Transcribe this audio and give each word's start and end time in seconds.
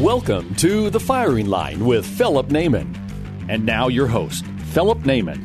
Welcome 0.00 0.54
to 0.56 0.90
The 0.90 1.00
Firing 1.00 1.46
Line 1.46 1.86
with 1.86 2.04
Philip 2.04 2.48
Naiman. 2.48 2.94
And 3.48 3.64
now 3.64 3.88
your 3.88 4.06
host, 4.06 4.44
Philip 4.74 4.98
Naiman. 4.98 5.42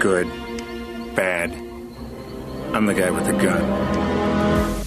Good. 0.00 0.26
Bad. 1.14 1.52
I'm 2.74 2.86
the 2.86 2.94
guy 2.94 3.12
with 3.12 3.24
the 3.24 3.34
gun. 3.34 3.62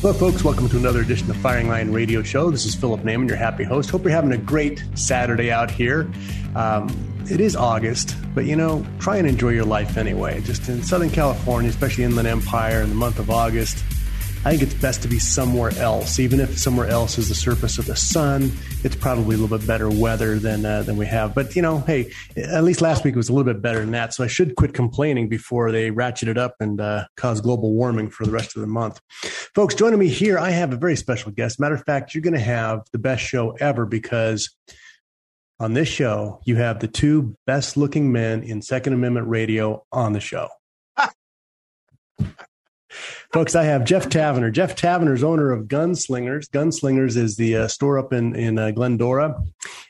Hello, 0.01 0.11
folks. 0.11 0.43
Welcome 0.43 0.67
to 0.67 0.75
another 0.75 0.99
edition 0.99 1.29
of 1.29 1.37
Firing 1.37 1.69
Line 1.69 1.89
Radio 1.93 2.21
Show. 2.21 2.51
This 2.51 2.65
is 2.65 2.75
Philip 2.75 2.99
Naiman, 3.03 3.29
your 3.29 3.37
happy 3.37 3.63
host. 3.63 3.89
Hope 3.89 4.03
you're 4.03 4.11
having 4.11 4.33
a 4.33 4.37
great 4.37 4.83
Saturday 4.95 5.53
out 5.53 5.71
here. 5.71 6.11
Um, 6.53 7.14
it 7.29 7.39
is 7.39 7.55
August, 7.55 8.15
but 8.35 8.45
you 8.45 8.55
know, 8.55 8.85
try 8.99 9.17
and 9.17 9.27
enjoy 9.27 9.49
your 9.49 9.65
life 9.65 9.97
anyway. 9.97 10.41
Just 10.41 10.69
in 10.69 10.83
Southern 10.83 11.09
California, 11.09 11.69
especially 11.69 12.03
Inland 12.03 12.27
Empire, 12.27 12.81
in 12.81 12.89
the 12.89 12.95
month 12.95 13.19
of 13.19 13.29
August, 13.29 13.83
I 14.45 14.51
think 14.51 14.61
it's 14.61 14.75
best 14.75 15.01
to 15.01 15.07
be 15.07 15.17
somewhere 15.17 15.71
else. 15.79 16.19
Even 16.19 16.39
if 16.39 16.59
somewhere 16.59 16.87
else 16.87 17.17
is 17.17 17.29
the 17.29 17.35
surface 17.35 17.79
of 17.79 17.87
the 17.87 17.95
sun, 17.95 18.51
it's 18.83 18.95
probably 18.95 19.35
a 19.35 19.39
little 19.39 19.57
bit 19.57 19.65
better 19.65 19.89
weather 19.89 20.37
than 20.37 20.63
uh, 20.65 20.83
than 20.83 20.97
we 20.97 21.07
have. 21.07 21.33
But 21.33 21.55
you 21.55 21.63
know, 21.63 21.79
hey, 21.79 22.11
at 22.37 22.63
least 22.63 22.79
last 22.79 23.03
week 23.03 23.15
was 23.15 23.27
a 23.27 23.33
little 23.33 23.51
bit 23.51 23.59
better 23.59 23.79
than 23.79 23.91
that. 23.91 24.13
So 24.13 24.23
I 24.23 24.27
should 24.27 24.55
quit 24.55 24.75
complaining 24.75 25.27
before 25.27 25.71
they 25.71 25.89
ratchet 25.89 26.29
it 26.29 26.37
up 26.37 26.55
and 26.59 26.79
uh, 26.79 27.07
cause 27.17 27.41
global 27.41 27.73
warming 27.73 28.11
for 28.11 28.23
the 28.23 28.31
rest 28.31 28.55
of 28.55 28.61
the 28.61 28.67
month. 28.67 29.01
Folks, 29.55 29.73
joining 29.73 29.97
me 29.97 30.09
here, 30.09 30.37
I 30.37 30.51
have 30.51 30.71
a 30.71 30.77
very 30.77 30.95
special 30.95 31.31
guest. 31.31 31.59
Matter 31.59 31.75
of 31.75 31.83
fact, 31.83 32.13
you're 32.13 32.21
going 32.21 32.35
to 32.35 32.39
have 32.39 32.81
the 32.91 32.99
best 32.99 33.23
show 33.23 33.51
ever 33.59 33.87
because 33.87 34.55
on 35.59 35.73
this 35.73 35.87
show, 35.87 36.41
you 36.45 36.57
have 36.57 36.79
the 36.79 36.87
two 36.87 37.35
best 37.45 37.77
looking 37.77 38.11
men 38.11 38.43
in 38.43 38.61
Second 38.61 38.93
Amendment 38.93 39.27
radio 39.27 39.83
on 39.91 40.13
the 40.13 40.19
show. 40.19 40.49
Folks, 43.31 43.55
I 43.55 43.63
have 43.63 43.83
Jeff 43.85 44.09
Taverner. 44.09 44.51
Jeff 44.51 44.75
Taverner 44.75 45.13
is 45.13 45.23
owner 45.23 45.51
of 45.51 45.67
Gunslingers. 45.67 46.49
Gunslingers 46.49 47.17
is 47.17 47.35
the 47.35 47.55
uh, 47.57 47.67
store 47.67 47.99
up 47.99 48.13
in 48.13 48.35
in 48.35 48.57
uh, 48.57 48.71
Glendora. 48.71 49.41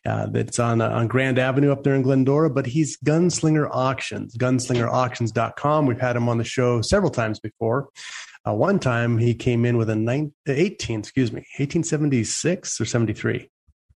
Uh, 0.06 0.28
that's 0.28 0.60
on 0.60 0.82
uh, 0.82 0.90
on 0.90 1.08
Grand 1.08 1.38
Avenue 1.40 1.72
up 1.72 1.84
there 1.84 1.96
in 1.96 2.02
Glendora. 2.02 2.50
But 2.50 2.66
he's 2.66 2.98
Gunslinger 2.98 3.70
Auctions, 3.72 4.36
gunslingerauctions.com. 4.38 5.86
We've 5.86 6.00
had 6.00 6.16
him 6.16 6.30
on 6.30 6.38
the 6.38 6.44
show 6.44 6.82
several 6.82 7.12
times 7.12 7.40
before. 7.40 7.90
Uh, 8.48 8.54
one 8.54 8.80
time 8.80 9.18
he 9.18 9.34
came 9.34 9.66
in 9.66 9.78
with 9.78 9.90
a 9.90 9.96
nine, 9.96 10.32
18, 10.48 11.00
excuse 11.00 11.32
me, 11.32 11.40
1876 11.58 12.80
or 12.80 12.86
73. 12.86 13.50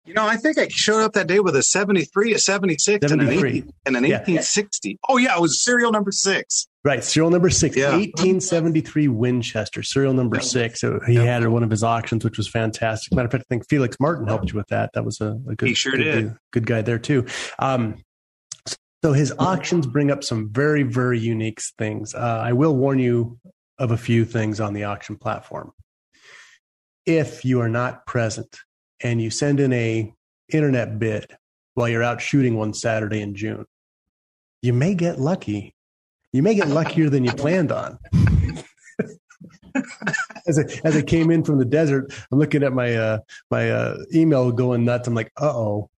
You 0.09 0.15
know, 0.15 0.27
I 0.27 0.39
think 0.39 0.57
I 0.57 0.69
showed 0.69 1.05
up 1.05 1.13
that 1.13 1.27
day 1.27 1.39
with 1.39 1.55
a 1.55 1.63
73, 1.63 2.33
a 2.33 2.39
76, 2.39 3.07
73. 3.07 3.29
And, 3.29 3.29
an 3.29 3.45
18, 3.45 3.73
and 3.85 3.97
an 3.97 4.03
1860. 4.05 4.89
Yeah. 4.89 4.97
Oh, 5.07 5.19
yeah, 5.19 5.37
it 5.37 5.41
was 5.43 5.63
serial 5.63 5.93
number 5.93 6.11
six. 6.13 6.67
Right, 6.83 7.05
serial 7.05 7.31
number 7.31 7.51
six, 7.51 7.77
yeah. 7.77 7.91
1873 7.91 9.09
Winchester, 9.09 9.83
serial 9.83 10.15
number 10.15 10.41
six. 10.41 10.81
So 10.81 10.99
he 11.07 11.17
had 11.17 11.43
at 11.43 11.51
one 11.51 11.63
of 11.63 11.71
his 11.71 11.83
auctions, 11.83 12.25
which 12.25 12.39
was 12.39 12.49
fantastic. 12.49 13.13
Matter 13.13 13.27
of 13.27 13.33
fact, 13.33 13.45
I 13.49 13.49
think 13.51 13.69
Felix 13.69 13.99
Martin 14.01 14.27
helped 14.27 14.51
you 14.51 14.57
with 14.57 14.69
that. 14.69 14.93
That 14.95 15.05
was 15.05 15.21
a, 15.21 15.39
a 15.47 15.55
good, 15.55 15.69
he 15.69 15.75
sure 15.75 15.93
good, 15.93 15.99
did. 15.99 16.15
Good, 16.15 16.39
good 16.53 16.67
guy 16.67 16.81
there, 16.81 16.99
too. 16.99 17.27
Um, 17.59 17.97
so 19.05 19.13
his 19.13 19.35
auctions 19.39 19.87
bring 19.87 20.11
up 20.11 20.25
some 20.25 20.49
very, 20.51 20.85
very 20.85 21.19
unique 21.19 21.61
things. 21.77 22.15
Uh, 22.15 22.41
I 22.43 22.55
will 22.55 22.75
warn 22.75 22.99
you 22.99 23.39
of 23.77 23.91
a 23.91 23.99
few 23.99 24.25
things 24.25 24.59
on 24.59 24.73
the 24.73 24.85
auction 24.85 25.17
platform. 25.17 25.73
If 27.05 27.45
you 27.45 27.61
are 27.61 27.69
not 27.69 28.07
present 28.07 28.59
and 29.03 29.21
you 29.21 29.31
send 29.31 29.61
in 29.61 29.73
a 29.73 30.13
internet 30.53 30.99
bid 30.99 31.37
while 31.75 31.89
you're 31.89 32.03
out 32.03 32.21
shooting 32.21 32.57
one 32.57 32.75
Saturday 32.75 33.21
in 33.21 33.35
June, 33.35 33.65
you 34.63 34.73
may 34.73 34.95
get 34.95 35.21
lucky. 35.21 35.75
You 36.33 36.43
may 36.43 36.55
get 36.55 36.69
luckier 36.69 37.09
than 37.09 37.25
you 37.25 37.33
planned 37.33 37.73
on. 37.73 37.99
as 40.47 40.59
I 40.59 40.65
as 40.85 40.97
I 40.97 41.03
came 41.03 41.31
in 41.31 41.45
from 41.45 41.59
the 41.59 41.65
desert, 41.65 42.13
I'm 42.31 42.39
looking 42.39 42.63
at 42.63 42.73
my 42.73 42.95
uh, 42.95 43.19
my 43.51 43.71
uh, 43.71 43.99
email 44.15 44.51
going 44.53 44.85
nuts. 44.85 45.09
I'm 45.09 45.15
like, 45.15 45.31
uh 45.41 45.53
oh, 45.55 45.89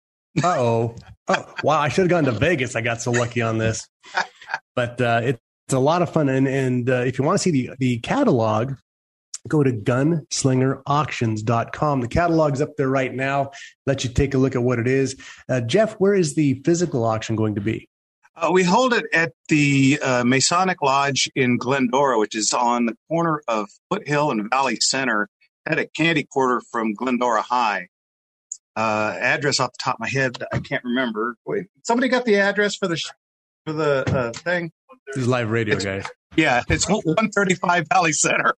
uh 0.42 0.56
oh, 0.58 0.94
oh 1.28 1.54
wow! 1.64 1.80
I 1.80 1.88
should 1.88 2.02
have 2.02 2.10
gone 2.10 2.24
to 2.24 2.32
Vegas. 2.32 2.76
I 2.76 2.80
got 2.80 3.00
so 3.02 3.10
lucky 3.10 3.42
on 3.42 3.58
this, 3.58 3.88
but 4.74 5.00
uh, 5.00 5.20
it's 5.24 5.40
a 5.72 5.78
lot 5.78 6.02
of 6.02 6.12
fun. 6.12 6.28
And 6.28 6.46
and 6.46 6.90
uh, 6.90 7.04
if 7.06 7.18
you 7.18 7.24
want 7.24 7.38
to 7.38 7.42
see 7.42 7.50
the 7.50 7.70
the 7.78 7.98
catalog 8.00 8.74
go 9.48 9.62
to 9.62 9.72
gunslingerauctions.com. 9.72 12.00
The 12.00 12.08
catalog's 12.08 12.60
up 12.60 12.76
there 12.76 12.88
right 12.88 13.14
now. 13.14 13.50
Let 13.86 14.04
you 14.04 14.10
take 14.10 14.34
a 14.34 14.38
look 14.38 14.54
at 14.54 14.62
what 14.62 14.78
it 14.78 14.86
is. 14.86 15.16
Uh, 15.48 15.62
Jeff, 15.62 15.94
where 15.94 16.14
is 16.14 16.34
the 16.34 16.60
physical 16.64 17.04
auction 17.04 17.36
going 17.36 17.54
to 17.54 17.60
be? 17.60 17.88
Uh, 18.36 18.50
we 18.52 18.62
hold 18.62 18.94
it 18.94 19.04
at 19.12 19.32
the 19.48 19.98
uh, 20.02 20.24
Masonic 20.24 20.80
Lodge 20.80 21.28
in 21.34 21.58
Glendora, 21.58 22.18
which 22.18 22.34
is 22.34 22.54
on 22.54 22.86
the 22.86 22.96
corner 23.08 23.42
of 23.48 23.68
Foothill 23.90 24.30
and 24.30 24.48
Valley 24.50 24.76
Center 24.76 25.28
at 25.66 25.78
a 25.78 25.86
candy 25.86 26.24
quarter 26.24 26.62
from 26.70 26.94
Glendora 26.94 27.42
High. 27.42 27.88
Uh, 28.76 29.14
address 29.18 29.60
off 29.60 29.72
the 29.72 29.78
top 29.82 29.96
of 29.96 30.00
my 30.00 30.08
head, 30.08 30.42
I 30.52 30.58
can't 30.58 30.82
remember. 30.84 31.36
Wait, 31.44 31.66
somebody 31.82 32.08
got 32.08 32.24
the 32.24 32.36
address 32.36 32.76
for 32.76 32.88
the 32.88 32.96
sh- 32.96 33.10
for 33.66 33.72
the 33.72 34.04
uh, 34.16 34.32
thing? 34.32 34.70
This 35.08 35.18
is 35.18 35.28
live 35.28 35.50
radio, 35.50 35.74
it's, 35.74 35.84
guys. 35.84 36.06
Yeah, 36.36 36.62
it's 36.68 36.88
135 36.88 37.88
Valley 37.88 38.12
Center. 38.12 38.54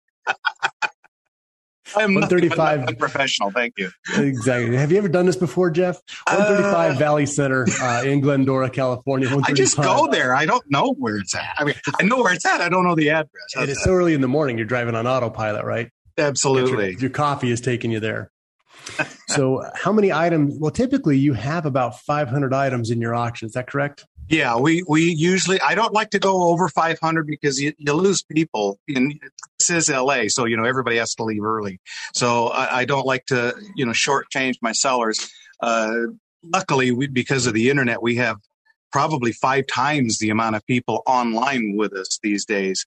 I'm 1.95 2.13
135 2.13 2.97
professional. 2.97 3.51
Thank 3.51 3.73
you. 3.77 3.89
Exactly. 4.15 4.77
Have 4.77 4.91
you 4.91 4.97
ever 4.97 5.09
done 5.09 5.25
this 5.25 5.35
before, 5.35 5.69
Jeff? 5.71 5.99
135 6.27 6.95
uh, 6.95 6.97
Valley 6.97 7.25
Center 7.25 7.65
uh, 7.81 8.03
in 8.05 8.21
Glendora, 8.21 8.69
California. 8.69 9.29
I 9.43 9.53
just 9.53 9.77
go 9.77 10.07
there. 10.07 10.35
I 10.35 10.45
don't 10.45 10.63
know 10.69 10.93
where 10.97 11.17
it's 11.17 11.35
at. 11.35 11.53
I 11.57 11.65
mean, 11.65 11.75
I 11.99 12.03
know 12.03 12.21
where 12.21 12.33
it's 12.33 12.45
at. 12.45 12.61
I 12.61 12.69
don't 12.69 12.85
know 12.85 12.95
the 12.95 13.09
address. 13.09 13.55
and 13.57 13.69
it's 13.69 13.83
so 13.83 13.91
early 13.91 14.13
in 14.13 14.21
the 14.21 14.27
morning. 14.27 14.57
You're 14.57 14.67
driving 14.67 14.95
on 14.95 15.05
autopilot, 15.05 15.65
right? 15.65 15.89
Absolutely. 16.17 16.91
Your, 16.91 16.99
your 16.99 17.09
coffee 17.09 17.51
is 17.51 17.61
taking 17.61 17.91
you 17.91 17.99
there. 17.99 18.31
so, 19.27 19.63
how 19.75 19.91
many 19.91 20.11
items? 20.11 20.57
Well, 20.57 20.71
typically 20.71 21.17
you 21.17 21.33
have 21.33 21.65
about 21.65 21.99
500 21.99 22.53
items 22.53 22.89
in 22.89 22.99
your 23.01 23.13
auction. 23.13 23.45
Is 23.47 23.53
that 23.53 23.67
correct? 23.67 24.05
Yeah, 24.31 24.55
we, 24.55 24.81
we 24.87 25.11
usually, 25.11 25.59
I 25.59 25.75
don't 25.75 25.91
like 25.91 26.11
to 26.11 26.19
go 26.19 26.43
over 26.43 26.69
500 26.69 27.27
because 27.27 27.59
you, 27.59 27.73
you 27.77 27.91
lose 27.91 28.23
people. 28.23 28.79
In, 28.87 29.19
this 29.59 29.69
is 29.69 29.89
LA, 29.89 30.29
so, 30.29 30.45
you 30.45 30.55
know, 30.55 30.63
everybody 30.63 30.95
has 30.97 31.13
to 31.15 31.23
leave 31.23 31.43
early. 31.43 31.81
So 32.13 32.47
I, 32.47 32.79
I 32.79 32.85
don't 32.85 33.05
like 33.05 33.25
to, 33.25 33.53
you 33.75 33.85
know, 33.85 33.91
shortchange 33.91 34.55
my 34.61 34.71
sellers. 34.71 35.29
Uh, 35.59 35.93
luckily, 36.43 36.91
we, 36.91 37.07
because 37.07 37.45
of 37.45 37.53
the 37.53 37.69
internet, 37.69 38.01
we 38.01 38.15
have 38.15 38.37
probably 38.89 39.33
five 39.33 39.67
times 39.67 40.19
the 40.19 40.29
amount 40.29 40.55
of 40.55 40.65
people 40.65 41.03
online 41.05 41.75
with 41.75 41.91
us 41.91 42.17
these 42.23 42.45
days 42.45 42.85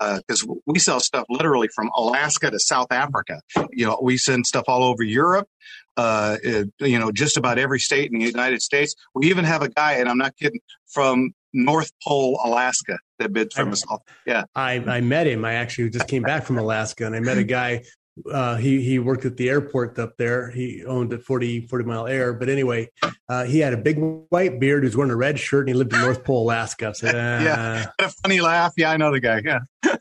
because 0.00 0.44
uh, 0.44 0.54
we 0.66 0.78
sell 0.78 1.00
stuff 1.00 1.26
literally 1.28 1.68
from 1.74 1.90
Alaska 1.96 2.50
to 2.50 2.58
South 2.58 2.90
Africa. 2.90 3.40
You 3.72 3.86
know, 3.86 3.98
we 4.02 4.16
send 4.16 4.46
stuff 4.46 4.64
all 4.68 4.84
over 4.84 5.02
Europe. 5.02 5.48
Uh, 5.96 6.36
it, 6.42 6.68
you 6.80 6.98
know, 6.98 7.10
just 7.10 7.36
about 7.36 7.58
every 7.58 7.78
state 7.78 8.12
in 8.12 8.18
the 8.18 8.26
United 8.26 8.60
States. 8.60 8.94
We 9.14 9.28
even 9.28 9.44
have 9.44 9.62
a 9.62 9.68
guy, 9.68 9.94
and 9.94 10.08
I'm 10.08 10.18
not 10.18 10.36
kidding, 10.36 10.60
from 10.86 11.30
North 11.52 11.90
Pole, 12.06 12.38
Alaska, 12.44 12.98
that 13.18 13.32
bids 13.32 13.54
from 13.54 13.72
us. 13.72 13.82
Yeah, 14.26 14.44
I, 14.54 14.74
I 14.74 15.00
met 15.00 15.26
him. 15.26 15.44
I 15.44 15.54
actually 15.54 15.90
just 15.90 16.06
came 16.06 16.22
back 16.22 16.44
from 16.44 16.58
Alaska, 16.58 17.06
and 17.06 17.16
I 17.16 17.20
met 17.20 17.38
a 17.38 17.44
guy 17.44 17.82
uh, 18.30 18.56
he 18.56 18.82
he 18.82 18.98
worked 18.98 19.24
at 19.24 19.36
the 19.36 19.48
airport 19.48 19.98
up 19.98 20.16
there. 20.16 20.50
He 20.50 20.84
owned 20.84 21.12
a 21.12 21.18
40, 21.18 21.66
40 21.66 21.84
mile 21.84 22.06
air. 22.06 22.32
But 22.32 22.48
anyway, 22.48 22.90
uh, 23.28 23.44
he 23.44 23.58
had 23.58 23.72
a 23.72 23.76
big 23.76 23.98
white 24.30 24.58
beard. 24.58 24.82
He 24.82 24.86
was 24.86 24.96
wearing 24.96 25.12
a 25.12 25.16
red 25.16 25.38
shirt, 25.38 25.60
and 25.60 25.68
he 25.68 25.74
lived 25.74 25.92
in 25.92 26.00
North 26.00 26.24
Pole, 26.24 26.44
Alaska. 26.44 26.94
So, 26.94 27.08
uh, 27.08 27.12
yeah, 27.12 27.86
a 27.98 28.08
funny 28.08 28.40
laugh. 28.40 28.72
Yeah, 28.76 28.90
I 28.90 28.96
know 28.96 29.12
the 29.12 29.20
guy. 29.20 29.42
Yeah, 29.44 29.60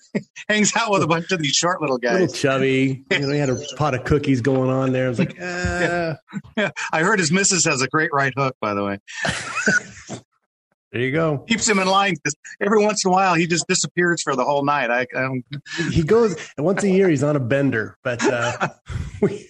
hangs 0.50 0.71
out 0.75 0.91
with 0.91 1.03
a 1.03 1.07
bunch 1.07 1.31
of 1.31 1.39
these 1.39 1.56
short 1.56 1.81
little 1.81 1.97
guys. 1.97 2.21
Little 2.21 2.35
chubby. 2.35 3.03
You 3.15 3.21
know, 3.21 3.33
he 3.33 3.39
had 3.39 3.50
a 3.50 3.57
pot 3.77 3.94
of 3.94 4.03
cookies 4.03 4.41
going 4.41 4.69
on 4.69 4.91
there. 4.91 5.06
I 5.06 5.09
was 5.09 5.19
like, 5.19 5.35
yeah. 5.35 6.15
yeah. 6.57 6.71
I 6.91 7.01
heard 7.01 7.19
his 7.19 7.31
missus 7.31 7.63
has 7.65 7.81
a 7.81 7.88
great 7.88 8.12
right 8.12 8.33
hook. 8.35 8.56
By 8.59 8.73
the 8.73 8.83
way. 8.83 9.00
There 10.95 11.03
you 11.03 11.12
go. 11.12 11.39
Keeps 11.39 11.68
him 11.68 11.77
in 11.80 11.89
line 11.89 12.13
because 12.13 12.38
every 12.62 12.81
once 12.81 13.03
in 13.03 13.09
a 13.09 13.12
while 13.12 13.33
he 13.33 13.47
just 13.47 13.68
disappears 13.68 14.21
for 14.21 14.33
the 14.33 14.45
whole 14.45 14.63
night. 14.63 14.89
I, 14.89 15.01
I 15.01 15.21
don't. 15.24 15.44
He 15.92 16.03
goes 16.03 16.38
once 16.57 16.83
a 16.83 16.89
year. 16.89 17.09
He's 17.09 17.21
on 17.21 17.36
a 17.36 17.39
bender, 17.42 17.97
but 18.01 18.25
uh, 18.25 18.69
we 19.21 19.45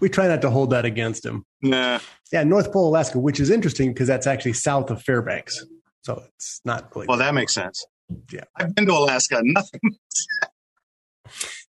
we 0.00 0.08
try 0.08 0.28
not 0.28 0.40
to 0.40 0.50
hold 0.50 0.70
that 0.70 0.86
against 0.86 1.26
him. 1.26 1.44
Nah. 1.60 1.98
Yeah, 2.32 2.42
North 2.44 2.72
Pole, 2.72 2.88
Alaska, 2.88 3.18
which 3.18 3.38
is 3.38 3.50
interesting 3.50 3.92
because 3.92 4.08
that's 4.08 4.26
actually 4.26 4.54
south 4.54 4.90
of 4.90 5.02
Fairbanks, 5.02 5.62
so 6.00 6.22
it's 6.34 6.62
not 6.64 6.90
really. 6.96 7.06
Well, 7.06 7.18
that 7.18 7.34
makes 7.34 7.52
sense. 7.52 7.84
Yeah, 8.32 8.44
I've 8.56 8.74
been 8.74 8.86
to 8.86 8.92
Alaska. 8.92 9.42
Nothing. 9.42 9.80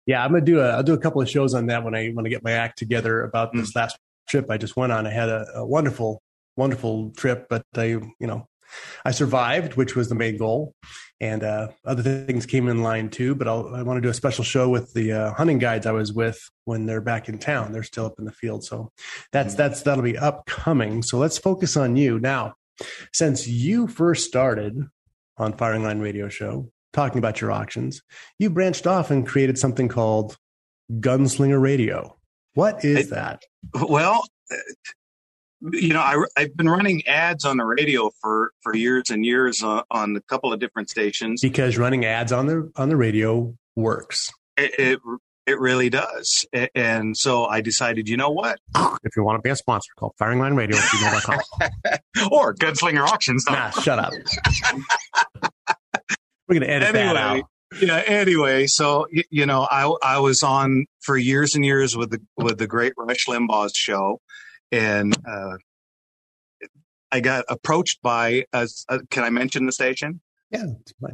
yeah, 0.05 0.23
I'm 0.23 0.33
gonna 0.33 0.45
do 0.45 0.61
a 0.61 0.69
I'll 0.73 0.83
do 0.83 0.93
a 0.93 0.99
couple 0.99 1.23
of 1.23 1.31
shows 1.31 1.55
on 1.55 1.65
that 1.69 1.83
when 1.83 1.95
I 1.95 2.11
when 2.11 2.27
I 2.27 2.29
get 2.29 2.45
my 2.45 2.53
act 2.53 2.77
together 2.79 3.23
about 3.23 3.55
this 3.55 3.73
mm. 3.73 3.77
last 3.77 3.97
trip 4.29 4.51
I 4.51 4.59
just 4.59 4.77
went 4.77 4.93
on. 4.93 5.07
I 5.07 5.11
had 5.13 5.31
a, 5.31 5.47
a 5.55 5.67
wonderful 5.67 6.21
wonderful 6.59 7.11
trip, 7.13 7.47
but 7.49 7.65
I 7.75 7.85
you 7.85 8.13
know 8.21 8.47
I 9.05 9.11
survived, 9.11 9.75
which 9.75 9.97
was 9.97 10.09
the 10.09 10.15
main 10.15 10.37
goal, 10.37 10.75
and 11.21 11.43
uh, 11.43 11.69
other 11.85 12.03
things 12.03 12.47
came 12.47 12.69
in 12.69 12.83
line 12.83 13.11
too. 13.11 13.35
But 13.35 13.49
I'll, 13.49 13.75
i 13.75 13.83
want 13.83 13.97
to 13.97 14.01
do 14.01 14.09
a 14.09 14.15
special 14.15 14.45
show 14.45 14.69
with 14.69 14.93
the 14.95 15.13
uh, 15.13 15.33
hunting 15.35 15.59
guides 15.59 15.87
I 15.87 15.93
was 15.93 16.13
with 16.13 16.41
when 16.65 16.87
they're 16.87 17.01
back 17.01 17.29
in 17.29 17.39
town. 17.39 17.73
They're 17.73 17.83
still 17.83 18.07
up 18.07 18.19
in 18.19 18.25
the 18.25 18.33
field, 18.33 18.65
so 18.65 18.91
that's 19.33 19.55
mm. 19.55 19.59
that's 19.59 19.83
that'll 19.83 20.05
be 20.05 20.19
upcoming. 20.19 21.03
So 21.03 21.19
let's 21.19 21.39
focus 21.39 21.77
on 21.77 21.97
you 21.97 22.19
now. 22.19 22.55
Since 23.13 23.49
you 23.49 23.89
first 23.89 24.27
started 24.27 24.81
on 25.37 25.53
Firing 25.53 25.83
Line 25.83 26.01
Radio 26.01 26.29
Show 26.29 26.71
talking 26.93 27.19
about 27.19 27.41
your 27.41 27.53
auctions, 27.53 28.03
you 28.39 28.51
branched 28.51 28.87
off 28.87 29.11
and 29.11 29.27
created 29.27 29.59
something 29.59 29.89
called 29.89 30.37
Gunslinger 30.91 31.61
Radio. 31.61 32.17
What 32.55 32.85
is 32.85 33.11
that? 33.11 33.43
Well, 33.89 34.25
you 35.61 35.93
know, 35.93 36.01
I, 36.01 36.25
have 36.37 36.57
been 36.57 36.69
running 36.69 37.07
ads 37.07 37.45
on 37.45 37.57
the 37.57 37.65
radio 37.65 38.11
for, 38.21 38.53
for 38.63 38.75
years 38.75 39.11
and 39.11 39.25
years 39.25 39.63
on, 39.63 39.83
on, 39.91 40.17
a 40.17 40.21
couple 40.23 40.53
of 40.53 40.61
different 40.61 40.91
stations. 40.91 41.41
Because 41.43 41.79
running 41.79 42.05
ads 42.05 42.33
on 42.33 42.47
the 42.47 42.71
on 42.77 42.89
the 42.89 42.97
radio 42.97 43.55
works. 43.77 44.31
It, 44.57 44.79
it, 44.79 45.01
it 45.47 45.59
really 45.59 45.89
does. 45.89 46.45
And 46.75 47.17
so 47.17 47.47
I 47.47 47.61
decided, 47.63 48.09
you 48.09 48.17
know 48.17 48.31
what? 48.31 48.59
If 49.05 49.17
you 49.17 49.23
want 49.23 49.39
to 49.39 49.43
be 49.43 49.51
a 49.51 49.57
sponsor, 49.57 49.91
call 49.99 50.15
Firing 50.19 50.39
Line 50.41 50.55
Radio 50.55 50.77
or 52.31 52.55
Gunslinger 52.55 53.07
Auctions. 53.07 53.45
Nah, 53.49 53.71
shut 53.71 53.99
up. 53.99 54.13
We're 56.47 56.55
going 56.55 56.63
to 56.63 56.71
edit 56.71 56.95
anyway, 56.95 57.15
that 57.15 57.17
out. 57.17 57.45
Yeah. 57.81 58.03
Anyway, 58.07 58.67
so 58.67 59.07
you 59.31 59.47
know, 59.47 59.67
I 59.71 59.95
I 60.03 60.19
was 60.19 60.43
on 60.43 60.87
for 61.01 61.17
years 61.17 61.55
and 61.55 61.65
years 61.65 61.97
with 61.97 62.11
the 62.11 62.21
with 62.37 62.59
the 62.59 62.67
great 62.67 62.93
Rush 62.97 63.27
Limbaugh's 63.27 63.73
show, 63.75 64.21
and 64.73 65.17
uh, 65.27 65.57
I 67.11 67.21
got 67.21 67.45
approached 67.49 68.01
by. 68.03 68.45
Uh, 68.53 68.67
can 69.11 69.25
I 69.25 69.31
mention 69.31 69.67
the 69.67 69.73
station? 69.73 70.21
Yeah, 70.51 70.65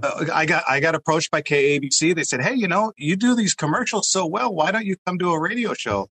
uh, 0.03 0.27
I 0.33 0.47
got 0.47 0.65
I 0.69 0.81
got 0.81 0.95
approached 0.95 1.31
by 1.31 1.43
KABC. 1.43 2.15
They 2.15 2.23
said, 2.23 2.41
"Hey, 2.41 2.55
you 2.55 2.69
know, 2.69 2.93
you 2.97 3.17
do 3.17 3.35
these 3.35 3.55
commercials 3.55 4.09
so 4.09 4.27
well. 4.27 4.55
Why 4.55 4.71
don't 4.71 4.87
you 4.87 4.97
come 5.07 5.19
to 5.19 5.33
a 5.33 5.41
radio 5.41 5.75
show?" 5.75 6.09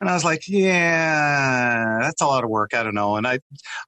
And 0.00 0.10
I 0.10 0.14
was 0.14 0.24
like, 0.24 0.42
"Yeah, 0.46 1.98
that's 2.02 2.20
a 2.20 2.26
lot 2.26 2.44
of 2.44 2.50
work. 2.50 2.74
I 2.74 2.82
don't 2.82 2.94
know." 2.94 3.16
And 3.16 3.26
I, 3.26 3.38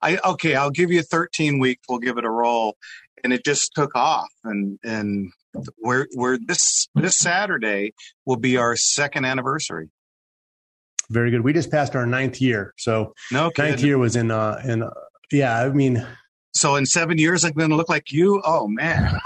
I 0.01 0.17
okay, 0.25 0.55
I'll 0.55 0.71
give 0.71 0.91
you 0.91 1.03
13 1.03 1.59
weeks. 1.59 1.83
We'll 1.87 1.99
give 1.99 2.17
it 2.17 2.25
a 2.25 2.31
roll, 2.31 2.77
and 3.23 3.31
it 3.31 3.45
just 3.45 3.73
took 3.75 3.95
off. 3.95 4.29
And 4.43 4.79
and 4.83 5.31
we're 5.77 6.07
we're 6.15 6.39
this 6.39 6.87
this 6.95 7.17
Saturday 7.17 7.93
will 8.25 8.37
be 8.37 8.57
our 8.57 8.75
second 8.75 9.25
anniversary. 9.25 9.89
Very 11.09 11.31
good. 11.31 11.41
We 11.41 11.53
just 11.53 11.71
passed 11.71 11.95
our 11.95 12.05
ninth 12.05 12.39
year, 12.39 12.73
so 12.77 13.13
no 13.31 13.51
ninth 13.57 13.81
year 13.81 13.97
was 13.97 14.15
in 14.15 14.29
uh 14.31 14.61
in 14.63 14.83
uh, 14.83 14.91
yeah. 15.31 15.59
I 15.59 15.69
mean, 15.69 16.05
so 16.53 16.75
in 16.75 16.85
seven 16.85 17.17
years, 17.17 17.43
I'm 17.43 17.53
going 17.53 17.71
to 17.71 17.75
look 17.75 17.89
like 17.89 18.11
you. 18.11 18.41
Oh 18.45 18.67
man, 18.67 19.19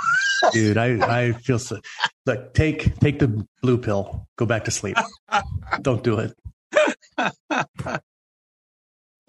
dude, 0.52 0.78
I 0.78 1.26
I 1.26 1.32
feel 1.34 1.60
so. 1.60 1.80
Look, 2.26 2.54
take 2.54 2.98
take 3.00 3.20
the 3.20 3.46
blue 3.62 3.78
pill. 3.78 4.28
Go 4.38 4.46
back 4.46 4.66
to 4.66 4.72
sleep. 4.72 4.98
Don't 5.82 6.04
do 6.04 6.20
it. 6.20 6.34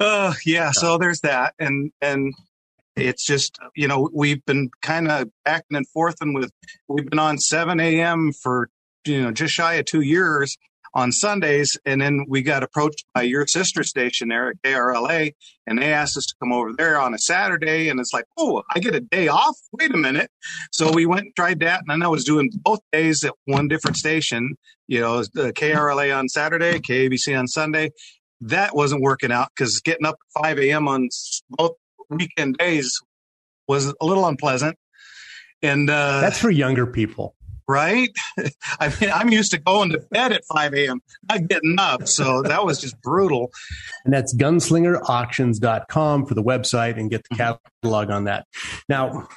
uh, 0.00 0.35
yeah. 0.47 0.71
So 0.73 0.99
there's 0.99 1.21
that, 1.21 1.55
and 1.59 1.91
and 2.00 2.35
it's 2.97 3.27
just 3.27 3.59
you 3.75 3.89
know 3.89 4.09
we've 4.12 4.45
been 4.45 4.71
kind 4.83 5.11
of 5.11 5.29
backing 5.45 5.77
and 5.77 5.89
forth, 5.89 6.17
and 6.21 6.35
with 6.35 6.53
we've 6.89 7.09
been 7.09 7.19
on 7.19 7.39
7 7.39 7.81
a.m. 7.81 8.33
for 8.33 8.69
you 9.05 9.23
know 9.23 9.33
just 9.33 9.55
shy 9.55 9.75
of 9.75 9.87
two 9.87 10.00
years, 10.00 10.57
on 10.94 11.12
Sundays. 11.12 11.76
And 11.85 12.00
then 12.00 12.25
we 12.29 12.43
got 12.43 12.62
approached 12.62 13.05
by 13.14 13.23
your 13.23 13.46
sister 13.46 13.82
station 13.82 14.29
there 14.29 14.50
at 14.50 14.62
KRLA, 14.64 15.32
and 15.67 15.79
they 15.79 15.93
asked 15.93 16.17
us 16.17 16.26
to 16.26 16.35
come 16.41 16.52
over 16.52 16.73
there 16.73 17.00
on 17.00 17.14
a 17.14 17.19
Saturday. 17.19 17.88
And 17.88 17.99
it's 18.00 18.12
like, 18.12 18.25
oh, 18.38 18.62
I 18.75 18.79
get 18.79 18.94
a 18.94 19.00
day 19.00 19.29
off? 19.29 19.56
Wait 19.73 19.93
a 19.93 19.96
minute. 19.96 20.31
So 20.73 20.93
we 20.93 21.06
went 21.06 21.26
and 21.26 21.37
tried 21.37 21.61
that. 21.61 21.81
And 21.81 21.91
then 21.91 22.02
I 22.02 22.08
was 22.08 22.25
doing 22.25 22.50
both 22.62 22.81
days 22.93 23.25
at 23.25 23.35
one 23.46 23.69
different 23.69 23.96
station, 23.96 24.56
you 24.87 25.00
know, 25.00 25.25
the 25.35 25.52
KRLA 25.52 26.17
on 26.17 26.29
Saturday, 26.29 26.79
KABC 26.79 27.38
on 27.38 27.49
Sunday. 27.49 27.90
That 28.40 28.75
wasn't 28.75 29.02
working 29.02 29.32
out 29.32 29.49
because 29.56 29.81
getting 29.81 30.06
up 30.06 30.17
at 30.37 30.43
5 30.43 30.58
a.m. 30.58 30.88
on 30.88 31.08
both 31.50 31.73
weekend 32.11 32.58
days 32.58 33.00
was 33.67 33.87
a 34.00 34.05
little 34.05 34.26
unpleasant. 34.26 34.76
And 35.62 35.88
uh, 35.88 36.20
that's 36.20 36.38
for 36.38 36.50
younger 36.50 36.87
people 36.87 37.35
right? 37.69 38.11
I 38.81 38.88
mean, 39.00 39.11
I'm 39.12 39.31
used 39.31 39.52
to 39.52 39.58
going 39.58 39.90
to 39.90 39.99
bed 39.99 40.32
at 40.32 40.44
5 40.44 40.75
a.m., 40.75 41.00
not 41.28 41.49
getting 41.49 41.76
up. 41.78 42.08
So 42.08 42.43
that 42.43 42.64
was 42.64 42.81
just 42.81 43.00
brutal. 43.02 43.52
And 44.05 44.12
that's 44.12 44.34
gunslingerauctions.com 44.34 46.26
for 46.26 46.34
the 46.34 46.43
website 46.43 46.99
and 46.99 47.11
get 47.11 47.22
the 47.28 47.37
mm-hmm. 47.37 47.58
catalog 47.82 48.11
on 48.11 48.25
that. 48.25 48.46
Now, 48.88 49.28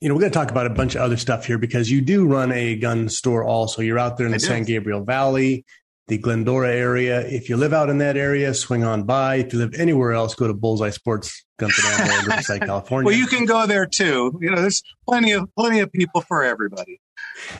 you 0.00 0.08
know, 0.08 0.14
we're 0.14 0.20
going 0.20 0.32
to 0.32 0.38
talk 0.38 0.50
about 0.50 0.66
a 0.66 0.70
bunch 0.70 0.94
of 0.94 1.00
other 1.00 1.16
stuff 1.16 1.44
here 1.44 1.58
because 1.58 1.90
you 1.90 2.00
do 2.00 2.26
run 2.26 2.52
a 2.52 2.76
gun 2.76 3.08
store 3.08 3.42
also. 3.42 3.82
You're 3.82 3.98
out 3.98 4.16
there 4.16 4.26
in 4.26 4.32
the 4.32 4.38
San 4.38 4.62
Gabriel 4.62 5.04
Valley, 5.04 5.64
the 6.06 6.18
Glendora 6.18 6.72
area. 6.72 7.20
If 7.26 7.48
you 7.48 7.56
live 7.56 7.72
out 7.72 7.90
in 7.90 7.98
that 7.98 8.16
area, 8.16 8.54
swing 8.54 8.84
on 8.84 9.02
by. 9.02 9.36
If 9.36 9.52
you 9.52 9.58
live 9.58 9.74
anywhere 9.74 10.12
else, 10.12 10.36
go 10.36 10.46
to 10.46 10.54
Bullseye 10.54 10.90
Sports 10.90 11.44
Guns 11.58 11.76
in 11.78 12.26
Riverside, 12.26 12.60
California. 12.66 13.06
Well, 13.06 13.16
you 13.16 13.26
can 13.26 13.44
go 13.44 13.66
there 13.66 13.86
too. 13.86 14.38
You 14.40 14.50
know, 14.50 14.60
there's 14.60 14.82
plenty 15.06 15.32
of 15.32 15.48
plenty 15.56 15.80
of 15.80 15.90
people 15.90 16.20
for 16.20 16.44
everybody. 16.44 17.00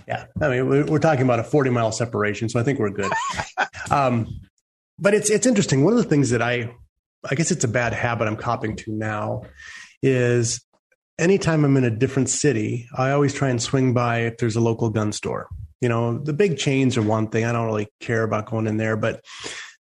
Yeah, 0.06 0.26
I 0.40 0.48
mean, 0.48 0.86
we're 0.86 0.98
talking 0.98 1.24
about 1.24 1.38
a 1.38 1.44
40 1.44 1.70
mile 1.70 1.92
separation, 1.92 2.48
so 2.48 2.60
I 2.60 2.62
think 2.62 2.78
we're 2.78 2.90
good. 2.90 3.12
um, 3.90 4.40
but 4.98 5.14
it's 5.14 5.30
it's 5.30 5.46
interesting. 5.46 5.84
One 5.84 5.92
of 5.92 5.98
the 5.98 6.08
things 6.08 6.30
that 6.30 6.42
I, 6.42 6.74
I 7.28 7.34
guess 7.34 7.50
it's 7.50 7.64
a 7.64 7.68
bad 7.68 7.92
habit 7.92 8.26
I'm 8.26 8.36
copying 8.36 8.76
to 8.76 8.92
now, 8.92 9.42
is 10.02 10.64
anytime 11.18 11.64
I'm 11.64 11.76
in 11.76 11.84
a 11.84 11.90
different 11.90 12.28
city, 12.28 12.88
I 12.96 13.10
always 13.10 13.34
try 13.34 13.48
and 13.48 13.62
swing 13.62 13.94
by 13.94 14.20
if 14.20 14.38
there's 14.38 14.56
a 14.56 14.60
local 14.60 14.90
gun 14.90 15.12
store. 15.12 15.48
You 15.80 15.88
know, 15.88 16.18
the 16.18 16.32
big 16.32 16.58
chains 16.58 16.96
are 16.96 17.02
one 17.02 17.28
thing. 17.28 17.44
I 17.44 17.52
don't 17.52 17.66
really 17.66 17.88
care 18.00 18.24
about 18.24 18.46
going 18.46 18.66
in 18.66 18.76
there, 18.78 18.96
but 18.96 19.24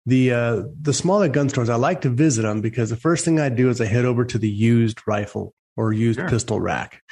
the 0.04 0.32
uh, 0.32 0.62
the 0.80 0.92
smaller 0.92 1.28
gun 1.28 1.48
stores, 1.48 1.68
I 1.68 1.76
like 1.76 2.02
to 2.02 2.10
visit 2.10 2.42
them 2.42 2.60
because 2.60 2.90
the 2.90 2.96
first 2.96 3.24
thing 3.24 3.40
I 3.40 3.48
do 3.48 3.70
is 3.70 3.80
I 3.80 3.86
head 3.86 4.04
over 4.04 4.24
to 4.24 4.38
the 4.38 4.48
used 4.48 5.00
rifle 5.06 5.54
or 5.76 5.92
used 5.92 6.18
sure. 6.18 6.28
pistol 6.28 6.60
rack. 6.60 7.02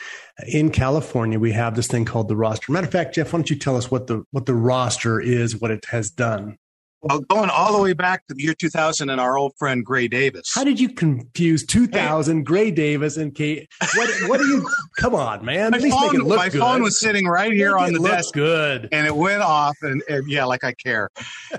In 0.49 0.71
California, 0.71 1.39
we 1.39 1.53
have 1.53 1.77
this 1.77 1.87
thing 1.87 2.05
called 2.05 2.29
the 2.29 2.37
roster. 2.37 2.73
Matter 2.73 2.87
of 2.87 2.93
fact, 2.93 3.15
Jeff, 3.15 3.33
why 3.33 3.39
don't 3.39 3.51
you 3.51 3.57
tell 3.57 3.77
us 3.77 3.91
what 3.91 4.07
the 4.07 4.25
what 4.31 4.47
the 4.47 4.55
roster 4.55 5.21
is, 5.21 5.61
what 5.61 5.71
it 5.71 5.85
has 5.87 6.11
done? 6.11 6.57
Well, 7.05 7.21
going 7.21 7.51
all 7.51 7.77
the 7.77 7.83
way 7.83 7.93
back 7.93 8.27
to 8.29 8.35
the 8.35 8.43
year 8.43 8.55
2000 8.55 9.11
and 9.11 9.21
our 9.21 9.37
old 9.37 9.53
friend 9.59 9.85
Gray 9.85 10.09
Davis. 10.09 10.51
How 10.55 10.65
did 10.65 10.81
you 10.81 10.89
confuse 10.89 11.67
2000, 11.67 12.39
hey. 12.39 12.43
Gray 12.43 12.71
Davis, 12.71 13.19
and 13.19 13.35
Kate? 13.35 13.69
What, 13.95 14.09
what 14.27 14.41
are 14.41 14.45
you? 14.45 14.67
Come 14.99 15.15
on, 15.15 15.45
man. 15.45 15.73
My, 15.73 15.81
phone, 15.81 16.27
my 16.27 16.49
phone, 16.49 16.83
was 16.83 16.99
sitting 16.99 17.27
right 17.27 17.53
here 17.53 17.77
on 17.77 17.93
the 17.93 17.99
desk. 17.99 18.33
Good. 18.33 18.89
And 18.91 19.07
it 19.07 19.15
went 19.15 19.43
off, 19.43 19.77
and, 19.83 20.03
and 20.09 20.27
yeah, 20.31 20.47
like 20.47 20.65
I 20.65 20.73
care. 20.73 21.11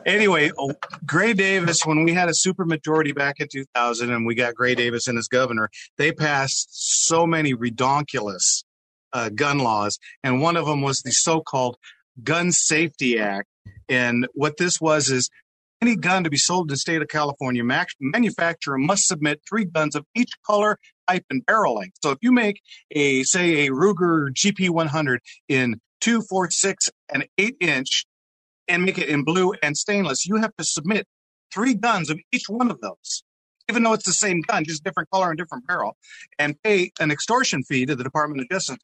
anyway, 0.08 0.50
oh, 0.58 0.74
Gray 1.06 1.34
Davis, 1.34 1.86
when 1.86 2.04
we 2.04 2.12
had 2.12 2.28
a 2.28 2.34
super 2.34 2.66
majority 2.66 3.12
back 3.12 3.40
in 3.40 3.48
2000 3.48 4.12
and 4.12 4.26
we 4.26 4.34
got 4.34 4.56
Gray 4.56 4.74
Davis 4.74 5.08
in 5.08 5.16
as 5.16 5.28
governor, 5.28 5.70
they 6.00 6.12
passed 6.12 6.70
so 7.06 7.28
many 7.28 7.54
redonkulous 7.54 8.64
uh, 9.14 9.30
gun 9.30 9.60
laws. 9.60 10.00
And 10.24 10.42
one 10.42 10.58
of 10.58 10.66
them 10.66 10.82
was 10.82 11.02
the 11.02 11.12
so 11.12 11.40
called 11.40 11.78
Gun 12.24 12.52
Safety 12.52 13.20
Act 13.20 13.48
and 13.90 14.28
what 14.34 14.58
this 14.58 14.80
was 14.82 15.10
is 15.10 15.30
any 15.82 15.96
gun 15.96 16.24
to 16.24 16.30
be 16.30 16.38
sold 16.38 16.70
in 16.70 16.74
the 16.74 16.78
state 16.78 17.02
of 17.02 17.08
California, 17.08 17.64
manufacturer 18.00 18.78
must 18.78 19.08
submit 19.08 19.42
three 19.48 19.66
guns 19.66 19.96
of 19.96 20.06
each 20.16 20.32
color, 20.46 20.78
type, 21.08 21.26
and 21.30 21.46
barrel 21.46 21.76
length. 21.76 21.98
So 22.02 22.12
if 22.12 22.18
you 22.22 22.32
make 22.32 22.62
a, 22.92 23.24
say, 23.24 23.68
a 23.68 23.72
Ruger 23.72 24.30
GP100 24.32 25.18
in 25.50 25.80
two, 26.00 26.22
four, 26.22 26.50
six, 26.50 26.90
and 27.14 27.28
eight 27.38 27.58
inch, 27.60 28.06
and 28.68 28.84
make 28.84 28.98
it 28.98 29.10
in 29.10 29.24
blue 29.24 29.54
and 29.62 29.78
stainless, 29.78 30.26
you 30.26 30.38
have 30.38 30.56
to 30.58 30.64
submit 30.64 31.08
three 31.54 31.74
guns 31.74 32.10
of 32.10 32.20
each 32.32 32.46
one 32.48 32.72
of 32.72 32.82
those, 32.82 33.24
even 33.70 33.84
though 33.84 33.94
it's 33.94 34.06
the 34.06 34.14
same 34.14 34.42
gun, 34.42 34.64
just 34.66 34.84
different 34.84 35.10
color 35.12 35.30
and 35.30 35.38
different 35.38 35.68
barrel, 35.68 35.98
and 36.40 36.62
pay 36.64 36.92
an 37.00 37.12
extortion 37.12 37.64
fee 37.64 37.86
to 37.86 37.96
the 37.96 38.04
Department 38.04 38.42
of 38.42 38.50
Justice. 38.50 38.78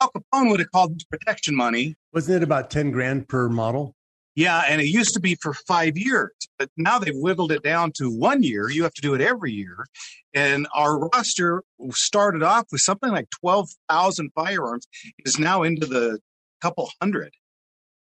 Al 0.00 0.10
Capone 0.12 0.50
would 0.50 0.60
have 0.60 0.70
called 0.70 0.94
this 0.94 1.04
protection 1.04 1.56
money. 1.56 1.96
Wasn't 2.12 2.36
it 2.36 2.42
about 2.42 2.70
10 2.70 2.90
grand 2.90 3.28
per 3.28 3.48
model? 3.48 3.96
Yeah, 4.38 4.62
and 4.68 4.80
it 4.80 4.86
used 4.86 5.14
to 5.14 5.20
be 5.20 5.34
for 5.42 5.52
five 5.52 5.98
years, 5.98 6.30
but 6.60 6.70
now 6.76 7.00
they've 7.00 7.12
whittled 7.12 7.50
it 7.50 7.64
down 7.64 7.90
to 7.96 8.08
one 8.08 8.44
year. 8.44 8.70
You 8.70 8.84
have 8.84 8.92
to 8.92 9.02
do 9.02 9.12
it 9.14 9.20
every 9.20 9.50
year. 9.50 9.84
And 10.32 10.68
our 10.72 10.96
roster 11.08 11.64
started 11.90 12.44
off 12.44 12.66
with 12.70 12.80
something 12.80 13.10
like 13.10 13.30
12,000 13.40 14.30
firearms, 14.36 14.86
is 15.26 15.40
now 15.40 15.64
into 15.64 15.86
the 15.86 16.20
couple 16.62 16.88
hundred. 17.02 17.32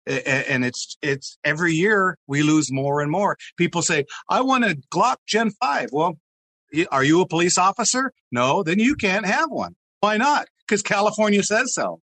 And 0.06 0.64
it's 0.64 0.96
it's 1.02 1.40
every 1.44 1.74
year 1.74 2.20
we 2.28 2.44
lose 2.44 2.72
more 2.72 3.02
and 3.02 3.10
more. 3.10 3.36
People 3.58 3.82
say, 3.82 4.06
"I 4.30 4.42
want 4.42 4.64
a 4.64 4.78
Glock 4.94 5.16
Gen 5.28 5.50
5." 5.60 5.90
Well, 5.92 6.20
are 6.92 7.04
you 7.04 7.22
a 7.22 7.28
police 7.28 7.58
officer? 7.58 8.14
No, 8.32 8.62
then 8.62 8.78
you 8.78 8.94
can't 8.94 9.26
have 9.26 9.50
one. 9.50 9.76
Why 10.02 10.18
not? 10.18 10.50
Because 10.68 10.84
California 10.84 11.42
says 11.42 11.74
so. 11.74 12.00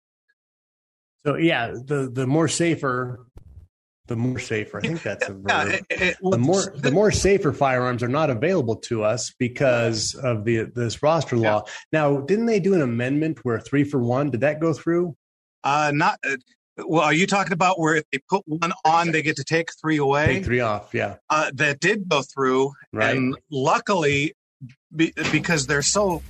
So 1.26 1.36
yeah, 1.36 1.72
the 1.72 2.10
the 2.12 2.26
more 2.26 2.48
safer, 2.48 3.26
the 4.08 4.16
more 4.16 4.38
safer. 4.38 4.78
I 4.78 4.80
think 4.80 5.02
that's 5.02 5.28
a 5.28 5.32
verb. 5.34 5.46
Yeah, 5.48 5.64
it- 5.68 5.84
it- 5.90 6.16
the 6.20 6.38
more 6.38 6.62
the 6.76 6.90
more 6.90 7.10
safer 7.12 7.52
firearms 7.52 8.02
are 8.02 8.08
not 8.08 8.30
available 8.30 8.76
to 8.76 9.04
us 9.04 9.32
because 9.38 10.14
of 10.16 10.44
the 10.44 10.64
this 10.74 11.02
roster 11.02 11.36
law. 11.36 11.64
Now, 11.92 12.18
didn't 12.20 12.46
they 12.46 12.58
do 12.60 12.74
an 12.74 12.82
amendment 12.82 13.38
where 13.44 13.60
three 13.60 13.84
for 13.84 14.02
one? 14.02 14.30
Did 14.30 14.40
that 14.40 14.60
go 14.60 14.72
through? 14.72 15.16
Uh, 15.64 15.92
not. 15.94 16.18
Uh, 16.28 16.36
well, 16.86 17.02
are 17.02 17.12
you 17.12 17.26
talking 17.26 17.52
about 17.52 17.80
where 17.80 17.96
if 17.96 18.04
they 18.12 18.18
put 18.30 18.42
one 18.46 18.72
on, 18.84 19.10
they 19.10 19.20
get 19.22 19.34
to 19.36 19.44
take 19.44 19.68
three 19.80 19.96
away? 19.96 20.26
Take 20.34 20.44
three 20.44 20.60
off. 20.60 20.94
Yeah, 20.94 21.16
Uh, 21.28 21.50
that 21.54 21.80
did 21.80 22.08
go 22.08 22.22
through, 22.22 22.72
Right. 22.92 23.16
and 23.16 23.36
luckily, 23.50 24.34
be, 24.94 25.12
because 25.32 25.66
they're 25.66 25.82
so, 25.82 26.22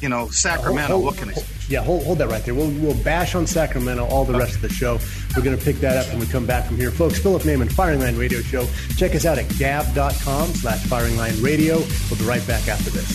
you 0.00 0.08
know, 0.08 0.28
Sacramento. 0.28 0.94
Hold- 0.94 1.04
what 1.04 1.16
can 1.16 1.30
I 1.30 1.32
say? 1.34 1.46
Yeah, 1.68 1.82
hold, 1.82 2.04
hold 2.04 2.18
that 2.18 2.28
right 2.28 2.42
there. 2.44 2.54
We'll, 2.54 2.70
we'll 2.70 2.96
bash 3.04 3.34
on 3.34 3.46
Sacramento 3.46 4.06
all 4.06 4.24
the 4.24 4.38
rest 4.38 4.54
of 4.56 4.62
the 4.62 4.70
show. 4.70 4.98
We're 5.36 5.42
going 5.42 5.56
to 5.58 5.62
pick 5.62 5.76
that 5.80 5.96
up 5.98 6.10
when 6.10 6.18
we 6.20 6.26
come 6.26 6.46
back 6.46 6.64
from 6.66 6.76
here. 6.76 6.90
Folks, 6.90 7.18
Philip 7.18 7.42
Naiman, 7.42 7.70
Firing 7.70 8.00
Line 8.00 8.16
Radio 8.16 8.40
Show. 8.40 8.66
Check 8.96 9.14
us 9.14 9.26
out 9.26 9.36
at 9.38 9.46
gab.com 9.58 10.48
slash 10.54 10.82
firing 10.86 11.16
line 11.18 11.34
radio. 11.42 11.76
We'll 11.76 12.18
be 12.18 12.24
right 12.24 12.46
back 12.46 12.68
after 12.68 12.88
this. 12.90 13.08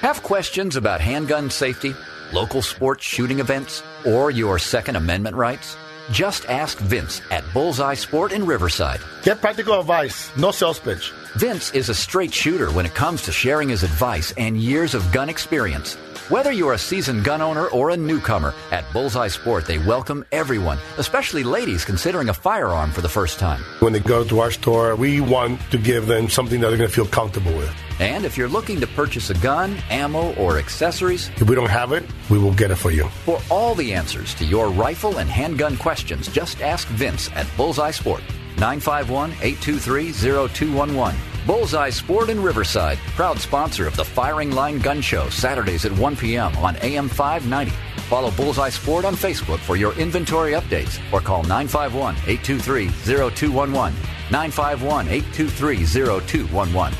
Have 0.00 0.22
questions 0.22 0.76
about 0.76 1.00
handgun 1.00 1.50
safety, 1.50 1.94
local 2.32 2.62
sports 2.62 3.04
shooting 3.04 3.40
events, 3.40 3.82
or 4.06 4.30
your 4.30 4.58
Second 4.58 4.96
Amendment 4.96 5.36
rights? 5.36 5.76
Just 6.12 6.46
ask 6.46 6.78
Vince 6.78 7.20
at 7.30 7.44
Bullseye 7.52 7.94
Sport 7.94 8.32
in 8.32 8.46
Riverside. 8.46 9.00
Get 9.24 9.40
practical 9.40 9.78
advice, 9.80 10.30
no 10.36 10.52
sales 10.52 10.78
pitch. 10.78 11.12
Vince 11.36 11.70
is 11.74 11.90
a 11.90 11.94
straight 11.94 12.32
shooter 12.32 12.70
when 12.70 12.86
it 12.86 12.94
comes 12.94 13.20
to 13.22 13.30
sharing 13.32 13.68
his 13.68 13.82
advice 13.82 14.32
and 14.38 14.56
years 14.56 14.94
of 14.94 15.12
gun 15.12 15.28
experience. 15.28 15.96
Whether 16.30 16.50
you're 16.50 16.72
a 16.72 16.78
seasoned 16.78 17.24
gun 17.24 17.42
owner 17.42 17.66
or 17.66 17.90
a 17.90 17.96
newcomer, 17.96 18.54
at 18.72 18.90
Bullseye 18.94 19.28
Sport 19.28 19.66
they 19.66 19.76
welcome 19.78 20.24
everyone, 20.32 20.78
especially 20.96 21.44
ladies 21.44 21.84
considering 21.84 22.30
a 22.30 22.34
firearm 22.34 22.90
for 22.90 23.02
the 23.02 23.08
first 23.10 23.38
time. 23.38 23.60
When 23.80 23.92
they 23.92 24.00
go 24.00 24.24
to 24.24 24.40
our 24.40 24.50
store, 24.50 24.96
we 24.96 25.20
want 25.20 25.60
to 25.72 25.76
give 25.78 26.06
them 26.06 26.30
something 26.30 26.58
that 26.60 26.68
they're 26.70 26.78
going 26.78 26.88
to 26.88 26.94
feel 26.94 27.06
comfortable 27.06 27.54
with. 27.54 27.70
And 28.00 28.24
if 28.24 28.38
you're 28.38 28.48
looking 28.48 28.80
to 28.80 28.86
purchase 28.86 29.28
a 29.28 29.34
gun, 29.34 29.76
ammo, 29.90 30.34
or 30.36 30.58
accessories, 30.58 31.28
If 31.36 31.48
we 31.50 31.54
don't 31.54 31.68
have 31.70 31.92
it, 31.92 32.04
we 32.30 32.38
will 32.38 32.54
get 32.54 32.70
it 32.70 32.76
for 32.76 32.90
you. 32.90 33.08
for 33.26 33.40
all 33.50 33.74
the 33.74 33.92
answers 33.92 34.34
to 34.36 34.44
your 34.46 34.70
rifle 34.70 35.18
and 35.18 35.28
handgun 35.28 35.76
questions, 35.76 36.28
just 36.28 36.62
ask 36.62 36.88
Vince 36.88 37.30
at 37.34 37.46
Bullseye 37.58 37.90
Sport. 37.92 38.22
951 38.58 39.30
823 39.42 40.12
0211. 40.12 41.20
Bullseye 41.46 41.90
Sport 41.90 42.28
in 42.28 42.42
Riverside, 42.42 42.98
proud 43.14 43.38
sponsor 43.38 43.86
of 43.86 43.94
the 43.96 44.04
Firing 44.04 44.50
Line 44.50 44.78
Gun 44.80 45.00
Show, 45.00 45.28
Saturdays 45.28 45.84
at 45.84 45.92
1 45.92 46.16
p.m. 46.16 46.56
on 46.56 46.76
AM 46.76 47.08
590. 47.08 47.70
Follow 48.08 48.30
Bullseye 48.32 48.70
Sport 48.70 49.04
on 49.04 49.14
Facebook 49.14 49.58
for 49.58 49.76
your 49.76 49.92
inventory 49.98 50.52
updates 50.52 51.00
or 51.12 51.20
call 51.20 51.42
951 51.42 52.14
823 52.26 52.88
0211. 53.30 53.94
951 54.30 55.08
823 55.08 55.86
0211. 55.86 56.98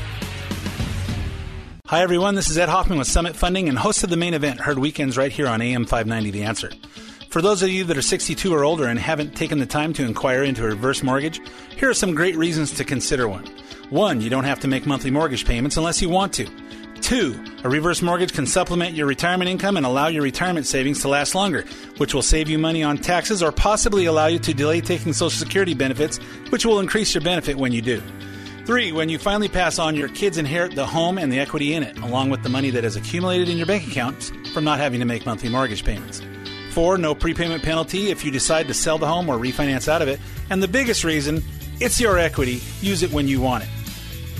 Hi, 1.87 2.01
everyone. 2.01 2.35
This 2.35 2.49
is 2.49 2.57
Ed 2.57 2.67
Hoffman 2.67 2.97
with 2.97 3.07
Summit 3.07 3.35
Funding 3.35 3.69
and 3.69 3.79
host 3.79 4.03
of 4.03 4.09
the 4.09 4.17
main 4.17 4.33
event, 4.33 4.59
Heard 4.59 4.77
Weekends, 4.77 5.17
right 5.17 5.31
here 5.31 5.47
on 5.47 5.61
AM 5.61 5.85
590 5.85 6.31
The 6.31 6.43
Answer. 6.43 6.71
For 7.37 7.43
those 7.43 7.61
of 7.61 7.69
you 7.69 7.83
that 7.83 7.95
are 7.95 8.01
62 8.01 8.51
or 8.51 8.65
older 8.65 8.87
and 8.87 8.97
haven't 8.97 9.35
taken 9.35 9.59
the 9.59 9.67
time 9.67 9.93
to 9.93 10.03
inquire 10.03 10.41
into 10.41 10.63
a 10.63 10.69
reverse 10.69 11.03
mortgage, 11.03 11.39
here 11.69 11.87
are 11.87 11.93
some 11.93 12.15
great 12.15 12.35
reasons 12.35 12.71
to 12.71 12.83
consider 12.83 13.27
one. 13.27 13.45
One, 13.91 14.21
you 14.21 14.31
don't 14.31 14.45
have 14.45 14.59
to 14.61 14.67
make 14.67 14.87
monthly 14.87 15.11
mortgage 15.11 15.45
payments 15.45 15.77
unless 15.77 16.01
you 16.01 16.09
want 16.09 16.33
to. 16.33 16.49
Two, 16.99 17.39
a 17.63 17.69
reverse 17.69 18.01
mortgage 18.01 18.33
can 18.33 18.47
supplement 18.47 18.95
your 18.95 19.05
retirement 19.05 19.51
income 19.51 19.77
and 19.77 19.85
allow 19.85 20.07
your 20.07 20.23
retirement 20.23 20.65
savings 20.65 21.01
to 21.01 21.09
last 21.09 21.35
longer, 21.35 21.63
which 21.97 22.11
will 22.11 22.23
save 22.23 22.49
you 22.49 22.57
money 22.57 22.81
on 22.81 22.97
taxes 22.97 23.43
or 23.43 23.51
possibly 23.51 24.05
allow 24.05 24.25
you 24.25 24.39
to 24.39 24.51
delay 24.51 24.81
taking 24.81 25.13
Social 25.13 25.29
Security 25.29 25.75
benefits, 25.75 26.17
which 26.49 26.65
will 26.65 26.79
increase 26.79 27.13
your 27.13 27.23
benefit 27.23 27.55
when 27.55 27.71
you 27.71 27.83
do. 27.83 28.01
Three, 28.65 28.91
when 28.91 29.09
you 29.09 29.19
finally 29.19 29.47
pass 29.47 29.77
on, 29.77 29.95
your 29.95 30.09
kids 30.09 30.39
inherit 30.39 30.73
the 30.73 30.87
home 30.87 31.19
and 31.19 31.31
the 31.31 31.39
equity 31.39 31.75
in 31.75 31.83
it, 31.83 31.99
along 31.99 32.31
with 32.31 32.41
the 32.41 32.49
money 32.49 32.71
that 32.71 32.83
has 32.83 32.95
accumulated 32.95 33.47
in 33.47 33.57
your 33.57 33.67
bank 33.67 33.85
accounts 33.85 34.31
from 34.55 34.63
not 34.63 34.79
having 34.79 35.01
to 35.01 35.05
make 35.05 35.27
monthly 35.27 35.49
mortgage 35.49 35.85
payments. 35.85 36.19
Four, 36.77 36.99
no 36.99 37.15
prepayment 37.15 37.63
penalty 37.63 38.11
if 38.11 38.23
you 38.23 38.29
decide 38.29 38.67
to 38.67 38.73
sell 38.75 38.99
the 38.99 39.07
home 39.07 39.29
or 39.29 39.39
refinance 39.39 39.87
out 39.87 40.03
of 40.03 40.07
it. 40.07 40.19
And 40.51 40.61
the 40.61 40.67
biggest 40.67 41.03
reason, 41.03 41.41
it's 41.79 41.99
your 41.99 42.19
equity. 42.19 42.61
Use 42.81 43.01
it 43.01 43.11
when 43.11 43.27
you 43.27 43.41
want 43.41 43.63
it. 43.63 43.69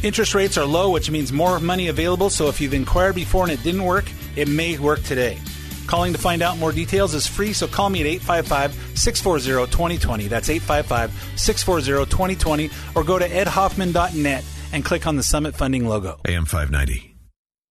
Interest 0.04 0.36
rates 0.36 0.56
are 0.56 0.64
low, 0.64 0.92
which 0.92 1.10
means 1.10 1.34
more 1.34 1.60
money 1.60 1.88
available, 1.88 2.30
so 2.30 2.48
if 2.48 2.62
you've 2.62 2.76
inquired 2.76 3.16
before 3.16 3.42
and 3.42 3.52
it 3.52 3.64
didn't 3.64 3.84
work, 3.84 4.06
it 4.36 4.48
may 4.48 4.78
work 4.78 5.02
today. 5.02 5.40
Calling 5.88 6.14
to 6.14 6.20
find 6.20 6.44
out 6.44 6.60
more 6.60 6.72
details 6.72 7.16
is 7.16 7.26
free, 7.26 7.54
so 7.54 7.66
call 7.66 7.90
me 7.90 8.02
at 8.02 8.06
855 8.06 9.00
640 9.00 9.72
2020. 9.72 10.28
That's 10.28 10.48
855 10.48 11.40
640 11.40 12.06
2020, 12.06 12.70
or 12.94 13.04
go 13.04 13.18
to 13.18 13.28
edhoffman.net 13.28 14.44
and 14.74 14.86
click 14.86 15.08
on 15.08 15.16
the 15.16 15.24
Summit 15.24 15.56
Funding 15.56 15.88
logo. 15.88 16.20
AM 16.28 16.46
590. 16.46 17.16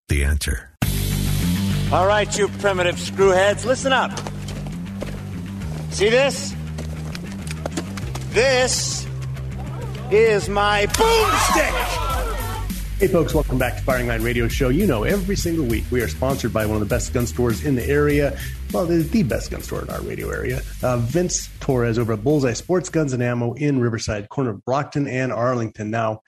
The 0.08 0.25
answer. 0.25 0.70
All 1.92 2.08
right, 2.08 2.37
you 2.37 2.49
primitive 2.58 2.96
screwheads, 2.96 3.64
listen 3.64 3.92
up. 3.92 4.11
See 5.97 6.11
this? 6.11 6.55
This 8.35 9.07
is 10.11 10.47
my 10.47 10.85
boomstick. 10.88 12.99
Hey, 12.99 13.09
folks, 13.09 13.33
welcome 13.33 13.57
back 13.57 13.79
to 13.79 13.83
Firing 13.83 14.09
Line 14.09 14.23
Radio 14.23 14.47
Show. 14.47 14.69
You 14.69 14.87
know, 14.87 15.05
every 15.05 15.37
single 15.37 15.65
week 15.65 15.85
we 15.91 16.03
are 16.03 16.09
sponsored 16.09 16.53
by 16.53 16.67
one 16.67 16.76
of 16.76 16.81
the 16.81 16.95
best 16.95 17.15
gun 17.15 17.26
stores 17.26 17.65
in 17.65 17.76
the 17.76 17.88
area. 17.88 18.38
Well, 18.75 18.85
the, 18.85 18.97
the 18.97 19.23
best 19.23 19.50
gun 19.50 19.62
store 19.62 19.85
in 19.85 19.88
our 19.88 20.03
radio 20.03 20.29
area. 20.29 20.61
Uh, 20.83 20.99
Vince 20.99 21.49
Torres 21.61 21.99
over 21.99 22.12
at 22.12 22.23
Bullseye 22.23 22.53
Sports 22.53 22.91
Guns 22.91 23.15
and 23.15 23.23
Ammo 23.23 23.55
in 23.55 23.81
Riverside, 23.81 24.29
corner 24.29 24.50
of 24.50 24.62
Brockton 24.67 25.09
and 25.09 25.33
Arlington. 25.33 25.91
Now, 25.91 26.21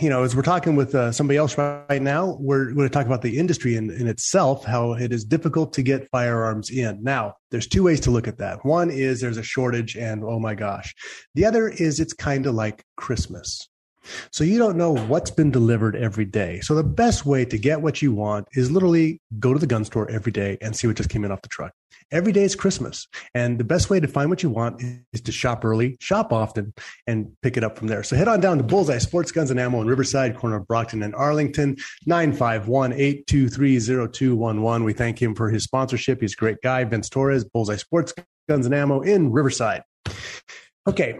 you 0.00 0.08
know, 0.08 0.22
as 0.22 0.36
we're 0.36 0.42
talking 0.42 0.76
with 0.76 0.94
uh, 0.94 1.10
somebody 1.10 1.36
else 1.36 1.58
right 1.58 2.00
now, 2.00 2.36
we're 2.38 2.66
going 2.66 2.88
to 2.88 2.92
talk 2.92 3.06
about 3.06 3.22
the 3.22 3.38
industry 3.38 3.74
in, 3.74 3.90
in 3.90 4.06
itself, 4.06 4.64
how 4.64 4.92
it 4.92 5.12
is 5.12 5.24
difficult 5.24 5.72
to 5.72 5.82
get 5.82 6.08
firearms 6.12 6.70
in. 6.70 7.02
Now, 7.02 7.34
there's 7.50 7.66
two 7.66 7.82
ways 7.82 7.98
to 8.00 8.12
look 8.12 8.28
at 8.28 8.38
that. 8.38 8.64
One 8.64 8.88
is 8.88 9.20
there's 9.20 9.36
a 9.36 9.42
shortage, 9.42 9.96
and 9.96 10.22
oh 10.22 10.38
my 10.38 10.54
gosh. 10.54 10.94
The 11.34 11.44
other 11.44 11.68
is 11.68 11.98
it's 11.98 12.12
kind 12.12 12.46
of 12.46 12.54
like 12.54 12.84
Christmas. 12.96 13.68
So 14.30 14.44
you 14.44 14.58
don't 14.58 14.76
know 14.76 14.94
what's 14.94 15.30
been 15.30 15.50
delivered 15.50 15.96
every 15.96 16.26
day. 16.26 16.60
So 16.60 16.74
the 16.74 16.84
best 16.84 17.26
way 17.26 17.44
to 17.46 17.58
get 17.58 17.80
what 17.80 18.00
you 18.00 18.12
want 18.12 18.46
is 18.52 18.70
literally 18.70 19.20
go 19.40 19.54
to 19.54 19.58
the 19.58 19.66
gun 19.66 19.84
store 19.84 20.08
every 20.10 20.30
day 20.30 20.58
and 20.60 20.76
see 20.76 20.86
what 20.86 20.96
just 20.96 21.08
came 21.08 21.24
in 21.24 21.32
off 21.32 21.42
the 21.42 21.48
truck. 21.48 21.72
Every 22.14 22.32
day 22.32 22.44
is 22.44 22.54
Christmas. 22.54 23.08
And 23.34 23.58
the 23.58 23.64
best 23.64 23.90
way 23.90 23.98
to 23.98 24.06
find 24.06 24.30
what 24.30 24.44
you 24.44 24.48
want 24.48 24.80
is 25.12 25.20
to 25.22 25.32
shop 25.32 25.64
early, 25.64 25.96
shop 26.00 26.32
often, 26.32 26.72
and 27.08 27.32
pick 27.42 27.56
it 27.56 27.64
up 27.64 27.76
from 27.76 27.88
there. 27.88 28.04
So 28.04 28.14
head 28.14 28.28
on 28.28 28.40
down 28.40 28.58
to 28.58 28.62
Bullseye 28.62 28.98
Sports 28.98 29.32
Guns 29.32 29.50
and 29.50 29.58
Ammo 29.58 29.80
in 29.80 29.88
Riverside, 29.88 30.36
corner 30.36 30.54
of 30.54 30.68
Brockton 30.68 31.02
and 31.02 31.12
Arlington, 31.16 31.76
951-823-0211. 32.08 34.84
We 34.84 34.92
thank 34.92 35.20
him 35.20 35.34
for 35.34 35.50
his 35.50 35.64
sponsorship. 35.64 36.20
He's 36.20 36.34
a 36.34 36.36
great 36.36 36.58
guy. 36.62 36.84
Vince 36.84 37.08
Torres, 37.08 37.44
Bullseye 37.44 37.74
Sports 37.74 38.14
Guns 38.48 38.64
and 38.64 38.76
Ammo 38.76 39.00
in 39.00 39.32
Riverside. 39.32 39.82
Okay. 40.86 41.18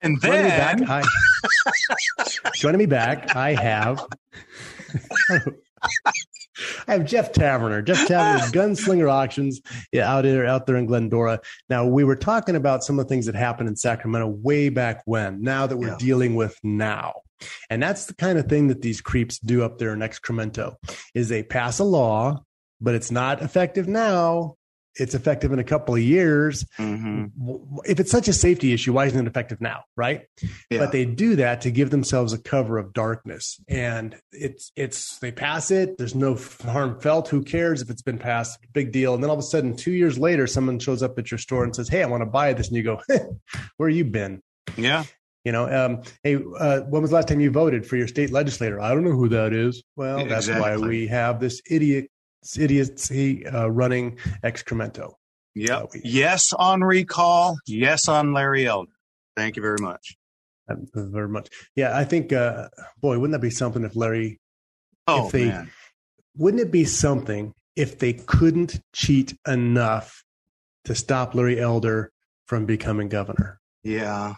And 0.00 0.18
Joining 0.22 0.44
me 0.44 0.48
then, 0.48 0.84
back, 0.84 0.88
I, 0.88 1.02
joining 2.54 2.78
me 2.78 2.86
back, 2.86 3.36
I 3.36 3.52
have 3.52 4.06
I 6.86 6.92
have 6.92 7.04
Jeff 7.04 7.32
Taverner. 7.32 7.82
Jeff 7.82 8.06
Taverner, 8.08 8.38
Gunslinger 8.52 9.10
Auctions, 9.10 9.60
yeah, 9.92 10.12
out 10.12 10.22
there, 10.22 10.46
out 10.46 10.66
there 10.66 10.76
in 10.76 10.86
Glendora. 10.86 11.40
Now 11.68 11.86
we 11.86 12.04
were 12.04 12.16
talking 12.16 12.56
about 12.56 12.84
some 12.84 12.98
of 12.98 13.06
the 13.06 13.08
things 13.08 13.26
that 13.26 13.34
happened 13.34 13.68
in 13.68 13.76
Sacramento 13.76 14.26
way 14.28 14.68
back 14.68 15.02
when. 15.04 15.42
Now 15.42 15.66
that 15.66 15.76
we're 15.76 15.88
Yeah. 15.88 15.96
dealing 15.98 16.34
with 16.34 16.56
now, 16.62 17.22
and 17.70 17.82
that's 17.82 18.06
the 18.06 18.14
kind 18.14 18.38
of 18.38 18.46
thing 18.46 18.68
that 18.68 18.82
these 18.82 19.00
creeps 19.00 19.38
do 19.38 19.62
up 19.62 19.78
there 19.78 19.92
in 19.92 20.00
Excremento. 20.00 20.74
Is 21.14 21.28
they 21.28 21.42
pass 21.42 21.78
a 21.78 21.84
law, 21.84 22.42
but 22.80 22.94
it's 22.94 23.10
not 23.10 23.42
effective 23.42 23.86
now. 23.88 24.56
It's 24.98 25.14
effective 25.14 25.52
in 25.52 25.58
a 25.58 25.64
couple 25.64 25.94
of 25.94 26.00
years. 26.00 26.64
Mhm. 26.78 27.30
If 27.86 28.00
it's 28.00 28.10
such 28.10 28.28
a 28.28 28.32
safety 28.32 28.72
issue, 28.72 28.92
why 28.92 29.06
isn't 29.06 29.18
it 29.18 29.28
effective 29.28 29.60
now? 29.60 29.84
Right? 29.96 30.22
Yeah. 30.70 30.78
but 30.80 30.92
they 30.92 31.04
do 31.04 31.36
that 31.36 31.60
to 31.62 31.70
give 31.70 31.90
themselves 31.90 32.32
a 32.32 32.38
cover 32.38 32.78
of 32.78 32.92
darkness 32.92 33.60
and 33.68 34.16
it's 34.32 34.70
it's 34.76 35.18
they 35.18 35.32
pass 35.32 35.70
it 35.70 35.96
there's 35.98 36.14
no 36.14 36.36
harm 36.64 37.00
felt 37.00 37.28
who 37.28 37.42
cares 37.42 37.80
if 37.82 37.90
it's 37.90 38.02
been 38.02 38.18
passed 38.18 38.58
big 38.72 38.92
deal 38.92 39.14
and 39.14 39.22
then 39.22 39.30
all 39.30 39.34
of 39.36 39.40
a 39.40 39.42
sudden 39.42 39.74
two 39.76 39.92
years 39.92 40.18
later 40.18 40.46
someone 40.46 40.78
shows 40.78 41.02
up 41.02 41.18
at 41.18 41.30
your 41.30 41.38
store 41.38 41.64
and 41.64 41.74
says 41.74 41.88
hey 41.88 42.02
i 42.02 42.06
want 42.06 42.20
to 42.20 42.26
buy 42.26 42.52
this 42.52 42.68
and 42.68 42.76
you 42.76 42.82
go 42.82 43.00
where 43.78 43.88
you 43.88 44.04
been 44.04 44.40
yeah, 44.76 45.04
you 45.44 45.52
know 45.52 45.64
um, 45.66 46.02
hey 46.22 46.36
uh, 46.58 46.80
when 46.82 47.00
was 47.02 47.10
the 47.10 47.16
last 47.16 47.28
time 47.28 47.40
you 47.40 47.50
voted 47.50 47.86
for 47.86 47.96
your 47.96 48.08
state 48.08 48.30
legislator 48.30 48.80
i 48.80 48.90
don't 48.90 49.04
know 49.04 49.12
who 49.12 49.28
that 49.28 49.52
is 49.52 49.82
well 49.96 50.24
that's 50.26 50.48
why 50.48 50.76
we 50.76 51.06
have 51.06 51.40
this 51.40 51.60
idiot 51.70 52.10
idiocy 52.58 53.46
uh, 53.46 53.66
running 53.66 54.16
excremento 54.44 55.14
yeah. 55.54 55.84
we- 55.92 56.00
Yes 56.04 56.52
on 56.52 56.82
recall. 56.84 57.56
Yes 57.66 58.06
on 58.08 58.32
Larry 58.32 58.66
Elder. 58.66 58.92
Thank 59.36 59.56
you 59.56 59.62
very 59.62 59.78
much. 59.80 60.16
Um, 60.70 60.86
very 60.94 61.28
much 61.30 61.48
yeah 61.76 61.96
i 61.96 62.04
think 62.04 62.30
uh, 62.30 62.68
boy 63.00 63.18
wouldn't 63.18 63.32
that 63.32 63.38
be 63.40 63.48
something 63.50 63.84
if 63.84 63.96
larry 63.96 64.38
Oh 65.06 65.26
If 65.26 65.32
they- 65.32 65.46
man, 65.48 65.70
wouldn't 66.36 66.60
it 66.62 66.70
be 66.70 66.84
something 66.84 67.54
if 67.74 67.98
they 67.98 68.12
couldn't 68.12 68.78
cheat 68.94 69.34
enough 69.46 70.22
to 70.84 70.94
stop 70.94 71.34
Larry 71.34 71.58
Elder 71.58 72.12
from 72.46 72.66
becoming 72.66 73.08
governor. 73.08 73.60
Yeah. 73.82 74.34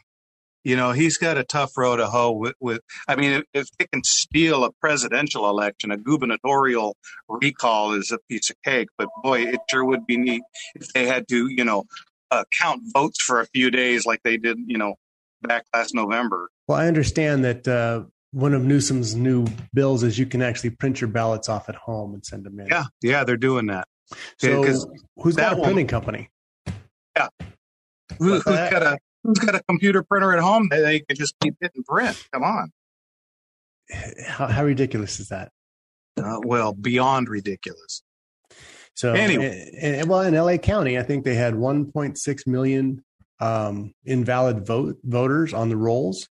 You 0.65 0.77
know, 0.77 0.93
he's 0.93 1.17
got 1.17 1.39
a 1.39 1.45
tough 1.45 1.77
row 1.79 1.97
to 1.97 2.07
hoe 2.07 2.33
with, 2.33 2.55
with 2.61 2.81
I 3.09 3.17
mean, 3.17 3.33
if, 3.33 3.45
if 3.55 3.69
they 3.79 3.87
can 3.87 4.05
steal 4.05 4.65
a 4.65 4.73
presidential 4.73 5.49
election, 5.49 5.91
a 5.91 5.97
gubernatorial 5.97 6.97
recall 7.29 7.95
is 7.95 8.11
a 8.11 8.19
piece 8.29 8.51
of 8.51 8.57
cake. 8.65 8.89
But 8.99 9.09
boy, 9.23 9.43
it 9.43 9.61
sure 9.71 9.85
would 9.85 10.07
be 10.07 10.17
neat 10.19 10.43
if 10.75 10.93
they 10.93 11.07
had 11.07 11.29
to, 11.29 11.49
you 11.49 11.65
know, 11.65 11.85
uh, 12.31 12.45
count 12.59 12.83
votes 12.93 13.23
for 13.23 13.41
a 13.41 13.47
few 13.47 13.71
days 13.71 14.05
like 14.05 14.21
they 14.23 14.37
did, 14.37 14.59
you 14.67 14.77
know, 14.79 14.97
back 15.43 15.65
last 15.75 15.95
November. 15.95 16.51
Well, 16.69 16.79
I 16.79 16.87
understand 16.89 17.45
that 17.45 17.67
uh, 17.67 18.03
one 18.33 18.53
of 18.55 18.63
Newsom's 18.63 19.15
new 19.17 19.47
bills 19.73 20.03
is 20.03 20.19
you 20.19 20.27
can 20.27 20.43
actually 20.43 20.71
print 20.71 21.01
your 21.01 21.09
ballots 21.09 21.49
off 21.49 21.69
at 21.71 21.75
home 21.75 22.13
and 22.15 22.25
send 22.25 22.45
them 22.45 22.61
in. 22.61 22.67
Yeah, 22.69 22.85
yeah, 23.03 23.25
they're 23.25 23.37
doing 23.39 23.67
that. 23.67 23.89
So, 24.39 24.63
Yeah, 24.63 24.75
who's 25.17 25.37
got 25.37 25.51
that 25.51 25.53
a 25.55 25.57
one- 25.57 25.65
printing 25.65 25.87
company? 25.87 26.29
Yeah. 27.17 27.29
Who, 28.19 28.35
who's 28.35 28.43
got 28.45 28.83
a 28.83 28.99
who's 29.25 29.39
got 29.39 29.55
a 29.55 29.63
computer 29.69 30.03
printer 30.03 30.33
at 30.33 30.39
home? 30.41 30.69
They, 30.71 30.81
they 30.81 31.01
can 31.01 31.17
just 31.17 31.35
keep 31.41 31.55
hitting 31.61 31.83
print. 31.85 32.23
Come 32.33 32.43
on. 32.43 32.73
How, 34.27 34.47
how 34.47 34.65
ridiculous 34.65 35.19
is 35.21 35.29
that? 35.29 35.51
Uh, 36.17 36.39
well, 36.45 36.73
beyond 36.73 37.29
ridiculous. 37.29 38.03
So 38.95 39.13
Anyway. 39.15 39.71
and, 39.81 39.97
and- 39.97 40.09
well, 40.09 40.21
in 40.23 40.35
LA 40.35 40.57
County, 40.59 40.99
I 40.99 41.03
think 41.03 41.25
they 41.25 41.35
had 41.35 41.55
1.6 41.55 42.47
million 42.47 43.03
um, 43.41 43.95
invalid 44.05 44.67
vote 44.67 44.99
voters 45.03 45.55
on 45.55 45.71
the 45.71 45.77
rolls, 45.77 46.29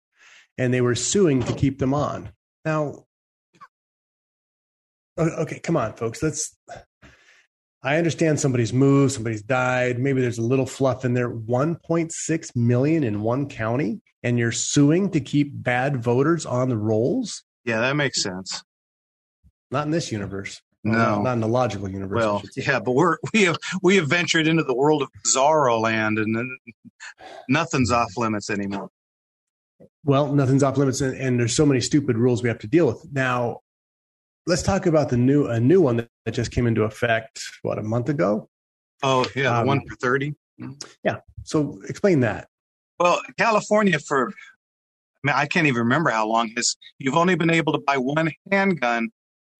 and 0.57 0.73
they 0.73 0.81
were 0.81 0.95
suing 0.95 1.41
to 1.43 1.53
keep 1.53 1.79
them 1.79 1.93
on. 1.93 2.31
Now, 2.65 3.05
okay, 5.17 5.59
come 5.59 5.77
on, 5.77 5.93
folks. 5.93 6.21
Let's. 6.21 6.55
I 7.87 7.95
understand 7.95 8.37
somebody's 8.37 8.73
moved, 8.73 9.13
somebody's 9.13 9.41
died. 9.41 9.97
Maybe 9.97 10.19
there's 10.19 10.39
a 10.39 10.43
little 10.43 10.65
fluff 10.65 11.05
in 11.05 11.13
there. 11.13 11.31
1.6 11.31 12.55
million 12.55 13.05
in 13.05 13.21
one 13.21 13.47
county, 13.47 14.01
and 14.23 14.37
you're 14.37 14.51
suing 14.51 15.09
to 15.11 15.21
keep 15.21 15.51
bad 15.53 16.03
voters 16.03 16.45
on 16.45 16.67
the 16.67 16.77
rolls. 16.77 17.45
Yeah, 17.63 17.79
that 17.79 17.95
makes 17.95 18.21
sense. 18.21 18.61
Not 19.71 19.85
in 19.85 19.91
this 19.91 20.11
universe. 20.11 20.61
No. 20.83 21.21
not 21.21 21.33
in 21.33 21.39
the 21.39 21.47
logical 21.47 21.89
universe. 21.89 22.17
Well, 22.17 22.41
yeah, 22.57 22.81
but 22.81 22.91
we're 22.91 23.17
we 23.33 23.43
have 23.43 23.57
we 23.81 23.95
have 23.95 24.09
ventured 24.09 24.47
into 24.47 24.63
the 24.63 24.75
world 24.75 25.01
of 25.01 25.07
Bizarro 25.25 25.79
land, 25.79 26.19
and 26.19 26.35
then 26.35 26.57
nothing's 27.47 27.91
off 27.91 28.11
limits 28.17 28.49
anymore. 28.49 28.89
Well, 30.03 30.33
nothing's 30.33 30.61
off 30.61 30.75
limits, 30.75 30.99
and, 30.99 31.15
and 31.15 31.39
there's 31.39 31.55
so 31.55 31.65
many 31.65 31.79
stupid 31.79 32.17
rules 32.17 32.43
we 32.43 32.49
have 32.49 32.59
to 32.59 32.67
deal 32.67 32.87
with. 32.87 33.07
Now, 33.13 33.61
let's 34.45 34.61
talk 34.61 34.85
about 34.85 35.09
the 35.09 35.17
new 35.17 35.47
a 35.47 35.59
new 35.59 35.81
one 35.81 35.97
that, 35.97 36.09
that 36.27 36.33
just 36.33 36.51
came 36.51 36.67
into 36.67 36.83
effect. 36.83 37.39
What 37.61 37.79
a 37.79 37.83
month 37.83 38.09
ago. 38.09 38.49
Oh 39.01 39.25
yeah, 39.33 39.59
Um, 39.59 39.67
one 39.67 39.81
for 39.87 39.95
thirty. 39.95 40.35
Yeah. 41.01 41.17
So 41.43 41.79
explain 41.87 42.19
that. 42.19 42.49
Well, 42.99 43.21
California 43.37 43.97
for 43.97 44.27
I 44.29 44.31
mean, 45.23 45.35
I 45.37 45.45
can't 45.45 45.67
even 45.67 45.79
remember 45.79 46.09
how 46.09 46.27
long 46.27 46.49
has 46.57 46.75
you've 46.99 47.15
only 47.15 47.35
been 47.35 47.49
able 47.49 47.71
to 47.73 47.79
buy 47.79 47.95
one 47.97 48.29
handgun 48.51 49.09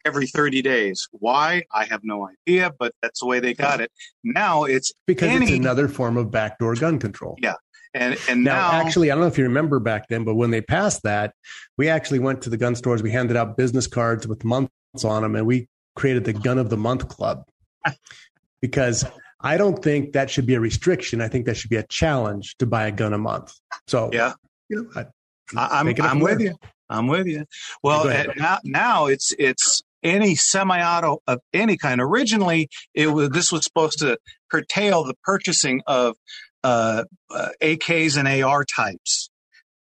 every 0.05 0.27
30 0.27 0.61
days. 0.61 1.07
Why? 1.11 1.63
I 1.73 1.85
have 1.85 2.01
no 2.03 2.27
idea, 2.27 2.73
but 2.77 2.93
that's 3.01 3.21
the 3.21 3.25
way 3.27 3.39
they 3.39 3.53
got 3.53 3.79
it. 3.79 3.89
Now 4.25 4.65
it's 4.65 4.91
Because 5.05 5.29
it's 5.41 5.51
another 5.51 5.87
form 5.87 6.17
of 6.17 6.29
backdoor 6.31 6.75
gun 6.75 6.99
control. 6.99 7.37
yeah. 7.41 7.55
And 7.93 8.17
and 8.27 8.43
Now, 8.43 8.71
now, 8.71 8.81
actually, 8.81 9.09
I 9.09 9.15
don't 9.15 9.21
know 9.21 9.27
if 9.27 9.37
you 9.37 9.45
remember 9.45 9.79
back 9.79 10.09
then, 10.09 10.25
but 10.25 10.35
when 10.35 10.51
they 10.51 10.59
passed 10.61 11.03
that, 11.03 11.33
we 11.77 11.87
actually 11.87 12.19
went 12.19 12.41
to 12.41 12.49
the 12.49 12.57
gun 12.57 12.75
stores. 12.75 13.01
We 13.01 13.11
handed 13.11 13.37
out 13.37 13.55
business 13.55 13.87
cards 13.87 14.27
with 14.27 14.43
months 14.43 14.71
on 15.05 15.21
them, 15.23 15.35
and 15.37 15.47
we 15.47 15.67
created 15.97 16.23
the 16.23 16.33
Gun 16.33 16.57
of 16.57 16.69
the 16.69 16.77
Month 16.77 17.09
Club. 17.09 17.43
because 18.61 19.03
I 19.41 19.57
don't 19.57 19.83
think 19.83 20.13
that 20.13 20.29
should 20.29 20.45
be 20.45 20.53
a 20.53 20.59
restriction. 20.59 21.21
I 21.21 21.27
think 21.27 21.45
that 21.45 21.57
should 21.57 21.69
be 21.69 21.75
a 21.75 21.85
challenge 21.87 22.55
to 22.59 22.65
buy 22.65 22.87
a 22.87 22.91
gun 22.91 23.13
a 23.13 23.17
month. 23.17 23.53
So, 23.87 24.09
yeah, 24.13 24.33
you 24.69 24.83
know, 24.83 24.89
I, 24.95 25.59
I, 25.59 25.79
I'm 25.79 25.85
Make 25.87 25.99
it 25.99 26.05
up 26.05 26.11
I'm 26.11 26.19
with 26.19 26.39
you. 26.39 26.55
I'm 26.89 27.07
with 27.07 27.27
you. 27.27 27.45
Well, 27.83 28.07
ahead. 28.07 28.31
now 28.37 28.59
now 28.63 29.05
it's 29.07 29.33
it's 29.37 29.83
any 30.03 30.35
semi-auto 30.35 31.19
of 31.27 31.39
any 31.53 31.77
kind. 31.77 31.99
Originally, 31.99 32.69
it 32.93 33.07
was 33.07 33.29
this 33.29 33.51
was 33.51 33.63
supposed 33.63 33.99
to 33.99 34.17
curtail 34.49 35.03
the 35.03 35.15
purchasing 35.23 35.81
of 35.85 36.15
uh, 36.63 37.03
uh, 37.29 37.49
AKs 37.61 38.17
and 38.17 38.27
AR 38.43 38.63
types, 38.63 39.29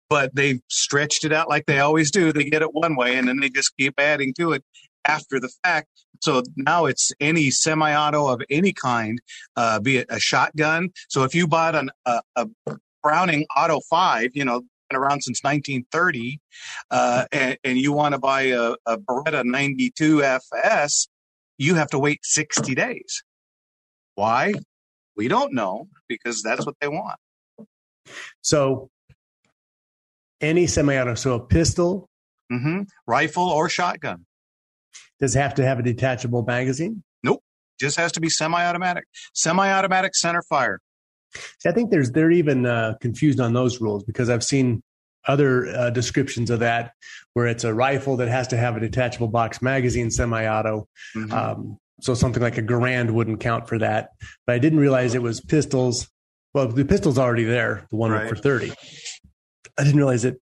but 0.09 0.35
they 0.35 0.59
stretched 0.69 1.25
it 1.25 1.31
out 1.31 1.47
like 1.47 1.65
they 1.65 1.79
always 1.79 2.11
do. 2.11 2.33
They 2.33 2.49
get 2.49 2.61
it 2.61 2.73
one 2.73 2.95
way, 2.95 3.17
and 3.17 3.27
then 3.27 3.39
they 3.39 3.49
just 3.49 3.75
keep 3.77 3.93
adding 3.99 4.33
to 4.39 4.53
it 4.53 4.63
after 5.05 5.39
the 5.39 5.49
fact. 5.63 5.87
So 6.21 6.43
now 6.55 6.85
it's 6.85 7.11
any 7.19 7.51
semi-auto 7.51 8.27
of 8.27 8.41
any 8.49 8.73
kind, 8.73 9.19
uh, 9.55 9.79
be 9.79 9.97
it 9.97 10.07
a 10.09 10.19
shotgun. 10.19 10.89
So 11.09 11.23
if 11.23 11.35
you 11.35 11.47
bought 11.47 11.75
an, 11.75 11.91
a, 12.05 12.21
a 12.35 12.47
Browning 13.03 13.45
Auto 13.55 13.79
Five, 13.89 14.31
you 14.33 14.45
know, 14.45 14.61
been 14.89 14.97
around 14.99 15.21
since 15.21 15.43
1930, 15.43 16.39
uh, 16.91 17.25
and, 17.31 17.57
and 17.63 17.77
you 17.77 17.91
want 17.91 18.13
to 18.13 18.19
buy 18.19 18.43
a, 18.43 18.75
a 18.85 18.97
Beretta 18.97 19.43
92 19.43 20.23
FS, 20.23 21.07
you 21.57 21.75
have 21.75 21.89
to 21.89 21.99
wait 21.99 22.19
60 22.23 22.75
days. 22.75 23.23
Why? 24.15 24.53
We 25.15 25.27
don't 25.27 25.53
know 25.53 25.87
because 26.07 26.41
that's 26.41 26.65
what 26.65 26.75
they 26.81 26.87
want. 26.87 27.19
so 28.41 28.89
any 30.41 30.67
semi-auto, 30.67 31.15
so 31.15 31.33
a 31.35 31.39
pistol 31.39 32.09
hmm 32.49 32.83
Rifle 33.07 33.49
or 33.49 33.69
shotgun. 33.69 34.25
Does 35.19 35.35
it 35.35 35.39
have 35.39 35.53
to 35.55 35.65
have 35.65 35.79
a 35.79 35.83
detachable 35.83 36.43
magazine. 36.43 37.03
Nope. 37.23 37.41
Just 37.79 37.97
has 37.97 38.11
to 38.13 38.19
be 38.21 38.29
semi-automatic. 38.29 39.05
Semi-automatic 39.33 40.15
center 40.15 40.41
fire. 40.43 40.79
See, 41.59 41.67
I 41.69 41.71
think 41.73 41.91
there's 41.91 42.11
they're 42.11 42.31
even 42.31 42.65
uh, 42.65 42.93
confused 43.01 43.39
on 43.39 43.53
those 43.53 43.81
rules 43.81 44.03
because 44.03 44.29
I've 44.29 44.43
seen 44.43 44.81
other 45.27 45.67
uh, 45.67 45.89
descriptions 45.89 46.49
of 46.49 46.59
that 46.59 46.91
where 47.33 47.47
it's 47.47 47.63
a 47.63 47.73
rifle 47.73 48.15
that 48.17 48.27
has 48.27 48.47
to 48.49 48.57
have 48.57 48.77
a 48.77 48.79
detachable 48.79 49.27
box 49.27 49.61
magazine, 49.61 50.11
semi-auto. 50.11 50.87
Mhm. 51.15 51.31
Um, 51.31 51.77
so 52.01 52.13
something 52.13 52.43
like 52.43 52.57
a 52.57 52.61
Garand 52.61 53.11
wouldn't 53.11 53.39
count 53.39 53.67
for 53.67 53.79
that. 53.79 54.09
But 54.45 54.55
I 54.55 54.59
didn't 54.59 54.79
realize 54.79 55.15
it 55.15 55.21
was 55.21 55.41
pistols. 55.41 56.07
Well, 56.53 56.67
the 56.67 56.85
pistol's 56.85 57.17
already 57.17 57.43
there, 57.43 57.87
the 57.89 57.97
one 57.97 58.11
Right. 58.11 58.29
for 58.29 58.35
thirty. 58.35 58.71
I 59.77 59.83
didn't 59.83 59.97
realize 59.97 60.23
it. 60.25 60.39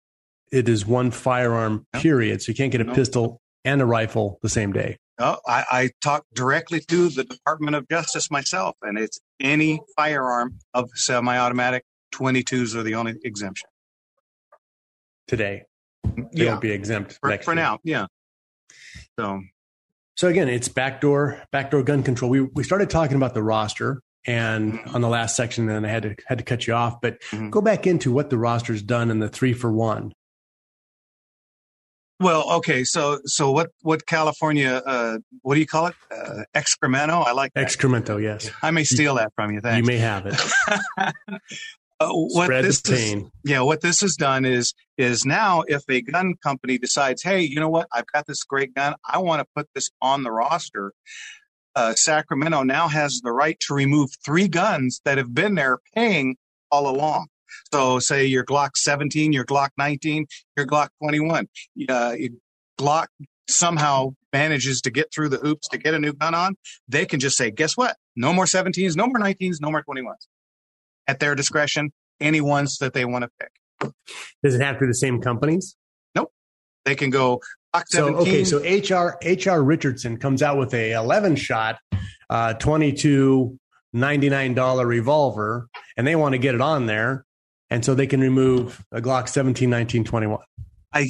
It 0.52 0.70
is 0.70 0.86
one 0.86 1.10
firearm 1.10 1.88
period, 1.94 2.42
so 2.44 2.52
you 2.52 2.56
can't 2.56 2.72
get 2.72 2.82
a 2.82 2.84
No. 2.84 2.94
pistol 2.94 3.42
and 3.66 3.82
a 3.82 3.86
rifle 3.86 4.40
the 4.42 4.50
same 4.50 4.72
day. 4.74 4.98
Oh, 5.20 5.38
I, 5.48 5.64
I 5.72 5.90
talked 6.02 6.34
directly 6.34 6.80
to 6.82 7.10
the 7.10 7.24
Department 7.24 7.76
of 7.76 7.88
Justice 7.88 8.32
myself, 8.32 8.76
and 8.82 8.98
it's 8.98 9.20
any 9.40 9.80
firearm 9.96 10.58
of 10.74 10.90
semi-automatic. 10.96 11.84
22s 12.14 12.76
are 12.76 12.84
the 12.84 12.96
only 12.96 13.16
exemption. 13.24 13.70
Today. 15.28 15.64
They 16.04 16.24
Yeah, 16.46 16.50
won't 16.52 16.62
be 16.62 16.72
exempt 16.72 17.18
for, 17.22 17.30
next 17.30 17.46
for 17.46 17.56
now. 17.56 17.80
Yeah. 17.84 18.08
So 19.20 19.42
So 20.16 20.28
again, 20.28 20.50
it's 20.50 20.68
backdoor 20.68 21.42
backdoor 21.52 21.84
gun 21.84 22.04
control. 22.04 22.30
We 22.30 22.42
we 22.42 22.64
started 22.64 22.90
talking 22.90 23.16
about 23.18 23.34
the 23.34 23.42
roster 23.42 24.02
and 24.28 24.80
on 24.94 25.02
the 25.02 25.08
last 25.10 25.36
section, 25.36 25.70
and 25.70 25.86
I 25.86 25.90
had 25.90 26.04
to 26.04 26.16
had 26.28 26.38
to 26.40 26.44
cut 26.44 26.68
you 26.68 26.74
off. 26.74 27.02
But 27.02 27.22
Mhm. 27.32 27.50
go 27.52 27.62
back 27.62 27.88
into 27.88 28.12
what 28.12 28.30
the 28.30 28.38
roster's 28.38 28.82
done 28.84 29.10
in 29.10 29.20
the 29.20 29.30
three 29.30 29.54
for 29.54 29.72
one. 29.72 30.12
Well, 32.24 32.50
okay. 32.54 32.86
So, 32.86 33.20
so 33.26 33.52
what? 33.52 33.72
What 33.82 34.06
California? 34.06 34.82
Uh, 34.86 35.18
what 35.42 35.56
do 35.56 35.60
you 35.60 35.68
call 35.68 35.88
it? 35.88 35.96
Uh, 36.10 36.44
excremento. 36.56 37.26
I 37.26 37.34
like 37.34 37.54
that. 37.54 37.68
Excremento, 37.68 38.22
yes. 38.22 38.50
I 38.62 38.72
may 38.72 38.86
steal 38.86 39.16
that 39.16 39.34
from 39.36 39.52
you. 39.52 39.60
Thanks. 39.60 39.86
You 39.86 39.94
may 39.94 40.00
have 40.00 40.26
it. 40.26 40.42
Uh, 42.00 42.10
what 42.10 42.46
Spread 42.46 42.66
this 42.66 42.82
is, 42.90 43.24
yeah, 43.46 43.62
what 43.62 43.80
this 43.82 44.02
has 44.02 44.16
done 44.16 44.44
is 44.44 44.74
is 44.98 45.26
now 45.26 45.64
if 45.68 45.84
a 45.88 46.02
gun 46.02 46.34
company 46.44 46.78
decides, 46.78 47.22
hey, 47.24 47.42
you 47.42 47.60
know 47.60 47.70
what, 47.70 47.88
I've 47.94 48.08
got 48.08 48.26
this 48.26 48.44
great 48.44 48.74
gun, 48.74 48.96
I 49.08 49.20
want 49.20 49.40
to 49.42 49.48
put 49.56 49.70
this 49.74 49.90
on 50.02 50.24
the 50.24 50.32
roster. 50.32 50.92
Uh, 51.76 51.94
Sacramento 51.94 52.64
now 52.64 52.88
has 52.88 53.22
the 53.24 53.32
right 53.32 53.58
to 53.68 53.74
remove 53.74 54.10
three 54.26 54.48
guns 54.48 55.02
that 55.06 55.18
have 55.18 55.34
been 55.34 55.56
there 55.56 55.78
paying 55.96 56.36
all 56.72 56.90
along. 56.90 57.28
So, 57.74 57.98
say 57.98 58.26
your 58.26 58.46
Glock 58.46 58.76
17, 58.76 59.34
your 59.34 59.46
Glock 59.46 59.70
19, 59.80 60.28
your 60.56 60.68
Glock 60.68 60.90
21. 61.02 61.48
Uh, 61.90 62.14
Glock 62.80 63.08
somehow 63.48 64.14
manages 64.32 64.80
to 64.82 64.92
get 64.92 65.08
through 65.12 65.30
the 65.30 65.38
hoops 65.38 65.68
to 65.70 65.80
get 65.80 65.96
a 65.96 66.00
new 66.00 66.14
gun 66.14 66.36
on. 66.36 66.54
They 66.88 67.08
can 67.08 67.20
just 67.20 67.36
say, 67.36 67.50
guess 67.50 67.76
what? 67.76 67.98
No 68.16 68.32
more 68.32 68.46
17s, 68.46 68.96
no 68.96 69.08
more 69.08 69.18
19s, 69.18 69.56
no 69.60 69.72
more 69.72 69.84
21s. 69.84 70.28
At 71.08 71.20
their 71.20 71.34
discretion, 71.34 71.92
any 72.22 72.42
ones 72.42 72.78
that 72.78 72.94
they 72.94 73.06
want 73.06 73.24
to 73.24 73.32
pick. 73.40 73.92
Does 74.44 74.54
it 74.54 74.62
have 74.62 74.76
to 74.76 74.82
be 74.82 74.86
the 74.86 74.94
same 74.94 75.20
companies? 75.20 75.76
Nope. 76.14 76.32
They 76.86 76.94
can 76.94 77.10
go 77.10 77.42
Glock 77.76 77.86
So 77.88 78.06
17. 78.06 78.22
okay, 78.22 78.44
so 78.44 78.60
HR 79.00 79.18
HR 79.26 79.64
Richardson 79.64 80.18
comes 80.18 80.44
out 80.44 80.60
with 80.60 80.76
a 80.76 80.92
11 80.92 81.38
shot, 81.38 81.80
uh, 82.30 82.54
22 82.54 83.58
$99 83.96 84.86
revolver, 84.86 85.68
and 85.98 86.06
they 86.06 86.16
want 86.16 86.34
to 86.34 86.40
get 86.40 86.54
it 86.54 86.62
on 86.62 86.86
there, 86.86 87.26
and 87.74 87.84
so 87.84 87.96
they 87.96 88.06
can 88.06 88.22
remove 88.22 88.86
a 88.92 89.02
Glock 89.02 89.28
17, 89.28 89.68
19, 89.68 90.04
21. 90.04 90.40
I 90.94 91.10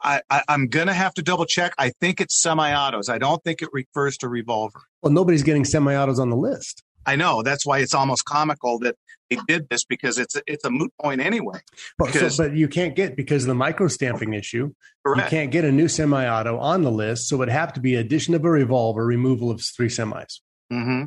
I, 0.00 0.20
I, 0.30 0.42
am 0.48 0.66
going 0.66 0.88
to 0.88 0.92
have 0.92 1.14
to 1.14 1.22
double 1.22 1.44
check. 1.44 1.74
I 1.78 1.90
think 2.00 2.20
it's 2.20 2.40
semi 2.40 2.72
autos. 2.72 3.08
I 3.08 3.18
don't 3.18 3.42
think 3.44 3.62
it 3.62 3.68
refers 3.72 4.16
to 4.18 4.28
revolver. 4.28 4.80
Well, 5.02 5.12
nobody's 5.12 5.44
getting 5.44 5.64
semi 5.64 5.94
autos 5.94 6.18
on 6.18 6.30
the 6.30 6.36
list. 6.36 6.82
I 7.06 7.14
know. 7.16 7.42
That's 7.42 7.64
why 7.64 7.78
it's 7.78 7.94
almost 7.94 8.24
comical 8.24 8.80
that 8.80 8.96
they 9.30 9.38
did 9.46 9.68
this 9.68 9.84
because 9.84 10.18
it's 10.18 10.36
it's 10.46 10.64
a 10.64 10.70
moot 10.70 10.92
point 11.00 11.20
anyway. 11.20 11.60
But, 11.98 12.12
so, 12.12 12.30
but 12.36 12.56
you 12.56 12.66
can't 12.66 12.96
get 12.96 13.16
because 13.16 13.44
of 13.44 13.48
the 13.48 13.54
micro 13.54 13.86
stamping 13.88 14.34
issue. 14.34 14.72
Correct. 15.06 15.32
You 15.32 15.38
can't 15.38 15.50
get 15.52 15.64
a 15.64 15.70
new 15.70 15.86
semi 15.86 16.28
auto 16.28 16.58
on 16.58 16.82
the 16.82 16.90
list, 16.90 17.28
so 17.28 17.36
it 17.36 17.38
would 17.38 17.48
have 17.48 17.72
to 17.74 17.80
be 17.80 17.94
addition 17.94 18.34
of 18.34 18.44
a 18.44 18.50
revolver, 18.50 19.06
removal 19.06 19.50
of 19.50 19.62
three 19.62 19.88
semis. 19.88 20.40
Mm-hmm. 20.72 21.04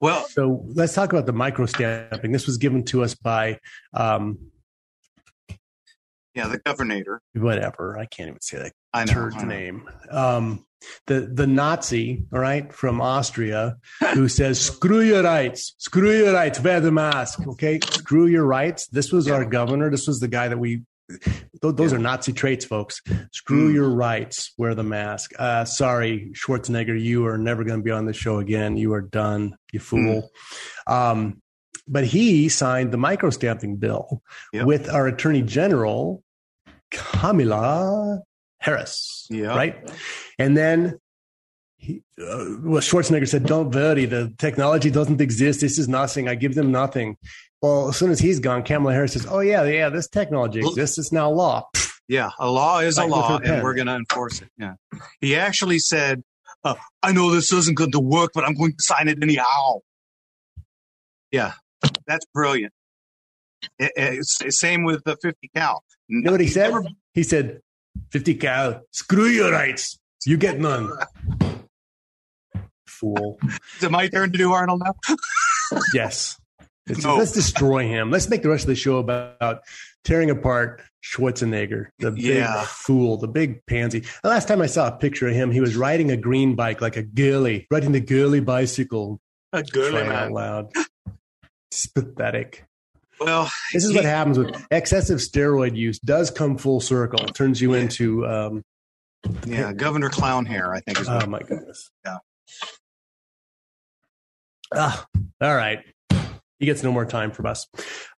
Well, 0.00 0.26
so 0.28 0.64
let's 0.66 0.94
talk 0.94 1.12
about 1.12 1.26
the 1.26 1.32
micro 1.32 1.66
stamping. 1.66 2.32
This 2.32 2.46
was 2.46 2.56
given 2.56 2.84
to 2.84 3.02
us 3.02 3.14
by 3.14 3.58
um, 3.92 4.38
yeah, 6.36 6.48
the 6.48 6.58
governor. 6.58 7.22
Whatever. 7.34 7.98
I 7.98 8.04
can't 8.04 8.28
even 8.28 8.40
say 8.42 8.58
that 8.58 8.72
I 8.92 9.04
know, 9.06 9.12
turd's 9.12 9.36
I 9.36 9.42
know. 9.42 9.48
name. 9.48 9.90
Um, 10.10 10.66
the 11.06 11.20
the 11.20 11.46
Nazi, 11.46 12.24
all 12.32 12.38
right, 12.38 12.72
from 12.72 13.00
Austria, 13.00 13.78
who 14.14 14.28
says, 14.28 14.60
"Screw 14.60 15.00
your 15.00 15.22
rights, 15.22 15.74
screw 15.78 16.12
your 16.12 16.34
rights, 16.34 16.60
wear 16.60 16.80
the 16.80 16.92
mask." 16.92 17.46
Okay, 17.46 17.80
screw 17.80 18.26
your 18.26 18.44
rights. 18.44 18.86
This 18.88 19.10
was 19.12 19.28
our 19.28 19.44
governor. 19.44 19.90
This 19.90 20.06
was 20.06 20.20
the 20.20 20.28
guy 20.28 20.48
that 20.48 20.58
we. 20.58 20.82
Those 21.62 21.92
are 21.92 21.98
Nazi 21.98 22.32
traits, 22.32 22.64
folks. 22.64 23.00
Screw 23.32 23.70
Mm. 23.70 23.74
your 23.74 23.90
rights, 23.90 24.52
wear 24.58 24.74
the 24.74 24.82
mask. 24.82 25.32
Uh, 25.38 25.64
sorry, 25.64 26.30
Schwarzenegger, 26.34 27.00
you 27.00 27.26
are 27.26 27.38
never 27.38 27.64
going 27.64 27.78
to 27.80 27.84
be 27.84 27.90
on 27.90 28.06
the 28.06 28.12
show 28.12 28.38
again. 28.38 28.76
You 28.76 28.92
are 28.94 29.00
done, 29.02 29.56
you 29.72 29.80
fool. 29.80 30.30
Um, 30.86 31.40
but 31.88 32.04
he 32.04 32.48
signed 32.48 32.90
the 32.92 32.96
micro 32.98 33.30
stamping 33.30 33.76
bill 33.76 34.20
Yep. 34.52 34.66
with 34.66 34.88
our 34.90 35.06
attorney 35.06 35.42
general, 35.42 36.24
Kamala 36.90 38.20
Harris. 38.58 39.26
Yeah. 39.30 39.48
Right. 39.48 39.76
And 40.38 40.56
then 40.56 40.98
he, 41.76 42.02
uh, 42.20 42.58
well, 42.62 42.80
Schwarzenegger 42.82 43.28
said, 43.28 43.44
don't 43.46 43.70
worry. 43.72 44.06
The 44.06 44.34
technology 44.38 44.90
doesn't 44.90 45.20
exist. 45.20 45.60
This 45.60 45.78
is 45.78 45.88
nothing. 45.88 46.26
I 46.28 46.34
give 46.34 46.54
them 46.54 46.72
nothing. 46.72 47.16
Well, 47.62 47.88
as 47.88 47.96
soon 47.96 48.10
as 48.10 48.18
he's 48.18 48.38
gone, 48.40 48.62
Kamala 48.62 48.92
Harris 48.94 49.14
says, 49.14 49.26
oh, 49.28 49.40
yeah, 49.40 49.64
yeah, 49.64 49.88
this 49.88 50.08
technology 50.08 50.60
exists. 50.60 50.98
It's 50.98 51.12
now 51.12 51.30
law. 51.30 51.68
Yeah, 52.08 52.30
a 52.38 52.48
law 52.48 52.78
is 52.80 52.98
a 52.98 53.06
law, 53.06 53.38
and 53.38 53.62
we're 53.64 53.74
going 53.74 53.88
to 53.88 53.96
enforce 53.96 54.40
it. 54.40 54.48
Yeah. 54.58 54.74
He 55.20 55.34
actually 55.34 55.80
said, 55.80 56.22
uh, 56.62 56.76
"I 57.02 57.10
know 57.10 57.34
this 57.34 57.52
isn't 57.52 57.76
going 57.76 57.90
to 57.92 57.98
work, 58.00 58.30
but 58.32 58.44
I'm 58.44 58.54
going 58.54 58.72
to 58.72 58.78
sign 58.78 59.08
it 59.08 59.18
anyhow." 59.20 59.80
Yeah, 61.32 61.54
that's 62.06 62.24
brilliant. 62.32 62.72
It- 63.80 64.24
the 64.40 64.50
same 64.52 64.84
with 64.84 65.02
the 65.02 65.16
50 65.20 65.50
cal. 65.56 65.82
You 66.06 66.22
know 66.22 66.30
what 66.30 66.40
he 66.40 66.46
said? 66.46 66.72
He 67.14 67.24
said, 67.24 67.60
50 68.12 68.34
cal, 68.36 68.82
screw 68.92 69.26
your 69.26 69.50
rights. 69.50 69.98
You 70.26 70.36
get 70.36 70.60
none. 70.60 70.92
Fool. 72.86 73.38
Is 73.78 73.82
it 73.84 73.90
my 73.90 74.06
turn 74.08 74.30
to 74.30 74.38
do 74.38 74.52
Arnold 74.52 74.82
now? 74.84 74.94
Yes. 75.92 76.38
No. 77.02 77.16
Let's 77.16 77.32
destroy 77.32 77.88
him. 77.88 78.10
Let's 78.10 78.28
make 78.28 78.42
the 78.42 78.48
rest 78.48 78.64
of 78.64 78.68
the 78.68 78.76
show 78.76 78.98
about 78.98 79.62
tearing 80.04 80.30
apart 80.30 80.82
Schwarzenegger, 81.04 81.86
the 81.98 82.12
big 82.12 82.22
Yeah. 82.24 82.64
fool, 82.64 83.16
the 83.16 83.26
big 83.28 83.64
pansy. 83.66 84.04
The 84.22 84.28
last 84.28 84.46
time 84.46 84.60
I 84.62 84.66
saw 84.66 84.86
a 84.88 84.92
picture 84.92 85.26
of 85.28 85.34
him, 85.34 85.50
he 85.50 85.60
was 85.60 85.74
riding 85.76 86.10
a 86.12 86.16
green 86.16 86.54
bike 86.54 86.80
like 86.80 86.96
a 86.96 87.02
girly, 87.02 87.66
riding 87.72 87.90
the 87.92 88.00
girly 88.00 88.38
bicycle. 88.40 89.20
A 89.52 89.62
girly 89.64 90.02
man. 90.04 90.12
out 90.12 90.32
loud. 90.32 90.72
It's 91.72 91.86
pathetic. 91.86 92.64
Well, 93.18 93.50
This 93.72 93.84
is 93.84 93.90
he- 93.90 93.96
what 93.96 94.04
happens 94.04 94.38
with 94.38 94.54
excessive 94.70 95.18
steroid 95.18 95.74
use. 95.76 95.98
Does 95.98 96.30
come 96.30 96.56
full 96.58 96.80
circle. 96.80 97.24
It 97.24 97.34
turns 97.34 97.60
you 97.60 97.74
into. 97.74 98.24
Um, 98.26 98.62
Yeah, 99.44 99.72
Governor 99.72 100.08
Clown 100.10 100.46
Hair, 100.46 100.72
I 100.72 100.80
think 100.80 101.00
is. 101.00 101.08
Oh 101.08 101.26
my 101.26 101.40
goodness. 101.40 101.90
Yeah. 102.04 102.18
Ah, 104.74 105.06
all 105.40 105.54
right. 105.56 105.80
He 106.58 106.66
gets 106.66 106.82
no 106.82 106.90
more 106.90 107.04
time 107.04 107.30
from 107.32 107.46
us. 107.46 107.66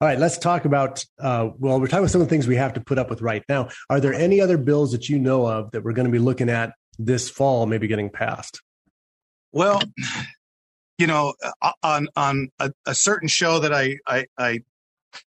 All 0.01 0.09
right, 0.09 0.19
let's 0.19 0.39
talk 0.39 0.65
about. 0.65 1.05
Uh, 1.19 1.51
well, 1.59 1.81
we're 1.81 1.87
talking 1.87 2.01
about 2.01 2.11
some 2.11 2.21
of 2.21 2.29
the 2.29 2.31
things 2.31 2.47
we 2.47 2.57
have 2.57 2.75
to 2.75 2.81
put 2.81 2.99
up 2.99 3.11
with 3.11 3.21
right 3.21 3.43
now. 3.49 3.69
Are 3.91 4.01
there 4.01 4.15
any 4.15 4.41
other 4.41 4.57
bills 4.57 4.93
that 4.93 5.09
you 5.09 5.19
know 5.19 5.47
of 5.47 5.71
that 5.73 5.83
we're 5.83 5.93
going 5.93 6.07
to 6.07 6.13
be 6.13 6.19
looking 6.19 6.49
at 6.49 6.73
this 6.99 7.29
fall, 7.29 7.67
maybe 7.67 7.89
getting 7.89 8.11
passed? 8.11 8.61
Well, 9.53 9.83
you 10.99 11.07
know, 11.07 11.35
uh, 11.63 11.73
on 11.83 12.09
on 12.17 12.51
a, 12.59 12.73
a 12.87 12.95
certain 12.95 13.29
show 13.29 13.59
that 13.61 13.73
I, 13.73 13.99
I 14.07 14.27
I 14.37 14.61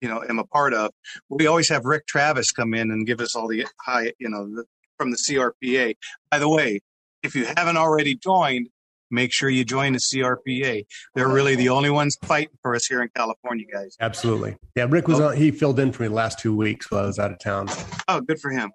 you 0.01 0.09
know 0.09 0.23
am 0.27 0.39
a 0.39 0.45
part 0.45 0.73
of, 0.73 0.91
we 1.29 1.47
always 1.47 1.69
have 1.69 1.85
Rick 1.85 2.07
Travis 2.07 2.51
come 2.51 2.73
in 2.73 2.91
and 2.91 3.05
give 3.05 3.21
us 3.21 3.35
all 3.35 3.47
the 3.47 3.65
high, 3.85 4.13
you 4.19 4.29
know, 4.29 4.47
the, 4.47 4.65
from 4.97 5.11
the 5.11 5.17
CRPA. 5.17 5.95
By 6.29 6.39
the 6.39 6.49
way, 6.49 6.81
if 7.23 7.35
you 7.35 7.45
haven't 7.45 7.77
already 7.77 8.15
joined, 8.15 8.69
make 9.11 9.33
sure 9.33 9.49
you 9.49 9.63
join 9.65 9.93
the 9.93 9.99
CRPA. 9.99 10.85
They're 11.15 11.27
really 11.27 11.55
the 11.55 11.69
only 11.69 11.89
ones 11.89 12.17
fighting 12.23 12.55
for 12.61 12.75
us 12.75 12.85
here 12.85 13.01
in 13.01 13.09
California, 13.15 13.65
guys. 13.71 13.95
Absolutely. 13.99 14.55
Yeah, 14.75 14.87
Rick 14.89 15.07
was 15.07 15.19
on. 15.19 15.35
He 15.37 15.51
filled 15.51 15.79
in 15.79 15.91
for 15.91 16.03
me 16.03 16.09
the 16.09 16.15
last 16.15 16.39
two 16.39 16.55
weeks 16.55 16.91
while 16.91 17.03
I 17.03 17.07
was 17.07 17.19
out 17.19 17.31
of 17.31 17.39
town. 17.39 17.67
Oh, 18.07 18.21
good 18.21 18.39
for 18.39 18.51
him. 18.51 18.71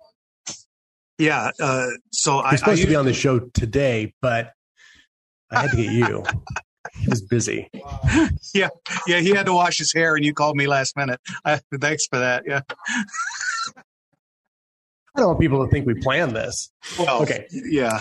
Yeah. 1.19 1.51
Uh, 1.61 1.87
so 2.11 2.39
I, 2.39 2.51
He's 2.51 2.61
supposed 2.61 2.81
I 2.81 2.85
to 2.85 2.89
be 2.89 2.97
on 2.97 3.05
the 3.05 3.13
show 3.13 3.39
today, 3.39 4.15
but 4.21 4.53
I 5.51 5.63
had 5.63 5.71
to 5.71 5.77
get 5.77 5.93
you. 5.93 6.25
he 7.01 7.09
was 7.09 7.23
busy. 7.23 7.69
yeah, 8.55 8.69
yeah, 9.07 9.21
he 9.21 9.31
had 9.31 9.47
to 9.47 9.53
wash 9.53 9.79
his 9.79 9.93
hair, 9.93 10.17
and 10.17 10.25
you 10.25 10.35
called 10.35 10.57
me 10.57 10.67
last 10.67 10.97
minute. 10.97 11.21
Uh, 11.45 11.59
thanks 11.81 12.07
for 12.07 12.19
that. 12.19 12.45
Yeah. 12.47 12.61
I 15.15 15.21
don't 15.21 15.27
want 15.29 15.41
people 15.41 15.65
to 15.65 15.71
think 15.71 15.87
we 15.87 15.95
planned 15.95 16.35
this. 16.35 16.73
Well, 16.99 17.23
Okay. 17.23 17.47
Yeah. 17.53 18.01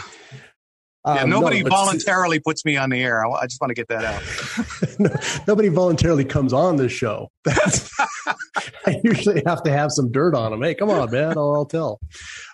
Um, 1.04 1.18
yeah. 1.18 1.24
Nobody 1.26 1.64
no, 1.64 1.70
voluntarily 1.70 2.40
puts 2.40 2.64
me 2.64 2.78
on 2.78 2.92
the 2.92 3.02
air. 3.02 3.26
I, 3.26 3.32
I 3.32 3.46
just 3.48 3.60
want 3.60 3.70
to 3.70 3.74
get 3.74 3.88
that 3.88 4.06
out. 4.06 5.00
no, 5.00 5.10
nobody 5.48 5.70
voluntarily 5.70 6.26
comes 6.26 6.54
on 6.54 6.76
this 6.76 6.92
show. 6.92 7.32
I 7.48 9.00
usually 9.04 9.42
have 9.46 9.64
to 9.64 9.72
have 9.72 9.92
some 9.92 10.12
dirt 10.12 10.36
on 10.36 10.52
them. 10.52 10.62
Hey, 10.62 10.76
come 10.76 10.90
on, 10.90 11.10
man. 11.10 11.38
I'll, 11.38 11.56
I'll 11.56 11.66
tell. 11.66 12.00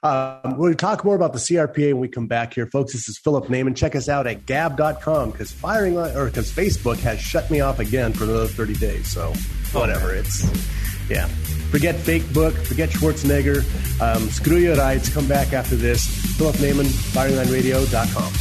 Um, 0.03 0.57
we'll 0.57 0.73
talk 0.75 1.03
more 1.03 1.15
about 1.15 1.33
the 1.33 1.39
CRPA 1.39 1.93
when 1.93 1.99
we 1.99 2.07
come 2.07 2.27
back 2.27 2.53
here, 2.53 2.67
folks. 2.67 2.93
This 2.93 3.09
is 3.09 3.17
Philip 3.17 3.47
Naiman. 3.47 3.75
Check 3.75 3.95
us 3.95 4.07
out 4.07 4.27
at 4.27 4.45
gab.com 4.45 5.31
because 5.31 5.51
firing 5.51 5.97
or 5.97 6.25
because 6.25 6.51
Facebook 6.51 6.99
has 6.99 7.19
shut 7.19 7.51
me 7.51 7.59
off 7.59 7.79
again 7.79 8.13
for 8.13 8.23
another 8.23 8.47
30 8.47 8.75
days. 8.75 9.07
So 9.07 9.33
whatever. 9.73 10.13
It's, 10.15 10.43
yeah. 11.09 11.27
Forget 11.71 11.95
fake 11.95 12.31
book, 12.33 12.53
forget 12.53 12.89
Schwarzenegger, 12.89 13.63
um, 14.01 14.29
screw 14.29 14.57
your 14.57 14.75
rights. 14.75 15.13
Come 15.13 15.27
back 15.27 15.53
after 15.53 15.75
this. 15.75 16.05
Philip 16.37 16.55
Naiman, 16.57 16.85
firinglineradio.com. 16.85 18.33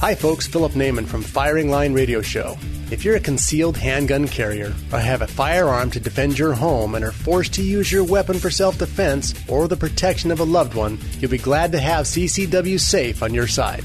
Hi, 0.00 0.16
folks. 0.16 0.48
Philip 0.48 0.72
Naiman 0.72 1.06
from 1.06 1.22
Firing 1.22 1.70
Line 1.70 1.92
Radio 1.92 2.22
Show. 2.22 2.56
If 2.90 3.04
you're 3.04 3.16
a 3.16 3.20
concealed 3.20 3.76
handgun 3.76 4.26
carrier 4.28 4.74
or 4.92 4.98
have 4.98 5.22
a 5.22 5.26
firearm 5.26 5.90
to 5.92 6.00
defend 6.00 6.38
your 6.38 6.52
home 6.52 6.94
and 6.94 7.04
are 7.04 7.12
forced 7.12 7.54
to 7.54 7.62
use 7.62 7.90
your 7.90 8.04
weapon 8.04 8.38
for 8.38 8.50
self 8.50 8.78
defense 8.78 9.32
or 9.48 9.68
the 9.68 9.76
protection 9.76 10.30
of 10.30 10.40
a 10.40 10.44
loved 10.44 10.74
one, 10.74 10.98
you'll 11.20 11.30
be 11.30 11.38
glad 11.38 11.72
to 11.72 11.78
have 11.78 12.06
CCW 12.06 12.78
Safe 12.78 13.22
on 13.22 13.32
your 13.32 13.46
side. 13.46 13.84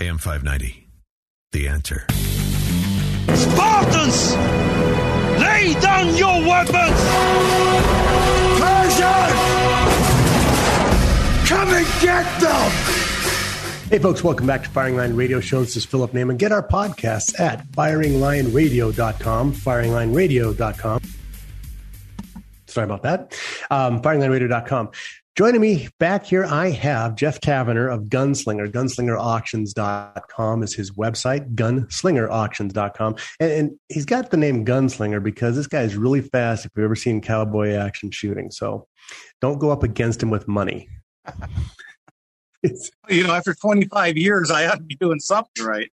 AM 0.00 0.18
590. 0.18 0.88
The 1.52 1.68
answer. 1.68 2.04
Spartans! 3.32 4.34
Lay 5.40 5.74
down 5.80 6.16
your 6.16 6.40
weapons! 6.40 6.98
Persians! 8.58 9.38
Come 11.48 11.68
and 11.68 11.86
get 12.00 12.40
them! 12.40 12.72
Hey, 13.88 13.98
folks, 14.00 14.24
welcome 14.24 14.48
back 14.48 14.64
to 14.64 14.68
Firing 14.70 14.96
Line 14.96 15.14
Radio 15.14 15.38
Show. 15.38 15.60
This 15.60 15.76
is 15.76 15.84
Philip 15.84 16.10
Naiman. 16.10 16.38
Get 16.38 16.50
our 16.50 16.66
podcasts 16.66 17.38
at 17.38 17.64
firinglineradio.com, 17.68 19.52
firinglineradio.com. 19.52 21.00
Sorry 22.66 22.84
about 22.84 23.02
that. 23.02 23.38
Um, 23.70 24.02
firinglineradio.com. 24.02 24.90
Joining 25.36 25.60
me 25.60 25.88
back 25.98 26.24
here, 26.24 26.44
I 26.44 26.70
have 26.70 27.16
Jeff 27.16 27.40
Taverner 27.40 27.88
of 27.92 28.04
Gunslinger. 28.04 28.70
GunslingerAuctions.com 28.70 30.62
is 30.62 30.74
his 30.74 30.92
website, 30.92 31.56
gunslingerauctions.com. 31.56 33.16
And, 33.40 33.50
and 33.50 33.78
he's 33.88 34.04
got 34.04 34.30
the 34.30 34.36
name 34.36 34.64
Gunslinger 34.64 35.20
because 35.20 35.56
this 35.56 35.66
guy 35.66 35.82
is 35.82 35.96
really 35.96 36.20
fast 36.20 36.66
if 36.66 36.70
you've 36.76 36.84
ever 36.84 36.94
seen 36.94 37.20
cowboy 37.20 37.72
action 37.72 38.12
shooting. 38.12 38.52
So 38.52 38.86
don't 39.40 39.58
go 39.58 39.72
up 39.72 39.82
against 39.82 40.22
him 40.22 40.30
with 40.30 40.46
money. 40.46 40.88
you 43.08 43.26
know, 43.26 43.34
after 43.34 43.54
25 43.54 44.16
years, 44.16 44.52
I 44.52 44.66
ought 44.68 44.76
to 44.76 44.84
be 44.84 44.94
doing 44.94 45.18
something 45.18 45.64
right. 45.64 45.90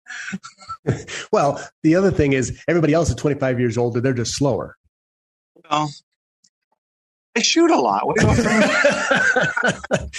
well, 1.33 1.65
the 1.85 1.95
other 1.95 2.11
thing 2.11 2.33
is 2.33 2.61
everybody 2.67 2.93
else 2.93 3.09
is 3.09 3.15
25 3.15 3.61
years 3.61 3.79
older. 3.79 4.01
They're 4.01 4.15
just 4.15 4.35
slower. 4.35 4.77
Well, 5.71 5.93
I 7.39 7.43
shoot 7.43 7.71
a 7.71 7.79
lot. 7.79 8.03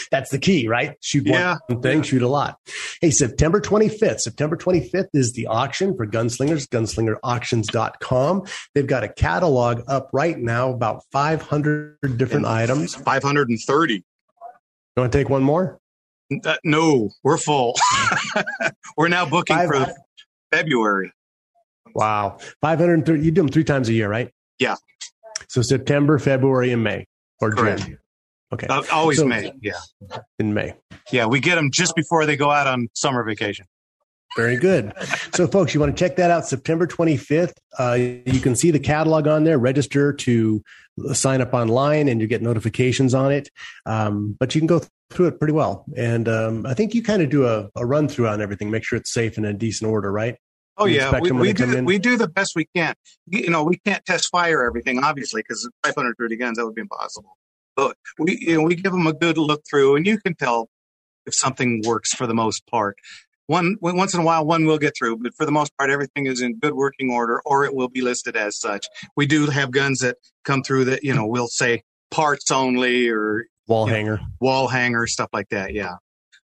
That's 0.09 0.31
the 0.31 0.39
key, 0.39 0.69
right? 0.69 0.95
Shoot 1.01 1.27
yeah. 1.27 1.57
one 1.67 1.81
thing, 1.81 2.01
shoot 2.01 2.21
a 2.21 2.29
lot. 2.29 2.57
Hey, 3.01 3.11
September 3.11 3.59
25th. 3.59 4.21
September 4.21 4.55
25th 4.55 5.09
is 5.13 5.33
the 5.33 5.47
auction 5.47 5.97
for 5.97 6.07
gunslingers, 6.07 6.65
gunslingerauctions.com. 6.69 8.43
They've 8.73 8.87
got 8.87 9.03
a 9.03 9.09
catalog 9.09 9.81
up 9.89 10.09
right 10.13 10.39
now, 10.39 10.69
about 10.69 11.03
500 11.11 11.97
different 12.15 12.45
and 12.45 12.45
items. 12.45 12.95
530. 12.95 13.95
You 13.95 14.01
want 14.95 15.11
to 15.11 15.17
take 15.17 15.27
one 15.27 15.43
more? 15.43 15.77
Uh, 16.45 16.55
no, 16.63 17.09
we're 17.21 17.37
full. 17.37 17.75
we're 18.97 19.09
now 19.09 19.25
booking 19.25 19.57
Five, 19.57 19.67
for 19.67 19.93
February. 20.53 21.11
Wow. 21.93 22.37
530. 22.61 23.21
You 23.21 23.31
do 23.31 23.41
them 23.41 23.49
three 23.49 23.65
times 23.65 23.89
a 23.89 23.93
year, 23.93 24.07
right? 24.07 24.31
Yeah. 24.57 24.77
So 25.49 25.61
September, 25.63 26.19
February, 26.19 26.71
and 26.71 26.83
May, 26.83 27.07
or 27.41 27.51
Correct. 27.51 27.85
June. 27.85 27.97
Okay. 28.51 28.67
Uh, 28.67 28.83
always 28.91 29.19
so, 29.19 29.25
May. 29.25 29.51
Yeah. 29.61 29.73
In 30.39 30.53
May. 30.53 30.73
Yeah, 31.11 31.27
we 31.27 31.39
get 31.39 31.55
them 31.55 31.69
just 31.71 31.95
before 31.95 32.25
they 32.25 32.35
go 32.35 32.49
out 32.49 32.67
on 32.67 32.87
summer 32.93 33.23
vacation. 33.23 33.65
Very 34.35 34.57
good. 34.57 34.93
so, 35.33 35.47
folks, 35.47 35.73
you 35.73 35.79
want 35.79 35.95
to 35.95 35.99
check 35.99 36.15
that 36.17 36.31
out 36.31 36.45
September 36.45 36.85
25th. 36.87 37.53
Uh, 37.77 37.93
you 37.93 38.39
can 38.39 38.55
see 38.55 38.71
the 38.71 38.79
catalog 38.79 39.27
on 39.27 39.43
there. 39.43 39.57
Register 39.57 40.13
to 40.13 40.63
sign 41.13 41.41
up 41.41 41.53
online, 41.53 42.07
and 42.07 42.21
you 42.21 42.27
get 42.27 42.41
notifications 42.41 43.13
on 43.13 43.31
it. 43.31 43.49
Um, 43.85 44.35
but 44.39 44.53
you 44.53 44.61
can 44.61 44.67
go 44.67 44.81
through 45.09 45.27
it 45.27 45.39
pretty 45.39 45.53
well. 45.53 45.85
And 45.97 46.27
um, 46.27 46.65
I 46.65 46.73
think 46.73 46.93
you 46.93 47.01
kind 47.01 47.21
of 47.21 47.29
do 47.29 47.47
a, 47.47 47.69
a 47.75 47.85
run 47.85 48.07
through 48.07 48.27
on 48.27 48.41
everything, 48.41 48.69
make 48.69 48.83
sure 48.83 48.97
it's 48.97 49.11
safe 49.11 49.37
and 49.37 49.45
in 49.45 49.57
decent 49.57 49.89
order, 49.89 50.11
right? 50.11 50.35
Oh 50.79 50.85
yeah, 50.85 51.19
we, 51.19 51.31
we 51.31 51.53
do. 51.53 51.83
We 51.83 51.99
do 51.99 52.17
the 52.17 52.27
best 52.27 52.55
we 52.55 52.65
can. 52.73 52.95
You 53.27 53.49
know, 53.49 53.63
we 53.63 53.77
can't 53.85 54.03
test 54.05 54.29
fire 54.31 54.63
everything, 54.63 55.03
obviously, 55.03 55.41
because 55.41 55.69
530 55.83 56.37
guns 56.37 56.57
that 56.57 56.65
would 56.65 56.75
be 56.75 56.81
impossible. 56.81 57.37
But 57.75 57.97
we, 58.17 58.37
you 58.39 58.55
know, 58.55 58.63
we 58.63 58.75
give 58.75 58.93
them 58.93 59.05
a 59.05 59.13
good 59.13 59.37
look 59.37 59.61
through, 59.69 59.97
and 59.97 60.07
you 60.07 60.17
can 60.19 60.35
tell 60.35 60.69
if 61.25 61.35
something 61.35 61.81
works 61.85 62.13
for 62.13 62.25
the 62.27 62.33
most 62.33 62.65
part. 62.67 62.97
One 63.47 63.75
once 63.81 64.13
in 64.13 64.21
a 64.21 64.23
while, 64.23 64.45
one 64.45 64.65
will 64.65 64.77
get 64.77 64.93
through, 64.97 65.17
but 65.17 65.33
for 65.35 65.45
the 65.45 65.51
most 65.51 65.75
part, 65.77 65.89
everything 65.89 66.27
is 66.27 66.41
in 66.41 66.59
good 66.59 66.75
working 66.75 67.11
order, 67.11 67.41
or 67.45 67.65
it 67.65 67.75
will 67.75 67.89
be 67.89 68.01
listed 68.01 68.37
as 68.37 68.57
such. 68.57 68.87
We 69.17 69.25
do 69.25 69.47
have 69.47 69.71
guns 69.71 69.99
that 69.99 70.17
come 70.45 70.63
through 70.63 70.85
that 70.85 71.03
you 71.03 71.13
know 71.13 71.25
we'll 71.25 71.47
say 71.47 71.83
parts 72.09 72.51
only 72.51 73.09
or 73.09 73.45
wall 73.67 73.85
hanger, 73.85 74.17
know, 74.17 74.23
wall 74.39 74.67
hanger, 74.67 75.07
stuff 75.07 75.29
like 75.33 75.49
that. 75.49 75.73
Yeah, 75.73 75.95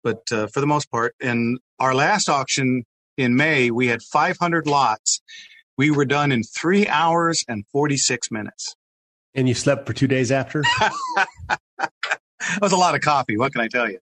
but 0.04 0.20
uh, 0.30 0.46
for 0.48 0.60
the 0.60 0.66
most 0.66 0.90
part, 0.90 1.14
and 1.20 1.58
our 1.78 1.94
last 1.94 2.28
auction 2.28 2.84
in 3.20 3.36
May, 3.36 3.70
we 3.70 3.88
had 3.88 4.02
500 4.02 4.66
lots. 4.66 5.20
We 5.76 5.90
were 5.90 6.04
done 6.04 6.32
in 6.32 6.42
three 6.42 6.86
hours 6.88 7.44
and 7.48 7.64
46 7.72 8.30
minutes. 8.30 8.74
And 9.34 9.48
you 9.48 9.54
slept 9.54 9.86
for 9.86 9.92
two 9.92 10.08
days 10.08 10.32
after? 10.32 10.62
that 12.50 12.60
was 12.60 12.72
a 12.72 12.76
lot 12.76 12.94
of 12.94 13.02
coffee. 13.02 13.36
What 13.36 13.52
can 13.52 13.60
I 13.60 13.68
tell 13.68 13.88
you? 13.88 13.98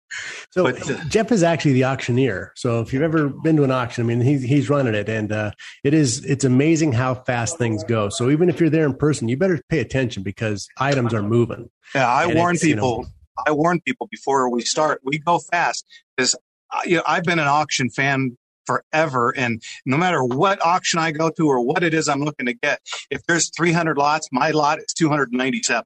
So 0.50 0.64
but, 0.64 0.90
uh, 0.90 1.04
Jeff 1.04 1.32
is 1.32 1.42
actually 1.42 1.72
the 1.72 1.84
auctioneer. 1.84 2.52
So 2.56 2.80
if 2.80 2.92
you've 2.92 3.02
ever 3.02 3.28
been 3.28 3.56
to 3.56 3.64
an 3.64 3.70
auction, 3.70 4.04
I 4.04 4.06
mean, 4.06 4.20
he's 4.20 4.42
he's 4.42 4.70
running 4.70 4.94
it, 4.94 5.08
and 5.08 5.30
uh, 5.30 5.50
it 5.84 5.92
is 5.92 6.24
it's 6.24 6.44
amazing 6.44 6.92
how 6.92 7.14
fast 7.14 7.58
things 7.58 7.84
go. 7.84 8.08
So 8.08 8.30
even 8.30 8.48
if 8.48 8.58
you're 8.58 8.70
there 8.70 8.86
in 8.86 8.94
person, 8.94 9.28
you 9.28 9.36
better 9.36 9.60
pay 9.68 9.80
attention 9.80 10.22
because 10.22 10.66
items 10.78 11.12
are 11.12 11.22
moving. 11.22 11.68
Yeah, 11.94 12.08
I 12.08 12.26
warn 12.26 12.56
people. 12.56 12.68
You 12.68 13.02
know, 13.02 13.06
I 13.46 13.52
warn 13.52 13.80
people 13.80 14.08
before 14.10 14.50
we 14.50 14.62
start. 14.62 15.00
We 15.04 15.18
go 15.18 15.38
fast 15.38 15.84
because 16.16 16.34
uh, 16.70 16.80
you 16.86 16.96
know, 16.96 17.02
I've 17.06 17.24
been 17.24 17.38
an 17.38 17.48
auction 17.48 17.90
fan 17.90 18.38
forever. 18.68 19.34
And 19.36 19.62
no 19.86 19.96
matter 19.96 20.22
what 20.22 20.64
auction 20.64 20.98
I 20.98 21.10
go 21.10 21.30
to 21.30 21.46
or 21.48 21.64
what 21.64 21.82
it 21.82 21.94
is 21.94 22.06
I'm 22.06 22.22
looking 22.22 22.46
to 22.46 22.52
get, 22.52 22.80
if 23.10 23.22
there's 23.26 23.50
300 23.56 23.96
lots, 23.96 24.28
my 24.30 24.50
lot 24.50 24.78
is 24.78 24.92
297. 24.96 25.84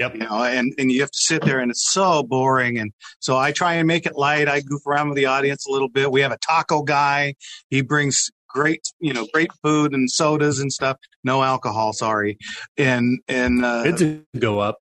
Yep. 0.00 0.14
You 0.14 0.20
know, 0.22 0.42
and, 0.42 0.74
and 0.76 0.90
you 0.90 1.00
have 1.02 1.12
to 1.12 1.18
sit 1.18 1.44
there 1.44 1.60
and 1.60 1.70
it's 1.70 1.88
so 1.88 2.24
boring. 2.24 2.78
And 2.78 2.92
so 3.20 3.38
I 3.38 3.52
try 3.52 3.74
and 3.74 3.86
make 3.86 4.06
it 4.06 4.16
light. 4.16 4.48
I 4.48 4.60
goof 4.60 4.84
around 4.84 5.10
with 5.10 5.16
the 5.16 5.26
audience 5.26 5.66
a 5.66 5.70
little 5.70 5.88
bit. 5.88 6.10
We 6.10 6.20
have 6.22 6.32
a 6.32 6.38
taco 6.38 6.82
guy. 6.82 7.36
He 7.70 7.80
brings 7.80 8.28
great, 8.48 8.82
you 8.98 9.12
know, 9.12 9.28
great 9.32 9.52
food 9.62 9.92
and 9.92 10.10
sodas 10.10 10.58
and 10.58 10.72
stuff. 10.72 10.98
No 11.22 11.44
alcohol, 11.44 11.92
sorry. 11.92 12.38
And, 12.76 13.20
and, 13.28 13.64
uh, 13.64 13.84
it 13.86 14.24
go 14.40 14.58
up 14.58 14.78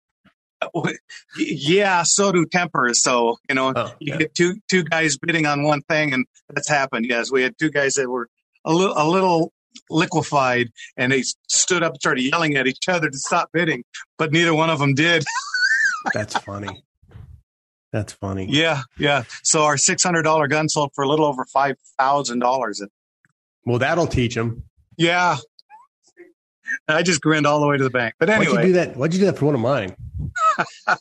yeah, 1.37 2.03
so 2.03 2.31
do 2.31 2.45
tempers. 2.45 3.01
So 3.01 3.37
you 3.49 3.55
know, 3.55 3.73
oh, 3.75 3.93
you 3.99 4.13
yeah. 4.13 4.17
get 4.17 4.35
two 4.35 4.55
two 4.69 4.83
guys 4.83 5.17
bidding 5.17 5.45
on 5.45 5.63
one 5.63 5.81
thing, 5.83 6.13
and 6.13 6.25
that's 6.49 6.69
happened. 6.69 7.05
Yes, 7.07 7.31
we 7.31 7.43
had 7.43 7.57
two 7.57 7.69
guys 7.69 7.93
that 7.95 8.09
were 8.09 8.29
a 8.65 8.73
little 8.73 8.95
a 8.97 9.07
little 9.07 9.53
liquefied, 9.89 10.69
and 10.95 11.11
they 11.11 11.23
stood 11.47 11.83
up 11.83 11.93
and 11.93 12.01
started 12.01 12.21
yelling 12.23 12.55
at 12.55 12.67
each 12.67 12.87
other 12.87 13.09
to 13.09 13.17
stop 13.17 13.49
bidding, 13.53 13.83
but 14.17 14.31
neither 14.31 14.53
one 14.53 14.69
of 14.69 14.79
them 14.79 14.93
did. 14.93 15.23
that's 16.13 16.37
funny. 16.39 16.83
That's 17.91 18.13
funny. 18.13 18.47
Yeah, 18.49 18.81
yeah. 18.97 19.23
So 19.43 19.63
our 19.63 19.77
six 19.77 20.03
hundred 20.03 20.23
dollar 20.23 20.47
gun 20.47 20.69
sold 20.69 20.91
for 20.93 21.03
a 21.03 21.07
little 21.07 21.25
over 21.25 21.45
five 21.45 21.75
thousand 21.97 22.39
dollars. 22.39 22.81
Well, 23.65 23.79
that'll 23.79 24.07
teach 24.07 24.35
them. 24.35 24.63
Yeah, 24.97 25.37
I 26.87 27.03
just 27.03 27.21
grinned 27.21 27.45
all 27.45 27.59
the 27.59 27.67
way 27.67 27.77
to 27.77 27.83
the 27.83 27.89
bank. 27.89 28.15
But 28.19 28.29
anyway, 28.29 28.53
why'd 28.53 28.61
you 28.61 28.67
do 28.67 28.73
that? 28.73 28.97
Why'd 28.97 29.13
you 29.13 29.19
do 29.19 29.25
that 29.25 29.37
for 29.37 29.45
one 29.45 29.55
of 29.55 29.61
mine? 29.61 29.95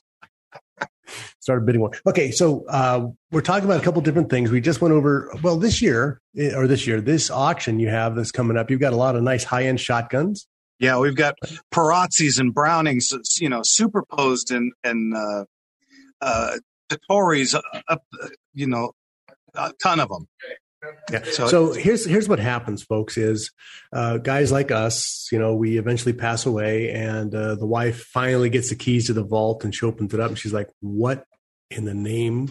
Started 1.40 1.64
bidding 1.64 1.81
one. 1.81 1.92
Okay, 2.07 2.33
so 2.33 2.64
uh, 2.68 3.07
we're 3.31 3.40
talking 3.40 3.64
about 3.64 3.81
a 3.81 3.85
couple 3.85 4.02
different 4.02 4.29
things. 4.29 4.50
We 4.50 4.61
just 4.61 4.81
went 4.81 4.92
over. 4.92 5.33
Well, 5.42 5.57
this 5.57 5.81
year 5.81 6.20
eh, 6.37 6.52
or 6.55 6.66
this 6.66 6.87
year, 6.87 7.00
this 7.00 7.31
auction 7.31 7.79
you 7.79 7.88
have 7.88 8.16
that's 8.16 8.33
coming 8.33 8.57
up. 8.57 8.70
You've 8.70 8.81
got 8.81 8.92
a 8.92 8.96
lot 8.96 9.14
of 9.14 9.22
nice 9.22 9.44
high 9.44 9.64
end 9.64 9.81
shotguns. 9.81 10.48
Yeah, 10.79 10.98
we've 10.98 11.16
got 11.16 11.37
Perazzis 11.72 12.38
and 12.38 12.52
Brownings, 12.52 13.12
you 13.40 13.48
know, 13.48 13.61
superposed 13.64 14.50
and 14.50 14.72
and 14.85 15.16
uh, 15.16 15.44
uh, 16.20 16.57
Totoris, 16.88 17.55
uh, 17.55 17.62
up, 17.88 18.02
you 18.52 18.66
know, 18.66 18.92
a 19.55 19.72
ton 19.83 20.00
of 20.00 20.09
them. 20.09 20.26
Yeah. 21.11 21.23
So, 21.25 21.49
so 21.49 21.73
here's 21.73 22.07
here's 22.07 22.29
what 22.29 22.39
happens, 22.39 22.83
folks. 22.83 23.17
Is 23.17 23.51
uh, 23.93 24.19
guys 24.19 24.53
like 24.53 24.71
us, 24.71 25.29
you 25.33 25.39
know, 25.39 25.55
we 25.55 25.79
eventually 25.79 26.12
pass 26.12 26.47
away, 26.47 26.91
and 26.91 27.35
uh, 27.35 27.55
the 27.55 27.67
wife 27.67 28.05
finally 28.05 28.51
gets 28.51 28.69
the 28.69 28.77
keys 28.77 29.07
to 29.07 29.12
the 29.12 29.25
vault, 29.25 29.65
and 29.65 29.75
she 29.75 29.87
opens 29.87 30.15
it 30.15 30.21
up, 30.21 30.29
and 30.29 30.39
she's 30.39 30.53
like, 30.53 30.69
"What 30.81 31.25
in 31.71 31.85
the 31.85 31.95
name 31.95 32.51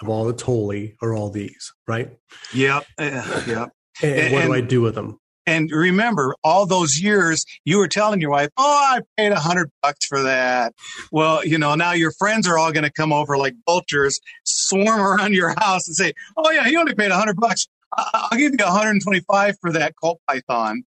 of 0.00 0.08
all 0.08 0.24
that's 0.24 0.42
holy 0.42 0.96
are 1.02 1.14
all 1.14 1.30
these?" 1.30 1.72
Right? 1.86 2.16
Yep. 2.52 2.86
Uh, 2.98 3.42
yep. 3.46 3.72
And, 4.02 4.12
and 4.12 4.34
what 4.34 4.42
do 4.44 4.52
I 4.54 4.60
do 4.60 4.80
with 4.80 4.94
them? 4.94 5.18
And 5.46 5.70
remember, 5.70 6.34
all 6.42 6.66
those 6.66 6.98
years 6.98 7.44
you 7.64 7.78
were 7.78 7.88
telling 7.88 8.20
your 8.20 8.30
wife, 8.30 8.50
"Oh, 8.56 8.96
I 8.96 9.00
paid 9.16 9.32
a 9.32 9.40
hundred 9.40 9.70
bucks 9.82 10.06
for 10.06 10.22
that." 10.22 10.74
Well, 11.12 11.44
you 11.44 11.58
know, 11.58 11.74
now 11.74 11.92
your 11.92 12.12
friends 12.12 12.46
are 12.46 12.58
all 12.58 12.72
going 12.72 12.84
to 12.84 12.92
come 12.92 13.12
over 13.12 13.36
like 13.36 13.54
vultures, 13.66 14.20
swarm 14.44 15.00
around 15.00 15.34
your 15.34 15.54
house, 15.58 15.86
and 15.86 15.96
say, 15.96 16.12
"Oh 16.36 16.50
yeah, 16.50 16.64
he 16.64 16.76
only 16.76 16.94
paid 16.94 17.10
a 17.10 17.16
hundred 17.16 17.36
bucks. 17.36 17.66
I'll 17.96 18.38
give 18.38 18.52
you 18.52 18.64
125 18.64 19.56
for 19.60 19.72
that 19.72 19.94
Colt 20.00 20.20
Python." 20.28 20.84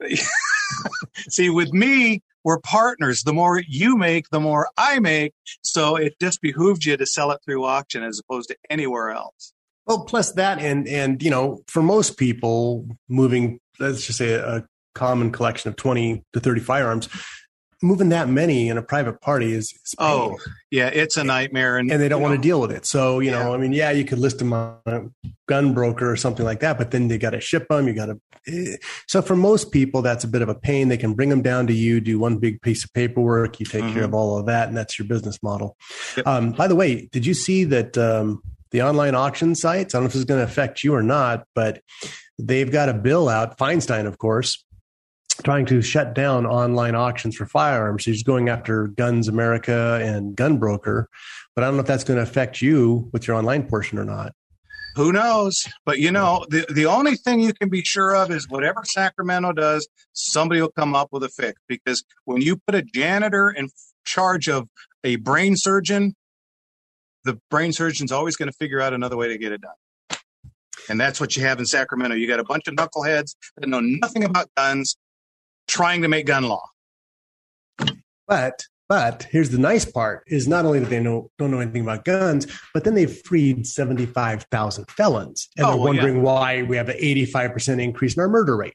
See, 1.28 1.50
with 1.50 1.72
me, 1.72 2.22
we're 2.44 2.60
partners. 2.60 3.22
The 3.24 3.32
more 3.32 3.60
you 3.66 3.96
make, 3.96 4.30
the 4.30 4.40
more 4.40 4.68
I 4.76 5.00
make. 5.00 5.34
So 5.62 5.96
it 5.96 6.14
just 6.20 6.40
behooves 6.40 6.86
you 6.86 6.96
to 6.96 7.06
sell 7.06 7.30
it 7.30 7.40
through 7.44 7.64
auction 7.64 8.02
as 8.02 8.20
opposed 8.20 8.48
to 8.48 8.56
anywhere 8.70 9.10
else. 9.10 9.52
Well, 9.86 10.04
plus 10.04 10.32
that, 10.32 10.58
and 10.58 10.86
and 10.86 11.22
you 11.22 11.30
know, 11.30 11.62
for 11.66 11.82
most 11.82 12.18
people, 12.18 12.86
moving 13.08 13.58
let's 13.78 14.06
just 14.06 14.18
say 14.18 14.34
a, 14.34 14.64
common 14.94 15.30
collection 15.30 15.68
of 15.68 15.76
20 15.76 16.24
to 16.32 16.40
30 16.40 16.60
firearms 16.60 17.08
moving 17.82 18.08
that 18.08 18.28
many 18.28 18.68
in 18.68 18.76
a 18.76 18.82
private 18.82 19.20
party 19.20 19.52
is, 19.52 19.72
is 19.72 19.94
oh 19.98 20.36
yeah 20.70 20.88
it's 20.88 21.16
a 21.16 21.22
nightmare 21.22 21.78
and, 21.78 21.90
and 21.90 22.02
they 22.02 22.08
don't 22.08 22.20
want 22.20 22.32
know, 22.32 22.36
to 22.36 22.42
deal 22.42 22.60
with 22.60 22.72
it 22.72 22.84
so 22.84 23.20
you 23.20 23.30
yeah. 23.30 23.42
know 23.42 23.54
i 23.54 23.56
mean 23.56 23.72
yeah 23.72 23.90
you 23.90 24.04
could 24.04 24.18
list 24.18 24.38
them 24.38 24.52
on 24.52 24.76
a 24.86 25.02
gun 25.46 25.72
broker 25.72 26.10
or 26.10 26.16
something 26.16 26.44
like 26.44 26.60
that 26.60 26.76
but 26.76 26.90
then 26.90 27.06
they 27.06 27.18
got 27.18 27.30
to 27.30 27.40
ship 27.40 27.68
them 27.68 27.86
you 27.86 27.94
got 27.94 28.06
to 28.06 28.20
eh. 28.48 28.76
so 29.06 29.22
for 29.22 29.36
most 29.36 29.70
people 29.70 30.02
that's 30.02 30.24
a 30.24 30.28
bit 30.28 30.42
of 30.42 30.48
a 30.48 30.54
pain 30.54 30.88
they 30.88 30.96
can 30.96 31.14
bring 31.14 31.28
them 31.28 31.42
down 31.42 31.66
to 31.66 31.72
you 31.72 32.00
do 32.00 32.18
one 32.18 32.38
big 32.38 32.60
piece 32.62 32.82
of 32.84 32.92
paperwork 32.92 33.60
you 33.60 33.66
take 33.66 33.84
mm-hmm. 33.84 33.94
care 33.94 34.04
of 34.04 34.14
all 34.14 34.36
of 34.36 34.46
that 34.46 34.66
and 34.66 34.76
that's 34.76 34.98
your 34.98 35.06
business 35.06 35.40
model 35.42 35.76
yep. 36.16 36.26
um, 36.26 36.50
by 36.50 36.66
the 36.66 36.74
way 36.74 37.08
did 37.12 37.24
you 37.24 37.34
see 37.34 37.62
that 37.62 37.96
um, 37.96 38.42
the 38.72 38.82
online 38.82 39.14
auction 39.14 39.54
sites 39.54 39.94
i 39.94 39.98
don't 39.98 40.04
know 40.04 40.06
if 40.08 40.12
this 40.12 40.20
is 40.20 40.24
going 40.24 40.40
to 40.40 40.44
affect 40.44 40.82
you 40.82 40.94
or 40.94 41.02
not 41.02 41.44
but 41.54 41.80
they've 42.38 42.70
got 42.70 42.88
a 42.88 42.94
bill 42.94 43.28
out, 43.28 43.58
Feinstein, 43.58 44.06
of 44.06 44.18
course, 44.18 44.64
trying 45.44 45.66
to 45.66 45.82
shut 45.82 46.14
down 46.14 46.46
online 46.46 46.94
auctions 46.94 47.36
for 47.36 47.46
firearms. 47.46 48.04
He's 48.04 48.22
going 48.22 48.48
after 48.48 48.88
Guns 48.88 49.28
America 49.28 50.00
and 50.02 50.36
Gunbroker, 50.36 51.06
but 51.54 51.64
I 51.64 51.66
don't 51.66 51.76
know 51.76 51.82
if 51.82 51.86
that's 51.86 52.04
going 52.04 52.16
to 52.16 52.22
affect 52.22 52.60
you 52.60 53.08
with 53.12 53.26
your 53.26 53.36
online 53.36 53.68
portion 53.68 53.98
or 53.98 54.04
not. 54.04 54.32
Who 54.96 55.12
knows? 55.12 55.68
But 55.84 56.00
you 56.00 56.10
know, 56.10 56.44
the, 56.48 56.66
the 56.70 56.86
only 56.86 57.14
thing 57.14 57.38
you 57.40 57.52
can 57.52 57.68
be 57.68 57.82
sure 57.82 58.16
of 58.16 58.32
is 58.32 58.48
whatever 58.48 58.82
Sacramento 58.84 59.52
does, 59.52 59.86
somebody 60.12 60.60
will 60.60 60.72
come 60.72 60.96
up 60.96 61.08
with 61.12 61.22
a 61.22 61.28
fix. 61.28 61.60
Because 61.68 62.02
when 62.24 62.42
you 62.42 62.56
put 62.56 62.74
a 62.74 62.82
janitor 62.82 63.48
in 63.48 63.68
charge 64.04 64.48
of 64.48 64.68
a 65.04 65.16
brain 65.16 65.54
surgeon, 65.56 66.16
the 67.22 67.38
brain 67.48 67.72
surgeon's 67.72 68.10
always 68.10 68.34
going 68.34 68.50
to 68.50 68.56
figure 68.56 68.80
out 68.80 68.92
another 68.92 69.16
way 69.16 69.28
to 69.28 69.38
get 69.38 69.52
it 69.52 69.60
done. 69.60 69.70
And 70.88 71.00
that's 71.00 71.20
what 71.20 71.36
you 71.36 71.42
have 71.42 71.58
in 71.58 71.66
Sacramento. 71.66 72.16
You 72.16 72.26
got 72.26 72.40
a 72.40 72.44
bunch 72.44 72.66
of 72.68 72.74
knuckleheads 72.74 73.34
that 73.56 73.68
know 73.68 73.80
nothing 73.80 74.24
about 74.24 74.48
guns 74.56 74.96
trying 75.66 76.02
to 76.02 76.08
make 76.08 76.26
gun 76.26 76.44
law. 76.44 76.64
But 78.26 78.64
but 78.88 79.24
here's 79.30 79.50
the 79.50 79.58
nice 79.58 79.84
part: 79.84 80.24
is 80.28 80.48
not 80.48 80.64
only 80.64 80.78
that 80.80 80.88
they 80.88 81.00
know 81.00 81.30
don't 81.38 81.50
know 81.50 81.60
anything 81.60 81.82
about 81.82 82.04
guns, 82.06 82.46
but 82.72 82.84
then 82.84 82.94
they've 82.94 83.20
freed 83.22 83.66
seventy 83.66 84.06
five 84.06 84.44
thousand 84.50 84.90
felons, 84.90 85.48
and 85.56 85.66
Oh, 85.66 85.70
they're 85.72 85.78
wondering 85.78 86.16
yeah. 86.16 86.22
why 86.22 86.62
we 86.62 86.76
have 86.76 86.88
an 86.88 86.96
eighty 86.98 87.26
five 87.26 87.52
percent 87.52 87.80
increase 87.80 88.14
in 88.16 88.20
our 88.20 88.28
murder 88.28 88.56
rate. 88.56 88.74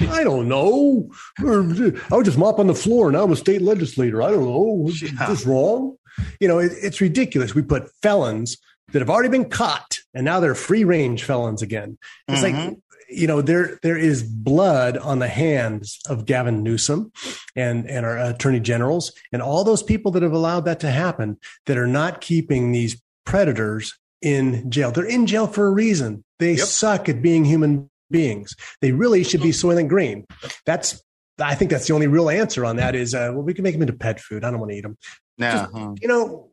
I 0.00 0.22
don't 0.24 0.48
know. 0.48 1.10
I 1.38 2.16
was 2.16 2.24
just 2.24 2.38
mopping 2.38 2.66
the 2.66 2.74
floor, 2.74 3.08
and 3.08 3.16
I'm 3.16 3.32
a 3.32 3.36
state 3.36 3.62
legislator. 3.62 4.22
I 4.22 4.30
don't 4.30 4.44
know. 4.44 4.86
Is 4.88 5.00
this 5.00 5.46
wrong? 5.46 5.96
You 6.40 6.48
know, 6.48 6.58
it, 6.58 6.72
it's 6.80 7.00
ridiculous. 7.00 7.54
We 7.54 7.62
put 7.62 7.90
felons 8.02 8.58
that 8.92 9.00
have 9.00 9.10
already 9.10 9.28
been 9.28 9.48
caught, 9.48 9.98
and 10.14 10.24
now 10.24 10.40
they're 10.40 10.54
free 10.54 10.84
range 10.84 11.24
felons 11.24 11.62
again. 11.62 11.98
It's 12.28 12.42
like 12.42 12.54
Mhm. 12.54 12.80
you 13.08 13.26
know 13.26 13.40
there 13.42 13.78
there 13.82 13.96
is 13.98 14.22
blood 14.22 14.96
on 14.96 15.18
the 15.18 15.28
hands 15.28 15.98
of 16.08 16.26
Gavin 16.26 16.62
Newsom 16.62 17.12
and 17.56 17.88
and 17.88 18.04
our 18.06 18.18
attorney 18.18 18.60
generals 18.60 19.12
and 19.32 19.42
all 19.42 19.64
those 19.64 19.82
people 19.82 20.10
that 20.12 20.22
have 20.22 20.32
allowed 20.32 20.64
that 20.66 20.80
to 20.80 20.90
happen 20.90 21.36
that 21.66 21.76
are 21.78 21.86
not 21.86 22.20
keeping 22.20 22.72
these 22.72 23.00
predators 23.24 23.94
in 24.22 24.70
jail. 24.70 24.90
They're 24.90 25.04
in 25.04 25.26
jail 25.26 25.46
for 25.46 25.66
a 25.66 25.70
reason. 25.70 26.24
They 26.38 26.56
suck 26.56 27.08
at 27.08 27.20
being 27.22 27.44
human 27.44 27.90
beings. 28.10 28.54
They 28.80 28.92
really 28.92 29.22
should 29.24 29.42
be 29.42 29.50
Soylent 29.50 29.88
Green. 29.88 30.24
That's 30.66 31.02
I 31.40 31.54
think 31.56 31.70
that's 31.70 31.88
the 31.88 31.94
only 31.94 32.06
real 32.06 32.30
answer 32.30 32.64
on 32.64 32.76
that 32.76 32.94
is 32.94 33.12
uh, 33.14 33.30
well 33.32 33.42
we 33.42 33.54
can 33.54 33.64
make 33.64 33.74
them 33.74 33.82
into 33.82 33.92
pet 33.94 34.20
food. 34.20 34.44
I 34.44 34.50
don't 34.50 34.60
want 34.60 34.70
to 34.72 34.78
eat 34.78 34.82
them. 34.82 34.96
Yeah. 35.36 35.66
Just, 35.72 36.02
you 36.02 36.08
know, 36.08 36.50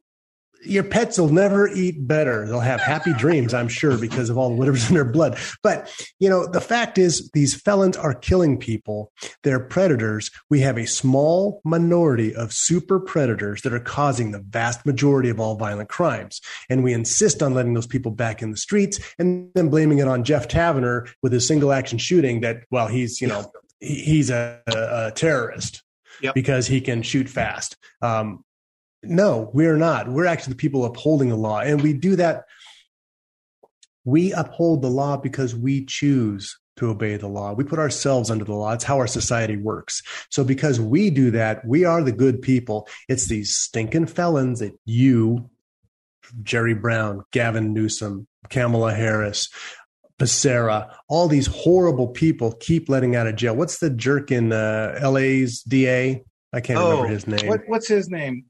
your 0.63 0.83
pets 0.83 1.17
will 1.17 1.29
never 1.29 1.67
eat 1.69 2.07
better. 2.07 2.47
They'll 2.47 2.59
have 2.59 2.81
happy 2.81 3.13
dreams, 3.13 3.53
I'm 3.53 3.67
sure, 3.67 3.97
because 3.97 4.29
of 4.29 4.37
all 4.37 4.49
the 4.49 4.55
whatever's 4.55 4.89
in 4.89 4.95
their 4.95 5.05
blood. 5.05 5.37
But, 5.63 5.91
you 6.19 6.29
know, 6.29 6.45
the 6.45 6.61
fact 6.61 6.97
is, 6.97 7.29
these 7.33 7.59
felons 7.59 7.97
are 7.97 8.13
killing 8.13 8.57
people. 8.57 9.11
They're 9.43 9.59
predators. 9.59 10.29
We 10.49 10.59
have 10.61 10.77
a 10.77 10.85
small 10.85 11.61
minority 11.63 12.35
of 12.35 12.53
super 12.53 12.99
predators 12.99 13.61
that 13.63 13.73
are 13.73 13.79
causing 13.79 14.31
the 14.31 14.39
vast 14.39 14.85
majority 14.85 15.29
of 15.29 15.39
all 15.39 15.55
violent 15.55 15.89
crimes. 15.89 16.41
And 16.69 16.83
we 16.83 16.93
insist 16.93 17.41
on 17.41 17.53
letting 17.53 17.73
those 17.73 17.87
people 17.87 18.11
back 18.11 18.41
in 18.41 18.51
the 18.51 18.57
streets 18.57 18.99
and 19.17 19.49
then 19.55 19.69
blaming 19.69 19.99
it 19.99 20.07
on 20.07 20.23
Jeff 20.23 20.47
Taverner 20.47 21.07
with 21.21 21.33
his 21.33 21.47
single 21.47 21.71
action 21.71 21.97
shooting 21.97 22.41
that, 22.41 22.63
well, 22.69 22.87
he's, 22.87 23.19
you 23.19 23.27
know, 23.27 23.51
he's 23.79 24.29
a, 24.29 24.61
a, 24.67 25.07
a 25.07 25.11
terrorist 25.15 25.81
because 26.35 26.67
he 26.67 26.81
can 26.81 27.01
shoot 27.01 27.27
fast. 27.27 27.77
Um, 28.03 28.43
no, 29.03 29.49
we're 29.53 29.77
not. 29.77 30.09
We're 30.09 30.25
actually 30.25 30.53
the 30.53 30.57
people 30.57 30.85
upholding 30.85 31.29
the 31.29 31.35
law. 31.35 31.59
And 31.59 31.81
we 31.81 31.93
do 31.93 32.15
that. 32.17 32.45
We 34.03 34.33
uphold 34.33 34.81
the 34.81 34.89
law 34.89 35.17
because 35.17 35.55
we 35.55 35.85
choose 35.85 36.57
to 36.77 36.89
obey 36.89 37.17
the 37.17 37.27
law. 37.27 37.53
We 37.53 37.63
put 37.63 37.79
ourselves 37.79 38.31
under 38.31 38.45
the 38.45 38.53
law. 38.53 38.73
It's 38.73 38.83
how 38.83 38.97
our 38.97 39.07
society 39.07 39.57
works. 39.57 40.01
So 40.29 40.43
because 40.43 40.79
we 40.79 41.09
do 41.09 41.31
that, 41.31 41.65
we 41.65 41.85
are 41.85 42.01
the 42.01 42.11
good 42.11 42.41
people. 42.41 42.87
It's 43.07 43.27
these 43.27 43.55
stinking 43.55 44.07
felons 44.07 44.59
that 44.59 44.73
you, 44.85 45.49
Jerry 46.41 46.73
Brown, 46.73 47.23
Gavin 47.31 47.73
Newsom, 47.73 48.27
Kamala 48.49 48.93
Harris, 48.93 49.49
Becerra, 50.17 50.93
all 51.07 51.27
these 51.27 51.47
horrible 51.47 52.07
people 52.07 52.53
keep 52.59 52.89
letting 52.89 53.15
out 53.15 53.27
of 53.27 53.35
jail. 53.35 53.55
What's 53.55 53.79
the 53.79 53.89
jerk 53.89 54.31
in 54.31 54.53
uh, 54.53 54.99
LA's 55.03 55.61
DA? 55.63 56.23
I 56.53 56.59
can't 56.59 56.77
remember 56.79 57.07
his 57.07 57.27
name. 57.27 57.39
Oh, 57.43 57.47
What, 57.47 57.61
what's 57.67 57.87
his 57.87 58.09
name? 58.09 58.43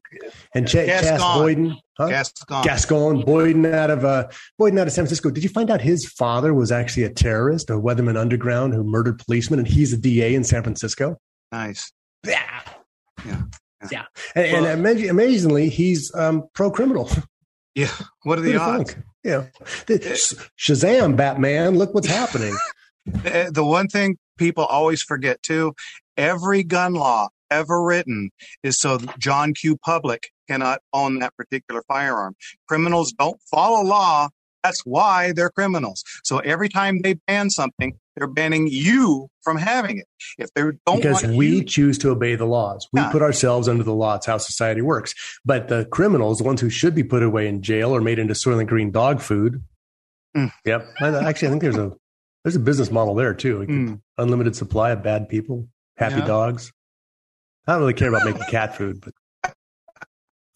And 0.54 0.66
Ch- 0.66 0.74
Chesa 0.74 1.18
Boudin, 1.38 1.76
huh? 1.96 2.08
Gascon. 2.08 2.64
Gascon 2.64 3.24
Boudin 3.24 3.64
out 3.66 3.90
of 3.90 4.04
uh, 4.04 4.28
Boudin 4.58 4.78
out 4.78 4.88
of 4.88 4.92
San 4.92 5.04
Francisco. 5.04 5.30
Did 5.30 5.44
you 5.44 5.50
find 5.50 5.70
out 5.70 5.80
his 5.80 6.04
father 6.06 6.52
was 6.52 6.72
actually 6.72 7.04
a 7.04 7.10
terrorist, 7.10 7.70
a 7.70 7.74
Weatherman 7.74 8.16
Underground 8.18 8.74
who 8.74 8.82
murdered 8.82 9.18
policemen, 9.18 9.60
and 9.60 9.68
he's 9.68 9.92
a 9.92 9.96
DA 9.96 10.34
in 10.34 10.42
San 10.42 10.62
Francisco? 10.62 11.16
Nice. 11.52 11.92
Yeah. 12.26 12.60
Yeah. 13.24 13.42
Yeah. 13.90 14.04
And, 14.34 14.46
and 14.46 14.62
Well- 14.64 14.72
ama- 14.94 15.08
amazingly, 15.08 15.68
he's 15.68 16.12
um, 16.14 16.44
pro 16.54 16.70
criminal. 16.70 17.08
Yeah. 17.74 17.90
What 18.24 18.38
are 18.38 18.42
the 18.42 18.56
odds? 18.56 18.96
Yeah. 19.24 19.46
The, 19.86 19.98
Shazam, 20.58 21.16
Batman! 21.16 21.78
Look 21.78 21.94
what's 21.94 22.08
happening. 22.08 22.54
Uh, 23.24 23.50
the 23.52 23.64
one 23.64 23.88
thing 23.88 24.18
people 24.38 24.64
always 24.64 25.02
forget 25.02 25.42
too 25.42 25.74
every 26.16 26.62
gun 26.64 26.94
law 26.94 27.28
ever 27.52 27.82
written 27.82 28.30
is 28.62 28.78
so 28.78 28.98
John 29.18 29.52
Q. 29.54 29.76
Public 29.76 30.28
cannot 30.48 30.80
own 30.92 31.18
that 31.20 31.36
particular 31.36 31.82
firearm. 31.86 32.34
Criminals 32.68 33.12
don't 33.12 33.40
follow 33.50 33.82
law. 33.84 34.28
That's 34.64 34.82
why 34.84 35.32
they're 35.32 35.50
criminals. 35.50 36.04
So 36.24 36.38
every 36.38 36.68
time 36.68 37.02
they 37.02 37.14
ban 37.26 37.50
something, 37.50 37.98
they're 38.16 38.28
banning 38.28 38.68
you 38.70 39.28
from 39.42 39.56
having 39.56 39.98
it. 39.98 40.06
If 40.38 40.50
they 40.54 40.62
don't 40.86 40.96
because 40.98 41.24
we 41.24 41.56
you, 41.56 41.64
choose 41.64 41.98
to 41.98 42.10
obey 42.10 42.36
the 42.36 42.44
laws. 42.44 42.86
We 42.92 43.00
Yeah. 43.00 43.10
put 43.10 43.22
ourselves 43.22 43.66
under 43.68 43.82
the 43.82 43.94
law. 43.94 44.14
It's 44.16 44.26
how 44.26 44.38
society 44.38 44.80
works. 44.80 45.14
But 45.44 45.68
the 45.68 45.86
criminals, 45.86 46.38
the 46.38 46.44
ones 46.44 46.60
who 46.60 46.70
should 46.70 46.94
be 46.94 47.02
put 47.02 47.22
away 47.24 47.48
in 47.48 47.60
jail 47.62 47.90
or 47.94 48.00
made 48.00 48.18
into 48.20 48.34
Soylent 48.34 48.68
Green 48.68 48.90
dog 48.92 49.20
food. 49.20 49.62
Mm. 50.36 50.52
Yep. 50.64 50.86
Actually, 51.00 51.48
I 51.48 51.50
think 51.50 51.62
there's 51.62 51.76
a 51.76 51.92
there's 52.44 52.56
a 52.56 52.60
business 52.60 52.90
model 52.90 53.14
there 53.14 53.34
too. 53.34 53.66
Could- 53.66 54.00
Unlimited 54.18 54.54
supply 54.54 54.90
of 54.90 55.02
bad 55.02 55.28
people, 55.28 55.66
happy. 55.96 56.16
Yeah. 56.20 56.26
dogs. 56.26 56.72
I 57.66 57.72
don't 57.72 57.80
really 57.80 57.94
care 57.94 58.08
about 58.08 58.24
making 58.24 58.42
cat 58.50 58.76
food, 58.76 59.00
but 59.00 59.54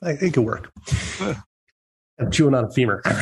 I, 0.03 0.11
it 0.12 0.33
could 0.35 0.45
work. 0.45 0.71
I'm 2.19 2.31
chewing 2.31 2.55
on 2.55 2.64
a 2.64 2.71
femur. 2.71 3.03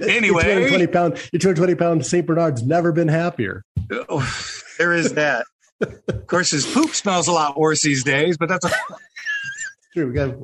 Anyway. 0.00 0.42
your 0.42 0.68
220 0.68 0.86
pound, 0.86 1.12
your 1.32 1.38
220 1.40 1.74
pound 1.74 2.06
St. 2.06 2.26
Bernard's 2.26 2.62
never 2.62 2.92
been 2.92 3.08
happier. 3.08 3.62
Oh, 4.08 4.26
there 4.78 4.94
is 4.94 5.12
that. 5.14 5.44
of 5.80 6.26
course, 6.26 6.50
his 6.50 6.66
poop 6.66 6.94
smells 6.94 7.28
a 7.28 7.32
lot 7.32 7.58
worse 7.58 7.82
these 7.82 8.02
days, 8.02 8.38
but 8.38 8.48
that's 8.48 8.64
a, 8.64 8.70
True. 9.92 10.08
We 10.08 10.14
got. 10.14 10.34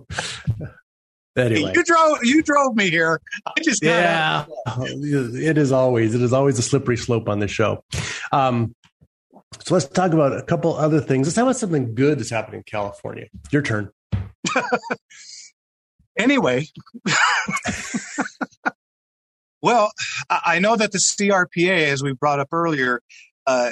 Anyway. 1.34 1.72
you 1.74 1.82
drove 1.84 2.18
you 2.22 2.42
drove 2.42 2.76
me 2.76 2.90
here. 2.90 3.18
I 3.46 3.52
just 3.62 3.82
Yeah, 3.82 4.44
out. 4.66 4.86
it 4.86 5.56
is 5.56 5.72
always 5.72 6.14
it 6.14 6.20
is 6.20 6.34
always 6.34 6.58
a 6.58 6.62
slippery 6.62 6.98
slope 6.98 7.26
on 7.26 7.38
this 7.38 7.50
show. 7.50 7.82
Um, 8.32 8.74
so 9.60 9.74
let's 9.74 9.86
talk 9.86 10.12
about 10.12 10.36
a 10.36 10.42
couple 10.42 10.74
other 10.76 11.00
things. 11.00 11.26
Let's 11.26 11.36
talk 11.36 11.44
about 11.44 11.56
something 11.56 11.94
good 11.94 12.18
that's 12.18 12.30
happening 12.30 12.58
in 12.58 12.64
California. 12.64 13.26
Your 13.50 13.62
turn. 13.62 13.90
Anyway, 16.18 16.66
well, 19.62 19.92
I 20.28 20.58
know 20.58 20.76
that 20.76 20.92
the 20.92 20.98
CRPA, 20.98 21.86
as 21.86 22.02
we 22.02 22.12
brought 22.12 22.38
up 22.38 22.48
earlier, 22.52 23.00
uh, 23.46 23.70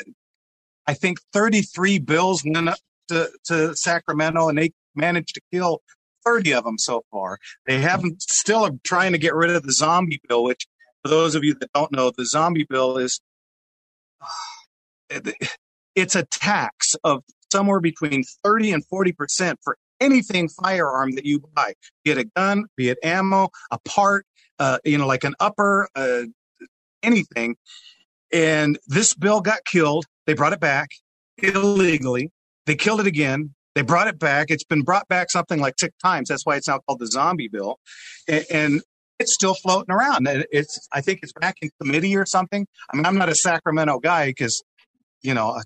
I 0.87 0.95
think 0.95 1.19
33 1.35 1.99
bills 1.99 2.43
went 2.45 2.71
up 2.71 2.79
to, 3.09 3.29
to 3.45 3.77
Sacramento, 3.77 4.49
and 4.49 4.57
they 4.57 4.73
managed 4.95 5.35
to 5.35 5.43
kill 5.53 5.83
30 6.25 6.55
of 6.55 6.65
them 6.65 6.79
so 6.79 7.05
far. 7.11 7.39
They 7.67 7.79
haven't 7.79 8.23
still 8.23 8.65
are 8.65 8.73
trying 8.85 9.13
to 9.13 9.19
get 9.19 9.35
rid 9.35 9.51
of 9.51 9.63
the 9.63 9.73
zombie 9.73 10.21
bill, 10.27 10.43
which, 10.43 10.67
for 11.03 11.09
those 11.09 11.35
of 11.35 11.45
you 11.45 11.55
that 11.61 11.73
don't 11.75 11.93
know, 11.93 12.11
the 12.11 12.25
zombie 12.25 12.67
bill 12.69 12.97
is 12.97 13.21
it's 15.95 16.15
a 16.15 16.25
tax 16.25 16.95
of 17.05 17.23
somewhere 17.53 17.81
between 17.81 18.25
30 18.45 18.73
and 18.73 18.87
40 18.87 19.13
percent 19.13 19.59
for 19.63 19.77
anything 20.01 20.49
firearm 20.49 21.13
that 21.13 21.27
you 21.27 21.41
buy, 21.55 21.75
be 22.05 22.13
it 22.13 22.19
a 22.19 22.25
gun, 22.25 22.65
be 22.77 22.89
it 22.89 22.99
ammo, 23.03 23.51
a 23.71 23.79
part, 23.85 24.25
uh, 24.59 24.79
you 24.85 24.99
know, 24.99 25.07
like 25.07 25.25
an 25.25 25.35
upper, 25.41 25.89
uh, 25.95 26.23
anything. 27.03 27.57
And 28.33 28.79
this 28.87 29.15
bill 29.15 29.41
got 29.41 29.65
killed. 29.65 30.07
They 30.27 30.35
brought 30.35 30.53
it 30.53 30.61
back 30.61 30.91
illegally. 31.39 32.31
They 32.67 32.77
killed 32.77 33.01
it 33.01 33.07
again. 33.07 33.55
They 33.75 33.83
brought 33.83 34.09
it 34.09 34.19
back. 34.19 34.51
It's 34.51 34.65
been 34.65 34.83
brought 34.83 35.09
back 35.09 35.31
something 35.31 35.61
like 35.61 35.75
six 35.79 35.95
times. 36.03 36.29
That's 36.29 36.45
why 36.45 36.57
it's 36.57 36.69
now 36.69 36.81
called 36.81 36.99
the 36.99 37.07
zombie 37.07 37.49
bill. 37.49 37.79
And, 38.29 38.45
and 38.51 38.83
it's 39.19 39.35
still 39.35 39.55
floating 39.55 39.95
around. 39.95 40.27
It's, 40.51 40.89
I 40.93 41.01
think 41.01 41.21
it's 41.23 41.33
back 41.33 41.57
in 41.63 41.71
committee 41.81 42.17
or 42.17 42.27
something. 42.27 42.67
I 42.93 42.97
mean, 42.97 43.07
I'm 43.07 43.19
not 43.19 43.29
a 43.29 43.35
Sacramento 43.35 44.01
guy 44.01 44.29
because, 44.29 44.63
you 45.23 45.35
know, 45.35 45.61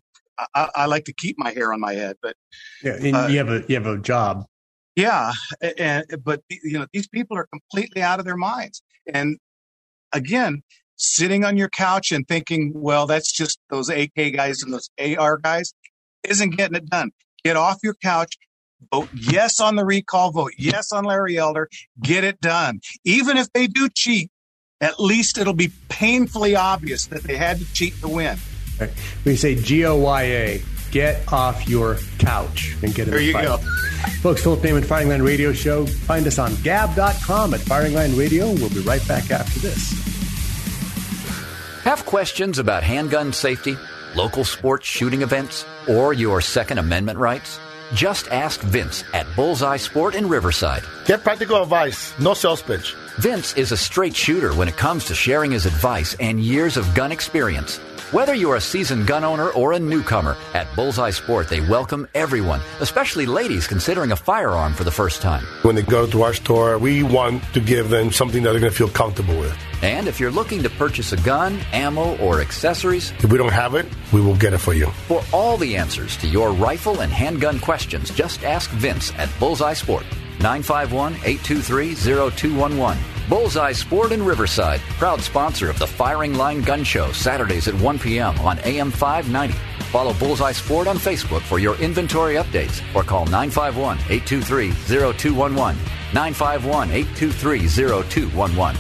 I, 0.55 0.69
I, 0.75 0.87
like 0.87 1.05
to 1.05 1.13
keep 1.13 1.39
my 1.39 1.53
hair 1.53 1.73
on 1.73 1.81
my 1.81 1.95
head, 1.95 2.17
but 2.23 2.37
Yeah, 2.83 2.95
and 2.95 3.17
Uh, 3.17 3.27
you 3.31 3.39
have 3.39 3.49
a 3.51 3.65
you 3.69 3.75
have 3.77 3.87
a 3.87 3.99
job. 3.99 4.47
yeah, 4.97 5.33
and 5.79 6.05
but 6.25 6.43
you 6.51 6.79
know 6.79 6.87
these 6.93 7.09
people 7.09 7.37
are 7.37 7.47
completely 7.47 8.03
out 8.03 8.19
of 8.19 8.25
their 8.25 8.37
minds. 8.37 8.83
And 9.13 9.39
again, 10.13 10.63
sitting 10.97 11.45
on 11.45 11.57
your 11.57 11.69
couch 11.69 12.13
and 12.13 12.27
thinking, 12.27 12.73
well, 12.75 13.07
that's 13.07 13.33
just 13.33 13.59
those 13.71 13.89
AK 13.89 14.15
guys 14.35 14.63
and 14.63 14.73
those 14.73 14.91
AR 14.99 15.39
guys, 15.39 15.73
isn't 16.29 16.57
getting 16.57 16.77
it 16.77 16.87
done. 16.89 17.11
Get 17.45 17.57
off 17.57 17.79
your 17.83 17.95
couch, 17.95 18.37
vote 18.93 19.09
yes 19.15 19.61
on 19.61 19.77
the 19.77 19.85
recall, 19.85 20.31
vote 20.31 20.53
yes 20.57 20.93
on 20.93 21.05
Larry 21.05 21.37
Elder, 21.37 21.69
get 22.03 22.25
it 22.25 22.41
done. 22.41 22.81
Even 23.05 23.37
if 23.37 23.53
they 23.53 23.67
do 23.67 23.89
cheat, 23.95 24.31
at 24.81 24.99
least 24.99 25.39
it'll 25.39 25.53
be 25.53 25.73
painfully 25.89 26.57
obvious 26.57 27.07
that 27.07 27.23
they 27.23 27.37
had 27.37 27.59
to 27.59 27.73
cheat 27.73 27.99
to 28.01 28.09
win. 28.09 28.39
Right. 28.81 28.91
We 29.25 29.37
say 29.37 29.55
G 29.55 29.85
O 29.87 29.97
Y 29.97 30.23
A, 30.23 30.63
get 30.91 31.31
off 31.33 31.69
your 31.69 31.99
couch 32.19 32.75
and 32.83 32.95
get 32.95 33.07
in 33.09 33.11
There 33.11 33.19
the 33.21 33.25
you 33.27 33.33
fight. 33.33 33.45
go. 33.45 33.59
Folks, 34.21 34.43
Philip 34.43 34.61
Neyman, 34.61 34.85
Firing 34.85 35.09
Line 35.09 35.23
Radio 35.23 35.53
Show. 35.53 35.87
Find 35.87 36.27
us 36.27 36.39
on 36.39 36.55
gab.com 36.63 37.55
at 37.55 37.61
Firing 37.61 37.95
Line 37.95 38.17
Radio. 38.17 38.47
We'll 38.53 38.69
be 38.71 38.81
right 38.81 39.07
back 39.09 39.31
after 39.31 39.61
this. 39.61 39.93
Have 41.85 42.05
questions 42.07 42.59
about 42.59 42.83
handgun 42.83 43.33
safety, 43.33 43.77
local 44.15 44.45
sports 44.45 44.87
shooting 44.87 45.23
events, 45.23 45.65
or 45.89 46.13
your 46.15 46.41
Second 46.41 46.79
Amendment 46.79 47.19
rights? 47.19 47.59
Just 47.93 48.29
ask 48.29 48.61
Vince 48.63 49.05
at 49.13 49.27
Bullseye 49.37 49.77
Sport 49.77 50.15
in 50.15 50.27
Riverside. 50.29 50.83
Get 51.05 51.23
practical 51.23 51.63
advice, 51.63 52.19
no 52.19 52.33
sales 52.35 52.63
pitch. 52.63 52.95
Vince 53.19 53.57
is 53.57 53.71
a 53.71 53.77
straight 53.77 54.17
shooter 54.17 54.53
when 54.55 54.67
it 54.69 54.77
comes 54.77 55.05
to 55.05 55.15
sharing 55.15 55.53
his 55.53 55.67
advice 55.67 56.15
and 56.19 56.41
years 56.41 56.77
of 56.77 56.95
gun 56.95 57.13
experience. 57.13 57.79
Whether 58.11 58.35
you're 58.35 58.57
a 58.57 58.61
seasoned 58.61 59.07
gun 59.07 59.25
owner 59.25 59.51
or 59.51 59.73
a 59.73 59.79
newcomer, 59.79 60.37
at 60.53 60.67
Bullseye 60.77 61.11
Sport 61.11 61.49
they 61.49 61.61
welcome 61.61 62.07
everyone, 62.15 62.61
especially 62.81 63.27
ladies 63.27 63.67
considering 63.69 64.11
a 64.13 64.17
firearm 64.17 64.75
for 64.75 64.83
the 64.85 64.91
first 64.91 65.23
time. 65.23 65.45
When 65.63 65.75
they 65.77 65.83
go 65.83 66.07
to 66.09 66.23
our 66.23 66.35
store, 66.35 66.77
we 66.79 67.03
want 67.05 67.43
to 67.55 67.61
give 67.61 67.89
them 67.89 68.11
something 68.13 68.43
that 68.43 68.51
they're 68.51 68.61
going 68.61 68.73
to 68.73 68.77
feel 68.77 68.89
comfortable 68.89 69.39
with. 69.39 69.57
And 69.83 70.07
if 70.09 70.19
you're 70.19 70.31
looking 70.33 70.63
to 70.65 70.71
purchase 70.71 71.13
a 71.13 71.17
gun, 71.19 71.59
ammo, 71.73 72.17
or 72.19 72.41
accessories, 72.41 73.13
If 73.23 73.31
we 73.31 73.39
don't 73.39 73.53
have 73.53 73.75
it, 73.75 73.87
we 74.13 74.21
will 74.21 74.37
get 74.37 74.53
it 74.55 74.59
for 74.59 74.75
you. 74.75 74.87
for 75.09 75.23
all 75.33 75.57
the 75.57 75.77
answers 75.77 76.17
to 76.19 76.27
your 76.27 76.53
rifle 76.53 77.01
and 77.01 77.13
handgun 77.13 77.59
questions, 77.61 78.11
just 78.11 78.43
ask 78.45 78.71
Vince 78.71 79.13
at 79.19 79.29
Bullseye 79.39 79.75
Sport. 79.75 80.05
951 80.45 81.15
823 81.25 81.95
0211. 81.95 82.99
Bullseye 83.31 83.73
Sport 83.73 84.13
in 84.13 84.23
Riverside, 84.23 84.81
proud 84.99 85.23
sponsor 85.23 85.71
of 85.71 85.79
the 85.79 85.87
Firing 85.87 86.35
Line 86.35 86.61
Gun 86.61 86.85
Show, 86.85 87.11
Saturdays 87.13 87.67
at 87.67 87.75
1 87.75 87.99
p.m. 87.99 88.39
on 88.41 88.59
AM 88.65 88.91
590. 88.91 89.55
Follow 89.85 90.13
Bullseye 90.13 90.53
Sport 90.53 90.87
on 90.87 90.99
Facebook 90.99 91.41
for 91.41 91.59
your 91.59 91.77
inventory 91.77 92.35
updates 92.35 92.83
or 92.95 93.03
call 93.03 93.25
951 93.25 93.97
823 94.11 94.73
0211. 95.15 95.81
951 96.13 96.91
823 96.91 97.67
0211. 98.05 98.77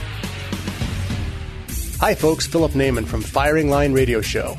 Hi, 2.01 2.15
folks. 2.15 2.47
Philip 2.47 2.73
Neyman 2.73 3.07
from 3.07 3.23
Firing 3.23 3.71
Line 3.71 3.95
Radio 3.95 4.21
Show. 4.21 4.59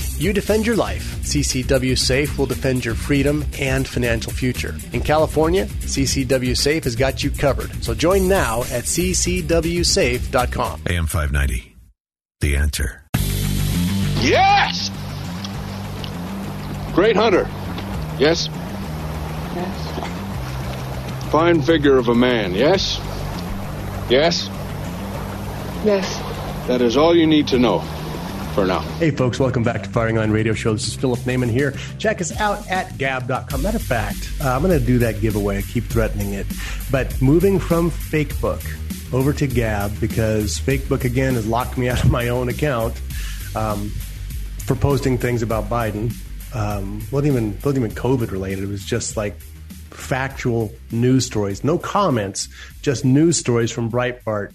You 0.21 0.31
defend 0.33 0.67
your 0.67 0.75
life. 0.75 1.17
CCW 1.23 1.97
Safe 1.97 2.37
will 2.37 2.45
defend 2.45 2.85
your 2.85 2.93
freedom 2.93 3.43
and 3.59 3.87
financial 3.87 4.31
future. 4.31 4.75
In 4.93 5.01
California, 5.01 5.65
CCW 5.65 6.55
Safe 6.55 6.83
has 6.83 6.95
got 6.95 7.23
you 7.23 7.31
covered. 7.31 7.83
So 7.83 7.95
join 7.95 8.27
now 8.27 8.61
at 8.65 8.83
ccwsafe.com. 8.83 10.81
AM 10.87 11.07
590. 11.07 11.75
The 12.39 12.55
answer. 12.55 13.03
Yes! 14.21 14.91
Great 16.93 17.15
hunter. 17.15 17.49
Yes? 18.19 18.47
Yes. 19.55 21.31
Fine 21.31 21.63
figure 21.63 21.97
of 21.97 22.09
a 22.09 22.15
man, 22.15 22.53
yes? 22.53 22.99
Yes? 24.07 24.49
Yes. 25.83 26.15
That 26.67 26.83
is 26.83 26.95
all 26.95 27.15
you 27.15 27.25
need 27.25 27.47
to 27.47 27.57
know 27.57 27.83
for 28.51 28.65
now. 28.65 28.79
Hey, 28.99 29.11
folks, 29.11 29.39
welcome 29.39 29.63
back 29.63 29.83
to 29.83 29.89
Firing 29.89 30.17
Line 30.17 30.31
Radio 30.31 30.53
Show. 30.53 30.73
This 30.73 30.87
is 30.87 30.95
Philip 30.95 31.19
Neyman 31.21 31.49
here. 31.49 31.73
Check 31.97 32.19
us 32.21 32.37
out 32.39 32.69
at 32.69 32.97
gab.com. 32.97 33.61
Matter 33.61 33.77
of 33.77 33.83
fact, 33.83 34.31
uh, 34.41 34.49
I'm 34.49 34.61
going 34.61 34.77
to 34.77 34.85
do 34.85 34.99
that 34.99 35.21
giveaway. 35.21 35.57
I 35.59 35.61
keep 35.61 35.85
threatening 35.85 36.33
it. 36.33 36.47
But 36.91 37.21
moving 37.21 37.59
from 37.59 37.89
Fakebook 37.89 39.13
over 39.13 39.33
to 39.33 39.47
Gab 39.47 39.97
because 39.99 40.59
Fakebook, 40.59 41.05
again, 41.05 41.35
has 41.35 41.47
locked 41.47 41.77
me 41.77 41.89
out 41.89 42.03
of 42.03 42.11
my 42.11 42.29
own 42.29 42.49
account 42.49 42.99
um, 43.55 43.89
for 44.59 44.75
posting 44.75 45.17
things 45.17 45.41
about 45.41 45.69
Biden. 45.69 46.13
Um, 46.53 47.01
wasn't 47.11 47.33
even 47.33 47.51
wasn't 47.63 47.85
even 47.85 47.91
COVID 47.91 48.31
related. 48.31 48.65
It 48.65 48.67
was 48.67 48.83
just 48.83 49.15
like 49.15 49.39
factual 49.91 50.73
news 50.91 51.25
stories, 51.25 51.63
no 51.63 51.77
comments, 51.77 52.49
just 52.81 53.05
news 53.05 53.37
stories 53.37 53.71
from 53.71 53.89
Breitbart. 53.89 54.53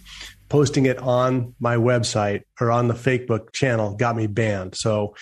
Posting 0.48 0.86
it 0.86 0.98
on 0.98 1.54
my 1.58 1.76
website 1.76 2.42
or 2.60 2.70
on 2.70 2.88
the 2.88 2.94
Fakebook 2.94 3.52
channel 3.52 3.96
got 3.96 4.16
me 4.16 4.26
banned. 4.26 4.74
So, 4.74 5.14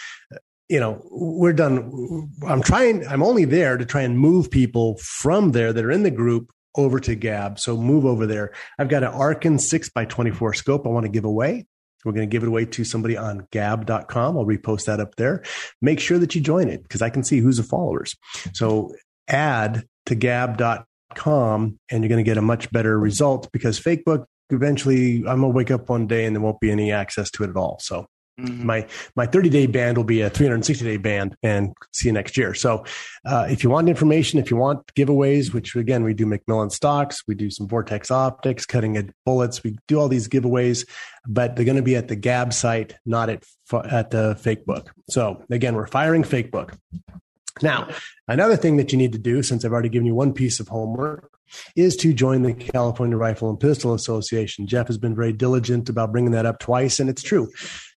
you 0.69 0.81
know, 0.81 1.03
we're 1.11 1.53
done. 1.53 2.31
I'm 2.47 2.63
trying. 2.63 3.07
I'm 3.07 3.23
only 3.23 3.45
there 3.45 3.77
to 3.77 3.85
try 3.85 4.03
and 4.03 4.19
move 4.19 4.51
people 4.51 4.97
from 4.99 5.53
there 5.53 5.73
that 5.73 5.85
are 5.85 5.91
in 5.91 6.03
the 6.03 6.11
group 6.11 6.51
over 6.77 6.99
to 7.01 7.15
Gab. 7.15 7.59
So 7.59 7.77
move 7.77 8.05
over 8.05 8.27
there. 8.27 8.53
I've 8.79 8.89
got 8.89 9.05
an 9.05 9.13
Arken 9.13 9.61
six 9.61 9.89
by 9.89 10.05
24 10.05 10.55
scope 10.55 10.87
I 10.87 10.91
want 10.91 11.05
to 11.05 11.11
give 11.11 11.25
away. 11.25 11.67
We're 12.05 12.13
going 12.13 12.29
to 12.29 12.33
give 12.33 12.43
it 12.43 12.49
away 12.49 12.67
to 12.67 12.85
somebody 12.85 13.17
on 13.17 13.47
gab.com. 13.51 14.37
I'll 14.37 14.45
repost 14.45 14.85
that 14.87 15.01
up 15.01 15.15
there. 15.17 15.43
Make 15.81 16.01
sure 16.01 16.19
that 16.19 16.35
you 16.35 16.41
join 16.41 16.69
it 16.69 16.83
because 16.83 17.01
I 17.01 17.11
can 17.11 17.25
see 17.25 17.39
who's 17.39 17.57
the 17.57 17.63
followers. 17.63 18.15
So 18.53 18.95
add 19.29 19.85
to 20.07 20.15
gab.com 20.15 21.79
and 21.91 22.03
you're 22.03 22.09
going 22.09 22.23
to 22.25 22.29
get 22.29 22.37
a 22.37 22.43
much 22.43 22.71
better 22.71 22.99
result 22.99 23.51
because 23.53 23.81
Fakebook 23.81 24.27
eventually 24.51 25.17
I'm 25.19 25.41
going 25.41 25.43
to 25.43 25.49
wake 25.49 25.71
up 25.71 25.89
one 25.89 26.07
day 26.07 26.25
and 26.25 26.35
there 26.35 26.43
won't 26.43 26.61
be 26.61 26.71
any 26.71 26.93
access 26.93 27.31
to 27.33 27.45
it 27.45 27.51
at 27.51 27.57
all. 27.57 27.79
So 27.81 28.07
my 28.37 28.87
my 29.15 29.27
30 29.27 29.49
day 29.49 29.67
band 29.67 29.97
will 29.97 30.05
be 30.05 30.21
a 30.21 30.31
360 30.31 30.85
day 30.85 30.97
band 30.97 31.37
and 31.43 31.73
see 31.93 32.09
you 32.09 32.13
next 32.13 32.37
year. 32.37 32.53
So 32.53 32.85
uh, 33.25 33.47
if 33.49 33.63
you 33.63 33.71
want 33.71 33.89
information 33.89 34.41
if 34.41 34.51
you 34.51 34.57
want 34.57 34.85
giveaways 34.95 35.53
which 35.53 35.77
again 35.77 36.03
we 36.03 36.15
do 36.15 36.27
mcmillan 36.27 36.73
stocks 36.73 37.23
we 37.29 37.35
do 37.35 37.51
some 37.51 37.69
vortex 37.69 38.11
optics 38.11 38.67
cutting 38.67 38.97
edge 38.97 39.11
bullets 39.25 39.63
we 39.63 39.77
do 39.87 39.99
all 39.99 40.09
these 40.09 40.29
giveaways 40.29 40.87
but 41.29 41.55
they're 41.55 41.65
going 41.65 41.77
to 41.77 41.83
be 41.83 41.97
at 41.97 42.09
the 42.09 42.17
gab 42.17 42.53
site 42.53 42.97
not 43.07 43.31
at 43.31 43.45
at 43.85 44.11
the 44.11 44.35
fake 44.37 44.67
book 44.67 44.93
so 45.09 45.43
again 45.51 45.75
we're 45.75 45.87
firing 45.87 46.25
fake 46.25 46.51
book 46.51 46.77
now, 47.63 47.89
another 48.29 48.57
thing 48.57 48.77
that 48.79 48.93
you 48.93 48.99
need 48.99 49.13
to 49.13 49.19
do, 49.19 49.43
since 49.43 49.65
I've 49.65 49.73
already 49.73 49.89
given 49.89 50.07
you 50.07 50.15
one 50.15 50.33
piece 50.33 50.61
of 50.61 50.69
homework, 50.69 51.31
is 51.77 51.97
to 51.97 52.13
join 52.13 52.43
the 52.43 52.55
California 52.55 53.17
Rifle 53.17 53.51
and 53.51 53.61
Pistol 53.61 53.95
Association. 53.95 54.67
Jeff 54.67 54.89
has 54.89 54.99
been 54.99 55.15
very 55.15 55.33
diligent 55.33 55.89
about 55.89 56.13
bringing 56.13 56.33
that 56.33 56.47
up 56.47 56.59
twice, 56.59 56.99
and 56.99 57.09
it's 57.09 57.23
true. 57.23 57.51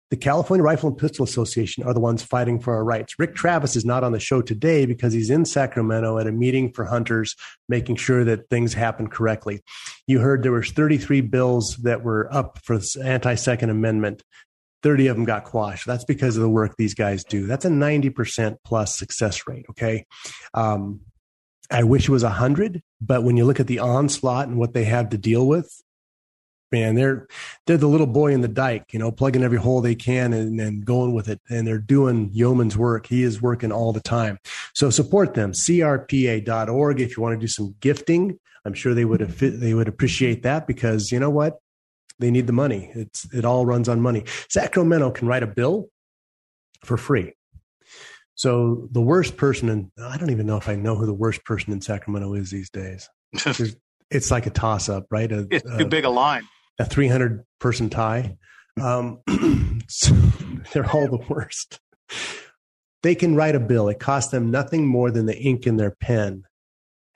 The 0.09 0.15
California 0.15 0.63
Rifle 0.63 0.87
and 0.89 0.97
Pistol 0.97 1.25
Association 1.25 1.83
are 1.83 1.93
the 1.93 1.99
ones 1.99 2.23
fighting 2.23 2.61
for 2.61 2.73
our 2.73 2.83
rights. 2.83 3.19
Rick 3.19 3.35
Travis 3.35 3.75
is 3.75 3.83
not 3.83 4.05
on 4.05 4.13
the 4.13 4.21
show 4.21 4.41
today 4.41 4.85
because 4.85 5.11
he's 5.11 5.29
in 5.29 5.43
Sacramento 5.43 6.17
at 6.17 6.27
a 6.27 6.31
meeting 6.31 6.71
for 6.71 6.85
hunters, 6.85 7.35
making 7.67 7.97
sure 7.97 8.23
that 8.23 8.49
things 8.49 8.73
happen 8.73 9.07
correctly. 9.07 9.61
You 10.05 10.19
heard 10.19 10.43
there 10.43 10.53
was 10.53 10.71
33 10.71 11.19
bills 11.21 11.75
that 11.83 12.03
were 12.03 12.33
up 12.33 12.59
for 12.63 12.79
anti-second 13.03 13.69
amendment. 13.69 14.23
30 14.83 15.07
of 15.07 15.15
them 15.15 15.25
got 15.25 15.43
quashed. 15.43 15.85
That's 15.85 16.05
because 16.05 16.37
of 16.37 16.43
the 16.43 16.49
work 16.49 16.75
these 16.77 16.93
guys 16.93 17.23
do. 17.23 17.47
That's 17.47 17.65
a 17.65 17.69
90% 17.69 18.57
plus 18.63 18.97
success 18.97 19.47
rate. 19.47 19.65
Okay. 19.71 20.05
Um, 20.53 21.01
I 21.69 21.83
wish 21.83 22.07
it 22.07 22.11
was 22.11 22.23
100, 22.23 22.81
but 23.01 23.23
when 23.23 23.35
you 23.37 23.45
look 23.45 23.59
at 23.59 23.67
the 23.67 23.79
onslaught 23.79 24.47
and 24.47 24.57
what 24.57 24.73
they 24.73 24.85
have 24.85 25.09
to 25.09 25.17
deal 25.17 25.45
with, 25.45 25.69
man, 26.71 26.95
they're 26.95 27.27
they're 27.65 27.77
the 27.77 27.87
little 27.87 28.07
boy 28.07 28.33
in 28.33 28.41
the 28.41 28.47
dike, 28.47 28.93
you 28.93 28.99
know, 28.99 29.11
plugging 29.11 29.43
every 29.43 29.57
hole 29.57 29.81
they 29.81 29.95
can 29.95 30.33
and, 30.33 30.59
and 30.59 30.85
going 30.85 31.13
with 31.13 31.27
it. 31.27 31.41
And 31.49 31.67
they're 31.67 31.79
doing 31.79 32.29
yeoman's 32.31 32.77
work. 32.77 33.07
He 33.07 33.23
is 33.23 33.41
working 33.41 33.71
all 33.71 33.93
the 33.93 34.01
time. 34.01 34.37
So 34.73 34.89
support 34.89 35.33
them. 35.33 35.51
CRPA.org 35.51 37.01
if 37.01 37.17
you 37.17 37.23
want 37.23 37.33
to 37.33 37.39
do 37.39 37.47
some 37.47 37.75
gifting. 37.79 38.39
I'm 38.65 38.73
sure 38.73 38.93
they 38.93 39.05
would 39.05 39.21
they 39.21 39.73
would 39.73 39.87
appreciate 39.87 40.43
that 40.43 40.67
because 40.67 41.11
you 41.11 41.19
know 41.19 41.29
what? 41.29 41.59
They 42.19 42.31
need 42.31 42.47
the 42.47 42.53
money. 42.53 42.91
It's 42.93 43.31
it 43.33 43.45
all 43.45 43.65
runs 43.65 43.89
on 43.89 44.01
money. 44.01 44.23
Sacramento 44.49 45.11
can 45.11 45.27
write 45.27 45.43
a 45.43 45.47
bill 45.47 45.89
for 46.83 46.97
free. 46.97 47.33
So 48.35 48.87
the 48.91 49.01
worst 49.01 49.35
person, 49.35 49.69
and 49.69 49.91
I 49.99 50.17
don't 50.17 50.29
even 50.29 50.45
know 50.45 50.57
if 50.57 50.69
I 50.69 50.75
know 50.75 50.95
who 50.95 51.07
the 51.07 51.13
worst 51.13 51.43
person 51.43 51.73
in 51.73 51.81
Sacramento 51.81 52.33
is 52.35 52.51
these 52.51 52.69
days. 52.69 53.09
it's 54.11 54.31
like 54.31 54.45
a 54.45 54.51
toss 54.51 54.89
up, 54.89 55.07
right? 55.09 55.31
A, 55.31 55.47
it's 55.49 55.63
too 55.63 55.85
a, 55.85 55.87
big 55.87 56.05
a 56.05 56.09
line. 56.09 56.43
A 56.79 56.85
300 56.85 57.43
person 57.59 57.89
tie. 57.89 58.37
Um, 58.79 59.21
so 59.87 60.13
they're 60.71 60.89
all 60.89 61.07
the 61.07 61.25
worst. 61.27 61.79
They 63.01 63.15
can 63.15 63.35
write 63.35 63.55
a 63.55 63.59
bill. 63.59 63.89
It 63.89 63.99
costs 63.99 64.31
them 64.31 64.51
nothing 64.51 64.85
more 64.85 65.09
than 65.09 65.25
the 65.25 65.37
ink 65.37 65.65
in 65.65 65.77
their 65.77 65.91
pen. 65.91 66.43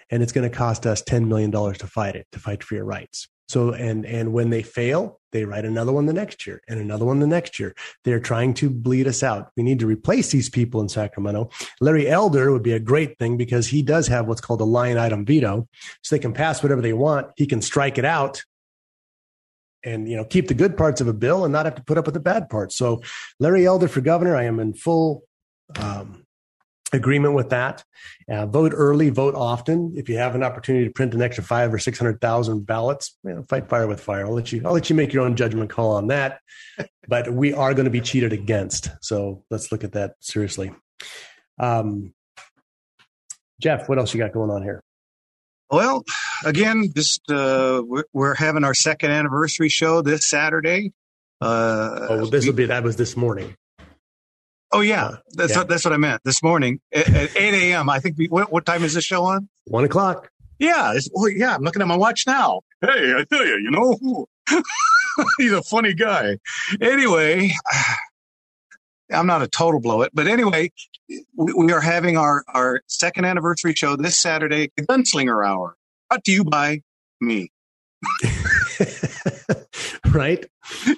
And 0.09 0.23
it's 0.23 0.31
going 0.31 0.49
to 0.49 0.55
cost 0.55 0.85
us 0.85 1.03
$10 1.03 1.27
million 1.27 1.51
to 1.51 1.87
fight 1.87 2.15
it, 2.15 2.27
to 2.31 2.39
fight 2.39 2.63
for 2.63 2.75
your 2.75 2.85
rights. 2.85 3.27
So, 3.51 3.73
and, 3.73 4.05
and 4.05 4.31
when 4.31 4.49
they 4.49 4.63
fail, 4.63 5.19
they 5.33 5.43
write 5.43 5.65
another 5.65 5.91
one 5.91 6.05
the 6.05 6.13
next 6.13 6.47
year 6.47 6.61
and 6.69 6.79
another 6.79 7.03
one 7.03 7.19
the 7.19 7.27
next 7.27 7.59
year. 7.59 7.75
They're 8.05 8.21
trying 8.21 8.53
to 8.55 8.69
bleed 8.69 9.07
us 9.07 9.23
out. 9.23 9.51
We 9.57 9.63
need 9.63 9.79
to 9.79 9.87
replace 9.87 10.31
these 10.31 10.49
people 10.49 10.79
in 10.79 10.87
Sacramento. 10.87 11.49
Larry 11.81 12.09
Elder 12.09 12.53
would 12.53 12.63
be 12.63 12.71
a 12.71 12.79
great 12.79 13.19
thing 13.19 13.35
because 13.35 13.67
he 13.67 13.81
does 13.81 14.07
have 14.07 14.25
what's 14.25 14.39
called 14.39 14.61
a 14.61 14.65
line 14.65 14.97
item 14.97 15.25
veto. 15.25 15.67
So 16.01 16.15
they 16.15 16.21
can 16.21 16.31
pass 16.31 16.63
whatever 16.63 16.81
they 16.81 16.93
want. 16.93 17.27
He 17.35 17.45
can 17.45 17.61
strike 17.61 17.97
it 17.97 18.05
out 18.05 18.41
and 19.83 20.07
you 20.07 20.15
know 20.15 20.23
keep 20.23 20.47
the 20.47 20.53
good 20.53 20.77
parts 20.77 21.01
of 21.01 21.07
a 21.07 21.13
bill 21.13 21.43
and 21.43 21.51
not 21.51 21.65
have 21.65 21.75
to 21.75 21.83
put 21.83 21.97
up 21.97 22.05
with 22.05 22.13
the 22.13 22.21
bad 22.21 22.49
parts. 22.49 22.77
So 22.77 23.01
Larry 23.37 23.65
Elder 23.65 23.89
for 23.89 23.99
governor, 23.99 24.35
I 24.35 24.43
am 24.43 24.61
in 24.61 24.73
full 24.73 25.23
um, 25.77 26.20
agreement 26.93 27.33
with 27.33 27.49
that. 27.49 27.83
Uh, 28.29 28.45
vote 28.45 28.73
early, 28.75 29.09
vote 29.09 29.35
often. 29.35 29.93
If 29.95 30.09
you 30.09 30.17
have 30.17 30.35
an 30.35 30.43
opportunity 30.43 30.85
to 30.85 30.91
print 30.91 31.13
an 31.13 31.21
extra 31.21 31.43
five 31.43 31.73
or 31.73 31.79
six 31.79 31.97
hundred 31.97 32.21
thousand 32.21 32.65
ballots, 32.65 33.17
you 33.23 33.33
know, 33.33 33.43
fight 33.43 33.69
fire 33.69 33.87
with 33.87 34.01
fire. 34.01 34.25
I'll 34.25 34.33
let 34.33 34.51
you. 34.51 34.61
I'll 34.65 34.73
let 34.73 34.89
you 34.89 34.95
make 34.95 35.13
your 35.13 35.25
own 35.25 35.35
judgment 35.35 35.69
call 35.69 35.91
on 35.91 36.07
that. 36.07 36.39
but 37.07 37.31
we 37.31 37.53
are 37.53 37.73
going 37.73 37.85
to 37.85 37.91
be 37.91 38.01
cheated 38.01 38.33
against, 38.33 38.89
so 39.01 39.43
let's 39.49 39.71
look 39.71 39.83
at 39.83 39.93
that 39.93 40.15
seriously. 40.19 40.71
Um, 41.59 42.13
Jeff, 43.61 43.87
what 43.87 43.99
else 43.99 44.13
you 44.13 44.19
got 44.19 44.31
going 44.31 44.49
on 44.49 44.63
here? 44.63 44.81
Well, 45.69 46.03
again, 46.43 46.91
just 46.93 47.21
uh, 47.31 47.81
we're, 47.85 48.03
we're, 48.11 48.35
having 48.35 48.63
our 48.65 48.73
second 48.73 49.11
anniversary 49.11 49.69
show 49.69 50.01
this 50.01 50.27
Saturday. 50.27 50.91
Uh, 51.39 52.07
oh, 52.09 52.25
this 52.25 52.45
will 52.45 52.53
be 52.53 52.65
that 52.65 52.83
was 52.83 52.97
this 52.97 53.15
morning. 53.15 53.55
Oh 54.73 54.81
yeah, 54.81 55.17
that's 55.33 55.51
yeah. 55.51 55.59
What, 55.59 55.67
that's 55.67 55.83
what 55.83 55.93
I 55.93 55.97
meant. 55.97 56.21
This 56.23 56.41
morning 56.41 56.79
at, 56.93 57.09
at 57.09 57.35
eight 57.35 57.71
a.m. 57.71 57.89
I 57.89 57.99
think. 57.99 58.17
We, 58.17 58.27
what, 58.27 58.51
what, 58.51 58.65
time 58.65 58.83
is 58.83 58.93
this 58.93 59.03
show 59.03 59.23
on? 59.25 59.49
One 59.65 59.83
o'clock. 59.83 60.29
Yeah. 60.59 60.93
Well, 61.13 61.25
oh, 61.25 61.27
yeah. 61.27 61.55
I'm 61.55 61.61
looking 61.61 61.81
at 61.81 61.87
my 61.87 61.97
watch 61.97 62.25
now. 62.25 62.61
Hey, 62.81 63.13
I 63.17 63.25
tell 63.29 63.45
you, 63.45 63.57
you 63.57 63.71
know, 63.71 64.27
he's 65.37 65.51
a 65.51 65.61
funny 65.63 65.93
guy. 65.93 66.37
Anyway, 66.79 67.51
I'm 69.11 69.27
not 69.27 69.41
a 69.41 69.47
total 69.47 69.81
blow 69.81 70.03
it, 70.03 70.11
but 70.13 70.27
anyway, 70.27 70.71
we, 71.09 71.53
we 71.53 71.73
are 71.73 71.81
having 71.81 72.17
our 72.17 72.43
our 72.47 72.81
second 72.87 73.25
anniversary 73.25 73.73
show 73.73 73.97
this 73.97 74.21
Saturday, 74.21 74.71
the 74.77 74.85
Gunslinger 74.85 75.45
Hour, 75.45 75.75
brought 76.09 76.23
to 76.23 76.31
you 76.31 76.45
by 76.45 76.81
me. 77.19 77.51
right? 80.13 80.45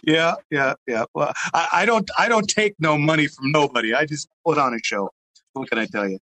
Yeah, 0.04 0.36
yeah, 0.52 0.74
yeah. 0.88 1.06
Well, 1.14 1.34
I, 1.54 1.68
I, 1.74 1.86
don't, 1.86 2.10
I 2.18 2.28
don't 2.28 2.48
take 2.48 2.76
no 2.80 2.98
money 2.98 3.28
from 3.28 3.52
nobody. 3.52 3.94
I 3.94 4.06
just 4.06 4.28
put 4.46 4.58
on 4.58 4.74
a 4.74 4.80
show. 4.84 5.10
What 5.54 5.70
can 5.70 5.80
I 5.80 5.86
tell 5.86 6.08
you? 6.08 6.20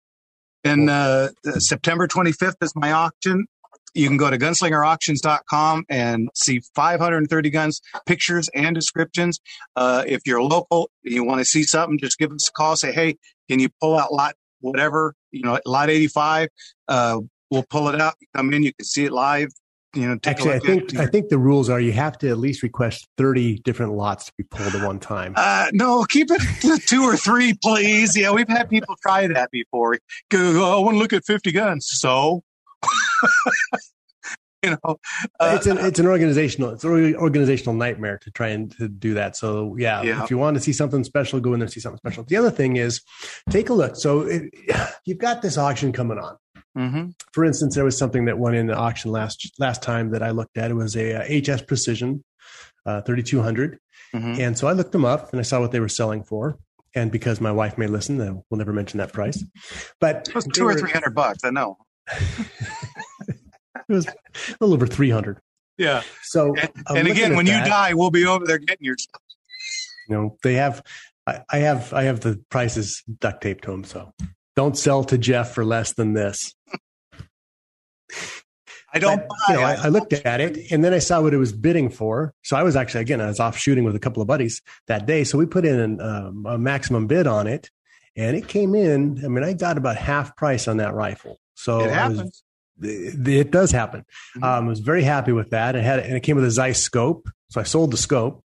And 0.64 0.90
uh, 0.90 1.30
September 1.58 2.08
25th 2.08 2.56
is 2.62 2.74
my 2.76 2.92
auction. 2.92 3.46
You 3.96 4.08
can 4.08 4.18
go 4.18 4.30
to 4.30 4.38
gunslingerauctions.com 4.38 5.86
and 5.90 6.30
see 6.36 6.62
530 6.76 7.50
guns, 7.50 7.82
pictures 8.06 8.50
and 8.54 8.76
descriptions. 8.76 9.40
Uh, 9.76 10.04
if 10.06 10.22
you're 10.26 10.44
local, 10.44 10.92
you 11.02 11.24
want 11.24 11.40
to 11.40 11.46
see 11.46 11.64
something, 11.64 11.98
just 11.98 12.20
give 12.20 12.32
us 12.32 12.48
a 12.50 12.52
call. 12.52 12.76
Say, 12.76 12.92
hey, 12.92 13.18
can 13.50 13.60
you 13.60 13.70
pull 13.82 13.98
out 13.98 14.14
lot 14.14 14.36
whatever? 14.62 15.16
You 15.32 15.42
know, 15.42 15.60
lot 15.66 15.90
85. 15.90 16.50
Uh, 16.88 17.22
we'll 17.50 17.66
pull 17.68 17.88
it 17.90 18.00
out. 18.00 18.16
come 18.36 18.54
in, 18.54 18.64
you 18.64 18.74
can 18.74 18.86
see 18.86 19.06
it 19.06 19.12
live 19.12 19.50
you 19.96 20.08
know 20.08 20.18
actually 20.26 20.54
i 20.54 20.60
think 20.60 20.96
i 20.98 21.06
think 21.06 21.30
the 21.30 21.38
rules 21.38 21.70
are 21.70 21.80
you 21.80 21.92
have 21.92 22.18
to 22.18 22.30
at 22.30 22.38
least 22.38 22.62
request 22.62 23.08
30 23.18 23.60
different 23.60 23.94
lots 23.94 24.26
to 24.26 24.34
be 24.38 24.44
pulled 24.44 24.76
at 24.76 24.86
one 24.86 25.00
time. 25.00 25.34
Uh, 25.36 25.68
no 25.74 26.04
keep 26.04 26.30
it 26.30 26.42
to 26.62 26.78
two 26.86 27.04
or 27.04 27.18
three 27.18 27.58
please. 27.64 28.16
Yeah 28.16 28.32
we've 28.32 28.48
had 28.48 28.70
people 28.70 28.96
try 29.02 29.28
that 29.28 29.50
before. 29.52 29.98
Go 30.30 30.78
i 30.78 30.80
want 30.84 30.96
to 30.96 31.00
look 31.00 31.14
at 31.14 31.26
50 31.26 31.52
guns. 31.52 31.88
So 31.90 32.44
you 34.64 34.72
know 34.72 35.00
uh, 35.40 35.56
it's 35.56 35.66
an 35.66 35.78
it's 35.80 36.00
an 36.00 36.06
organizational 36.06 36.72
it's 36.72 36.84
an 36.84 37.16
organizational 37.16 37.74
nightmare 37.74 38.18
to 38.20 38.32
try 38.32 38.50
and 38.50 38.72
to 38.78 38.88
do 38.88 39.16
that. 39.16 39.38
So 39.38 39.76
yeah, 39.80 40.04
yeah, 40.04 40.24
if 40.24 40.30
you 40.30 40.38
want 40.38 40.56
to 40.56 40.62
see 40.62 40.74
something 40.74 41.04
special 41.04 41.40
go 41.40 41.54
in 41.54 41.60
there 41.60 41.66
and 41.66 41.74
see 41.74 41.80
something 41.80 41.98
special. 41.98 42.24
The 42.26 42.38
other 42.38 42.52
thing 42.52 42.78
is 42.78 43.02
take 43.50 43.70
a 43.70 43.74
look. 43.74 43.96
So 43.96 44.22
it, 44.22 44.54
you've 45.06 45.18
got 45.18 45.42
this 45.42 45.58
auction 45.58 45.94
coming 45.94 46.20
on 46.20 46.38
Mm-hmm. 46.80 47.10
For 47.34 47.44
instance, 47.44 47.76
there 47.76 47.84
was 47.84 47.98
something 47.98 48.26
that 48.26 48.40
went 48.40 48.56
in 48.56 48.68
the 48.68 48.76
auction 48.76 49.12
last 49.12 49.52
last 49.60 49.84
time 49.84 50.12
that 50.12 50.24
I 50.24 50.32
looked 50.32 50.58
at. 50.58 50.72
It 50.72 50.76
was 50.76 50.96
a, 50.96 51.30
a 51.30 51.42
HS 51.42 51.64
Precision 51.64 52.24
uh, 52.86 53.02
3200, 53.02 53.80
mm-hmm. 54.16 54.40
and 54.40 54.58
so 54.58 54.68
I 54.68 54.72
looked 54.72 54.94
them 54.94 55.04
up 55.04 55.34
and 55.34 55.40
I 55.40 55.44
saw 55.44 55.60
what 55.60 55.72
they 55.72 55.82
were 55.82 55.90
selling 55.90 56.24
for. 56.24 56.58
And 56.96 57.12
because 57.12 57.40
my 57.42 57.52
wife 57.52 57.78
may 57.78 57.86
listen, 57.86 58.18
we'll 58.18 58.58
never 58.58 58.74
mention 58.74 58.98
that 58.98 59.14
price. 59.14 59.44
But 60.00 60.30
it 60.30 60.36
was 60.36 60.46
two 60.46 60.66
or 60.66 60.74
three 60.74 60.92
hundred 60.92 61.14
bucks. 61.14 61.44
I 61.44 61.50
know. 61.50 61.78
it 62.12 63.38
was 63.90 64.08
a 64.08 64.14
little 64.62 64.74
over 64.74 64.88
three 64.88 65.10
hundred. 65.10 65.40
Yeah. 65.78 66.02
So, 66.24 66.56
and, 66.56 66.72
and 66.90 67.08
again, 67.08 67.36
when 67.36 67.46
that, 67.46 67.66
you 67.66 67.70
die, 67.70 67.94
we'll 67.94 68.10
be 68.10 68.26
over 68.26 68.46
there 68.46 68.58
getting 68.58 68.86
your 68.86 68.98
stuff. 68.98 69.22
You 70.08 70.16
know, 70.16 70.38
they 70.44 70.56
have. 70.56 70.82
I, 71.28 71.42
I 71.52 71.58
have. 71.60 71.94
I 71.94 72.04
have 72.04 72.22
the 72.22 72.42
prices 72.50 73.04
duct 73.20 73.44
taped 73.44 73.66
to 73.66 73.72
them. 73.72 73.84
So 73.84 74.14
don't 74.60 74.78
sell 74.78 75.06
to 75.06 75.18
Jeff 75.18 75.54
for 75.54 75.64
less 75.64 75.94
than 75.94 76.12
this. 76.12 76.54
I 78.94 79.00
don't. 79.00 79.26
But, 79.26 79.38
you 79.48 79.56
know, 79.56 79.62
I, 79.62 79.86
I, 79.86 79.88
looked 79.88 80.12
at 80.12 80.42
it 80.42 80.70
and 80.70 80.84
then 80.84 80.94
I 80.94 81.00
saw 81.00 81.22
what 81.22 81.34
it 81.34 81.38
was 81.38 81.54
bidding 81.54 81.90
for. 81.90 82.34
So 82.44 82.58
I 82.58 82.64
was 82.64 82.76
actually 82.76 83.02
again 83.02 83.22
I 83.22 83.28
was 83.28 83.40
off 83.40 83.58
shooting 83.58 83.86
with 83.86 83.96
a 83.96 84.00
couple 84.00 84.22
of 84.22 84.28
buddies 84.28 84.62
that 84.88 85.06
day. 85.06 85.24
So 85.24 85.38
we 85.38 85.46
put 85.46 85.64
in 85.64 85.80
an, 85.80 86.02
um, 86.02 86.46
a 86.46 86.58
maximum 86.58 87.08
bid 87.08 87.26
on 87.26 87.48
it, 87.48 87.70
and 88.18 88.36
it 88.36 88.50
came 88.50 88.76
in. 88.76 89.24
I 89.24 89.30
mean, 89.30 89.46
I 89.46 89.54
got 89.54 89.78
about 89.78 89.96
half 89.96 90.36
price 90.36 90.68
on 90.68 90.76
that 90.78 90.94
rifle. 90.94 91.40
So 91.54 91.80
it 91.80 91.92
happens. 91.92 92.44
it, 92.82 93.28
it, 93.30 93.52
does 93.52 93.72
happen. 93.72 94.02
Mm-hmm. 94.36 94.44
Um, 94.44 94.66
I 94.66 94.68
was 94.68 94.82
very 94.82 95.04
happy 95.04 95.32
with 95.32 95.52
that. 95.52 95.78
It 95.78 95.86
had 95.86 96.00
and 96.00 96.18
it 96.18 96.24
came 96.24 96.36
with 96.36 96.44
a 96.44 96.52
Zeiss 96.52 96.82
scope. 96.82 97.30
So 97.50 97.62
I 97.62 97.64
sold 97.64 97.92
the 97.92 97.98
scope 97.98 98.44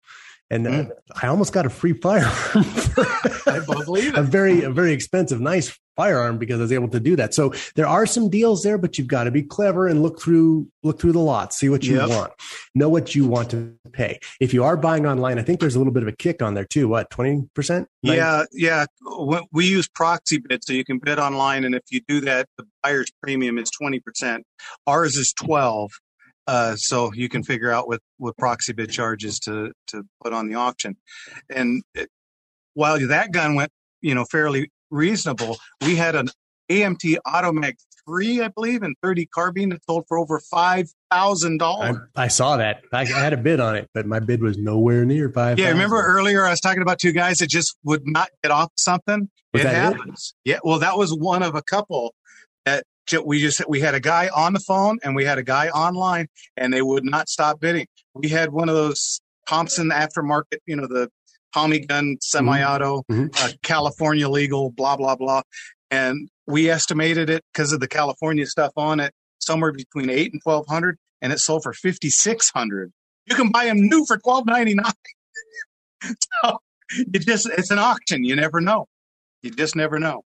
and 0.52 0.66
mm. 0.66 0.92
uh, 0.92 0.94
I 1.22 1.28
almost 1.28 1.54
got 1.54 1.66
a 1.66 1.70
free 1.70 1.94
firearm. 1.94 2.30
I 3.48 3.62
believe 3.66 4.14
it. 4.14 4.18
A 4.18 4.22
very, 4.22 4.64
a 4.64 4.70
very 4.70 4.92
expensive, 4.92 5.40
nice 5.40 5.80
firearm 5.96 6.38
because 6.38 6.60
I 6.60 6.64
was 6.64 6.72
able 6.74 6.90
to 6.90 7.00
do 7.00 7.16
that. 7.16 7.34
So 7.34 7.54
there 7.76 7.88
are 7.88 8.06
some 8.06 8.30
deals 8.30 8.62
there, 8.62 8.78
but 8.78 8.98
you've 8.98 9.08
got 9.08 9.24
to 9.24 9.32
be 9.32 9.44
clever 9.44 9.88
and 9.88 10.04
look 10.04 10.22
through, 10.22 10.68
look 10.84 11.00
through 11.00 11.14
the 11.14 11.20
lot, 11.20 11.54
see 11.54 11.70
what 11.70 11.84
you 11.86 11.96
yep. 11.96 12.10
want, 12.10 12.34
know 12.76 12.90
what 12.90 13.16
you 13.16 13.26
want 13.28 13.50
to 13.52 13.74
pay. 13.94 14.20
If 14.42 14.54
you 14.54 14.66
are 14.66 14.76
buying 14.76 15.06
online, 15.06 15.40
I 15.40 15.44
think 15.44 15.62
there's 15.62 15.76
a 15.76 15.80
little 15.80 15.94
bit 15.94 16.04
of 16.04 16.10
a 16.10 16.16
kick 16.16 16.42
on 16.42 16.54
there 16.54 16.66
too. 16.66 16.90
What 16.90 17.10
twenty 17.10 17.48
percent? 17.54 17.88
Yeah, 18.02 18.44
yeah. 18.52 18.86
We 19.52 19.66
use 19.66 19.88
proxy 19.88 20.40
bid, 20.40 20.66
so 20.66 20.74
you 20.74 20.84
can 20.84 21.00
bid 21.00 21.18
online, 21.18 21.64
and 21.64 21.76
if 21.76 21.84
you 21.90 22.02
do 22.08 22.20
that, 22.22 22.48
the 22.58 22.66
buyer's 22.84 23.12
premium 23.24 23.58
is 23.58 23.70
twenty 23.70 24.02
percent. 24.02 24.46
Ours 24.86 25.16
is 25.16 25.34
twelve. 25.34 25.92
Uh, 26.52 26.76
so 26.76 27.14
you 27.14 27.30
can 27.30 27.44
figure 27.44 27.72
out 27.72 27.88
what, 27.88 28.02
what 28.18 28.36
proxy 28.38 28.74
bid 28.74 28.92
charges 28.92 29.40
to 29.40 29.72
to 29.88 30.04
put 30.22 30.34
on 30.34 30.50
the 30.50 30.56
auction. 30.56 30.98
And 31.50 31.82
it, 31.96 32.10
while 32.74 33.00
that 33.08 33.32
gun 33.32 33.56
went, 33.56 33.72
you 34.02 34.14
know, 34.14 34.26
fairly 34.26 34.70
reasonable, 34.90 35.58
we 35.82 35.96
had 35.96 36.14
an 36.14 36.28
AMT 36.70 37.16
Automag 37.26 37.76
three, 38.06 38.42
I 38.42 38.50
believe, 38.50 38.84
and 38.84 38.98
30 39.02 39.28
carbine 39.28 39.70
that 39.70 39.80
sold 39.86 40.04
for 40.10 40.18
over 40.18 40.42
five 40.42 40.90
thousand 41.10 41.60
dollars. 41.60 41.96
I, 42.18 42.28
saw 42.28 42.58
that. 42.58 42.82
I, 42.92 43.04
I, 43.04 43.06
had 43.06 43.32
a 43.32 43.38
bid 43.38 43.62
on 43.62 43.78
it, 43.78 43.90
but 43.94 44.06
my 44.06 44.20
bid 44.20 44.42
was 44.42 44.58
nowhere 44.58 45.06
near 45.06 45.30
five. 45.30 45.58
Yeah, 45.58 45.70
remember 45.70 46.04
earlier 46.04 46.46
I 46.46 46.50
was 46.50 46.60
talking 46.60 46.82
about 46.82 47.00
two 47.00 47.14
guys 47.14 47.38
that 47.38 47.48
just 47.48 47.78
would 47.86 48.06
not 48.06 48.28
get 48.44 48.52
off 48.52 48.74
something. 48.78 49.30
Was 49.54 49.64
it 49.64 49.70
happens. 49.70 50.34
It? 50.44 50.50
Yeah, 50.50 50.60
well, 50.66 50.80
that 50.80 50.98
was 50.98 51.14
one 51.14 51.44
of 51.44 51.56
a 51.56 51.62
couple 51.62 52.14
that 52.66 52.84
we 53.26 53.40
just 53.40 53.62
we 53.68 53.80
had 53.80 53.96
a 53.96 54.00
guy 54.00 54.30
on 54.36 54.54
the 54.54 54.60
phone 54.60 55.00
and 55.04 55.16
we 55.16 55.26
had 55.26 55.38
a 55.38 55.44
guy 55.44 55.70
online 55.70 56.28
and 56.58 56.74
they 56.74 56.82
would 56.82 57.04
not 57.04 57.30
stop 57.30 57.60
bidding. 57.60 57.88
We 58.14 58.30
had 58.30 58.52
one 58.52 58.70
of 58.70 58.76
those 58.76 59.22
Thompson 59.48 59.90
aftermarket, 59.90 60.60
you 60.66 60.76
know, 60.76 60.88
the 60.88 61.10
Tommy 61.54 61.80
gun 61.80 62.18
semi-auto, 62.22 63.00
mm-hmm. 63.00 63.24
mm-hmm. 63.24 63.46
uh, 63.46 63.50
California 63.64 64.30
legal, 64.30 64.72
blah 64.72 64.96
blah 64.96 65.16
blah, 65.16 65.42
and 65.90 66.30
we 66.48 66.70
estimated 66.70 67.30
it 67.30 67.44
because 67.54 67.74
of 67.74 67.80
the 67.80 67.88
California 67.88 68.46
stuff 68.46 68.72
on 68.78 69.00
it 69.00 69.14
somewhere 69.40 69.72
between 69.72 70.10
eight 70.10 70.32
and 70.32 70.42
twelve 70.42 70.66
hundred, 70.68 70.98
and 71.22 71.34
it 71.34 71.40
sold 71.40 71.64
for 71.64 71.74
fifty 71.74 72.10
six 72.10 72.50
hundred. 72.50 72.92
You 73.26 73.36
can 73.36 73.52
buy 73.52 73.66
them 73.66 73.82
new 73.82 74.06
for 74.06 74.18
twelve 74.18 74.46
ninety 74.46 74.76
nine. 74.76 74.94
so 76.44 76.60
it 76.92 77.22
just 77.22 77.50
it's 77.50 77.72
an 77.72 77.80
auction. 77.80 78.24
You 78.24 78.36
never 78.36 78.62
know. 78.62 78.88
You 79.42 79.52
just 79.52 79.76
never 79.76 80.00
know. 80.00 80.24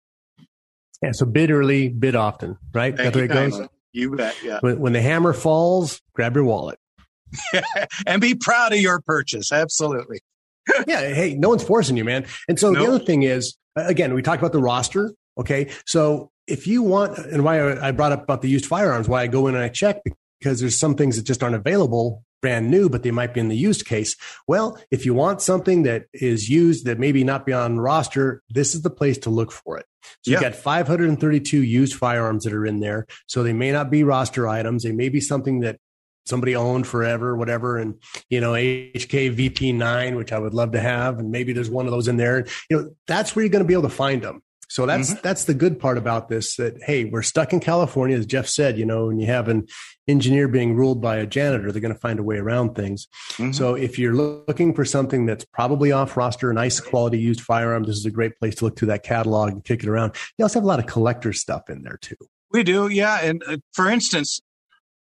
Yeah, 1.03 1.12
so 1.12 1.26
bid 1.26 1.51
early, 1.51 1.88
bid 1.88 2.16
often, 2.16 2.57
right? 2.72 2.97
That's 2.97 3.12
the 3.12 3.18
way 3.20 3.24
it 3.26 3.28
goes. 3.28 3.61
You 3.92 4.16
bet. 4.16 4.36
Yeah. 4.42 4.59
When, 4.61 4.80
when, 4.80 4.92
the 4.92 5.03
hammer 5.03 5.32
falls, 5.32 6.01
grab 6.14 6.34
your 6.34 6.45
wallet. 6.45 6.78
and 8.07 8.20
be 8.20 8.34
proud 8.34 8.72
of 8.72 8.80
your 8.80 9.01
purchase. 9.01 9.53
Absolutely. 9.53 10.20
yeah. 10.86 11.12
Hey, 11.14 11.34
no 11.34 11.49
one's 11.49 11.62
forcing 11.62 11.97
you, 11.97 12.05
man. 12.05 12.26
And 12.49 12.59
so 12.59 12.70
Nope. 12.70 12.82
the 12.82 12.92
other 12.95 13.05
thing 13.05 13.22
is, 13.22 13.57
again, 13.76 14.14
we 14.14 14.22
talked 14.22 14.40
about 14.40 14.53
the 14.53 14.61
roster. 14.61 15.14
Okay. 15.38 15.70
So 15.86 16.30
if 16.47 16.66
you 16.66 16.82
want, 16.82 17.18
and 17.18 17.45
why 17.45 17.78
I 17.78 17.92
brought 17.92 18.12
up 18.12 18.24
about 18.24 18.42
the 18.42 18.49
used 18.49 18.66
firearms, 18.66 19.09
why 19.09 19.22
I 19.22 19.26
go 19.26 19.47
in 19.47 19.55
and 19.55 19.62
I 19.62 19.68
check 19.68 20.01
because 20.40 20.61
there's 20.61 20.78
some 20.78 20.95
things 20.95 21.16
that 21.16 21.22
just 21.22 21.42
aren't 21.42 21.57
available 21.57 22.24
brand 22.45 22.70
new, 22.70 22.90
but 22.90 23.03
they 23.03 23.11
might 23.11 23.32
be 23.32 23.40
in 23.40 23.49
the 23.49 23.57
used 23.57 23.86
case. 23.86 24.16
Well, 24.47 24.78
if 24.90 25.07
you 25.07 25.14
want 25.14 25.40
something 25.40 25.84
that 25.84 26.05
is 26.12 26.51
used 26.51 26.84
that 26.84 26.99
maybe 26.99 27.24
not 27.24 27.47
be 27.47 27.55
on 27.55 27.80
roster, 27.80 28.42
this 28.51 28.74
is 28.74 28.82
the 28.82 28.90
place 28.90 29.16
to 29.20 29.30
look 29.30 29.51
for 29.51 29.78
it. 29.78 29.86
So 30.20 30.30
Yeah. 30.30 30.32
you've 30.32 30.42
got 30.42 30.55
532 30.55 31.62
used 31.62 31.95
firearms 31.95 32.45
that 32.45 32.53
are 32.53 32.66
in 32.66 32.80
there. 32.80 33.07
So 33.26 33.42
they 33.42 33.55
may 33.55 33.72
not 33.72 33.90
be 33.90 34.05
roster 34.05 34.47
items. 34.47 34.82
They 34.82 34.92
may 34.92 35.09
be 35.09 35.20
something 35.20 35.61
that 35.61 35.78
somebody 36.26 36.55
owned 36.55 36.86
forever, 36.86 37.34
whatever. 37.34 37.78
And, 37.78 37.95
you 38.28 38.42
know, 38.42 38.53
HK 38.53 39.30
VP9, 39.30 40.14
which 40.14 40.30
I 40.30 40.38
would 40.38 40.53
love 40.53 40.72
to 40.72 40.80
have. 40.80 41.18
And 41.18 41.30
maybe 41.30 41.55
there's 41.55 41.70
one 41.70 41.86
of 41.86 41.92
those 41.92 42.09
in 42.09 42.18
there. 42.18 42.47
You 42.68 42.76
know, 42.76 42.90
that's 43.07 43.34
where 43.34 43.42
you're 43.42 43.51
going 43.51 43.64
to 43.64 43.68
be 43.68 43.72
able 43.72 43.88
to 43.88 43.88
find 43.88 44.20
them. 44.20 44.42
So 44.75 44.87
that's 44.87 45.14
that's 45.20 45.45
the 45.45 45.55
good 45.55 45.79
part 45.79 45.99
about 45.99 46.29
this. 46.29 46.57
That 46.57 46.83
hey, 46.83 47.05
we're 47.05 47.22
stuck 47.22 47.53
in 47.53 47.61
California, 47.61 48.18
as 48.18 48.27
Jeff 48.27 48.49
said. 48.49 48.77
You 48.77 48.85
know, 48.85 49.07
when 49.07 49.20
you 49.20 49.29
have 49.29 49.47
an 49.47 49.68
engineer 50.09 50.49
being 50.49 50.75
ruled 50.75 51.01
by 51.01 51.18
a 51.18 51.27
janitor, 51.27 51.70
they're 51.70 51.81
going 51.81 51.95
to 51.95 52.01
find 52.01 52.18
a 52.18 52.25
way 52.25 52.39
around 52.39 52.75
things. 52.75 53.07
So 53.53 53.77
if 53.77 54.01
you're 54.01 54.14
looking 54.14 54.75
for 54.75 54.85
something 54.85 55.27
that's 55.27 55.45
probably 55.45 55.93
off 55.93 56.16
roster, 56.16 56.53
nice 56.53 56.81
quality 56.81 57.20
used 57.20 57.41
firearm, 57.41 57.85
this 57.85 57.95
is 57.95 58.05
a 58.05 58.11
great 58.11 58.37
place 58.41 58.57
to 58.57 58.64
look 58.64 58.77
through 58.77 58.89
that 58.89 59.05
catalog 59.05 59.53
and 59.53 59.64
kick 59.64 59.85
it 59.85 59.89
around. 59.89 60.16
You 60.39 60.45
also 60.45 60.59
have 60.59 60.64
a 60.64 60.66
lot 60.66 60.81
of 60.81 60.87
collector 60.87 61.33
stuff 61.33 61.70
in 61.70 61.83
there 61.83 61.99
too. 62.01 62.16
We 62.51 62.64
do, 62.64 62.89
yeah. 62.89 63.20
And 63.20 63.45
uh, 63.47 63.59
for 63.75 63.89
instance, 63.89 64.41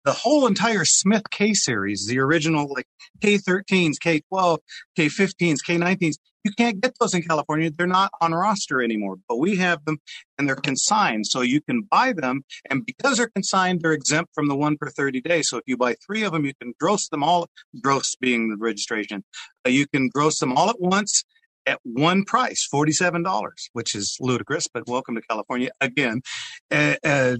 the 0.04 0.14
whole 0.14 0.48
entire 0.48 0.84
Smith 0.84 1.30
K 1.30 1.54
series, 1.54 2.08
the 2.08 2.18
original 2.18 2.68
like 2.74 2.88
K13s, 3.22 3.98
K12, 4.04 4.58
K15s, 4.98 5.58
K19s, 5.68 6.16
you 6.44 6.52
can't 6.52 6.82
get 6.82 6.94
those 7.00 7.14
in 7.14 7.22
California. 7.22 7.72
They're 7.72 7.88
not 7.88 8.12
on 8.22 8.34
roster 8.34 8.82
anymore, 8.82 9.18
but 9.28 9.38
we 9.38 9.58
have 9.58 9.84
them 9.86 10.00
and 10.38 10.48
they're 10.48 10.56
consigned. 10.56 11.28
So 11.28 11.42
you 11.42 11.62
can 11.62 11.82
buy 11.82 12.14
them. 12.14 12.44
And 12.70 12.86
because 12.86 13.18
they're 13.18 13.30
consigned, 13.30 13.82
they're 13.82 13.94
exempt 13.94 14.34
from 14.34 14.48
the 14.48 14.56
one 14.56 14.78
per 14.78 14.90
30 14.90 15.22
days. 15.22 15.50
So 15.50 15.58
if 15.58 15.64
you 15.68 15.78
buy 15.78 15.96
three 16.06 16.24
of 16.24 16.32
them, 16.32 16.46
you 16.46 16.54
can 16.62 16.74
gross 16.80 17.10
them 17.10 17.24
all, 17.24 17.48
gross 17.82 18.16
being 18.16 18.50
the 18.50 18.58
registration, 18.58 19.24
uh, 19.66 19.70
you 19.70 19.88
can 19.88 20.10
gross 20.10 20.40
them 20.40 20.56
all 20.58 20.70
at 20.70 20.80
once 20.80 21.24
at 21.66 21.80
one 21.84 22.24
price, 22.24 22.68
$47, 22.74 23.52
which 23.74 23.94
is 23.94 24.18
ludicrous, 24.20 24.68
but 24.74 24.88
welcome 24.88 25.16
to 25.16 25.22
California 25.22 25.70
again. 25.82 26.22
Uh, 26.72 26.96
uh, 27.04 27.38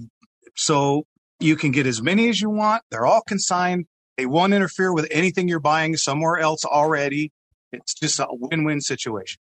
so 0.56 1.04
you 1.40 1.56
can 1.56 1.72
get 1.72 1.86
as 1.86 2.02
many 2.02 2.28
as 2.28 2.40
you 2.40 2.50
want. 2.50 2.82
They're 2.90 3.06
all 3.06 3.22
consigned. 3.22 3.86
They 4.16 4.26
won't 4.26 4.52
interfere 4.52 4.92
with 4.92 5.08
anything 5.10 5.48
you're 5.48 5.58
buying 5.58 5.96
somewhere 5.96 6.38
else 6.38 6.64
already. 6.64 7.32
It's 7.72 7.94
just 7.94 8.18
a 8.20 8.26
win-win 8.30 8.80
situation. 8.80 9.40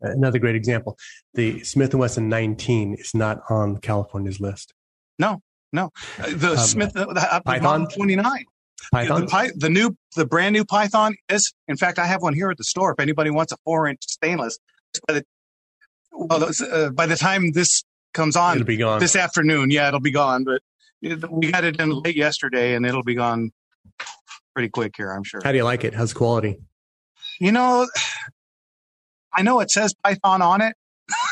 Another 0.00 0.38
great 0.38 0.56
example: 0.56 0.96
the 1.34 1.62
Smith 1.62 1.92
and 1.92 2.00
Wesson 2.00 2.28
19 2.28 2.94
is 2.94 3.14
not 3.14 3.42
on 3.50 3.76
California's 3.78 4.40
list. 4.40 4.72
No, 5.18 5.42
no. 5.72 5.90
The 6.18 6.52
Um, 6.52 6.56
Smith 6.56 6.94
the, 6.94 7.06
uh, 7.08 7.40
Python? 7.40 7.86
29. 7.88 8.44
Python? 8.92 9.26
The, 9.26 9.52
the 9.54 9.68
new, 9.68 9.94
the 10.16 10.24
brand 10.24 10.54
new 10.54 10.64
Python 10.64 11.14
is, 11.28 11.52
in 11.68 11.76
fact, 11.76 11.98
I 11.98 12.06
have 12.06 12.22
one 12.22 12.32
here 12.32 12.50
at 12.50 12.56
the 12.56 12.64
store. 12.64 12.92
If 12.92 13.00
anybody 13.00 13.28
wants 13.30 13.52
a 13.52 13.58
four 13.64 13.86
inch 13.86 14.00
stainless, 14.06 14.58
by 15.06 15.14
the, 15.14 15.24
well, 16.12 16.50
uh, 16.72 16.90
by 16.90 17.04
the 17.04 17.16
time 17.16 17.52
this 17.52 17.84
comes 18.14 18.36
on 18.36 18.56
It'll 18.56 18.66
be 18.66 18.78
gone. 18.78 19.00
this 19.00 19.14
afternoon, 19.14 19.70
yeah, 19.70 19.88
it'll 19.88 20.00
be 20.00 20.10
gone. 20.10 20.44
But 20.44 20.62
we 21.02 21.50
got 21.52 21.64
it 21.64 21.78
in 21.78 21.90
late 21.90 22.16
yesterday 22.16 22.74
and 22.74 22.86
it'll 22.86 23.04
be 23.04 23.14
gone 23.14 23.52
pretty 24.54 24.68
quick 24.68 24.94
here, 24.96 25.10
I'm 25.10 25.24
sure. 25.24 25.40
How 25.42 25.52
do 25.52 25.58
you 25.58 25.64
like 25.64 25.84
it? 25.84 25.94
How's 25.94 26.12
the 26.12 26.18
quality? 26.18 26.58
You 27.40 27.52
know, 27.52 27.86
I 29.32 29.42
know 29.42 29.60
it 29.60 29.70
says 29.70 29.94
Python 30.04 30.42
on 30.42 30.60
it. 30.60 30.74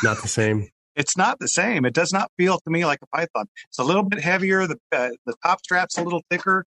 Not 0.02 0.22
the 0.22 0.28
same. 0.28 0.68
It's 0.96 1.16
not 1.16 1.38
the 1.38 1.46
same. 1.46 1.84
It 1.84 1.94
does 1.94 2.12
not 2.12 2.28
feel 2.36 2.58
to 2.58 2.70
me 2.70 2.84
like 2.84 2.98
a 3.02 3.06
Python. 3.16 3.46
It's 3.68 3.78
a 3.78 3.84
little 3.84 4.02
bit 4.02 4.18
heavier. 4.20 4.66
The 4.66 4.78
uh, 4.90 5.10
the 5.26 5.34
top 5.46 5.60
strap's 5.62 5.96
a 5.96 6.02
little 6.02 6.22
thicker. 6.28 6.64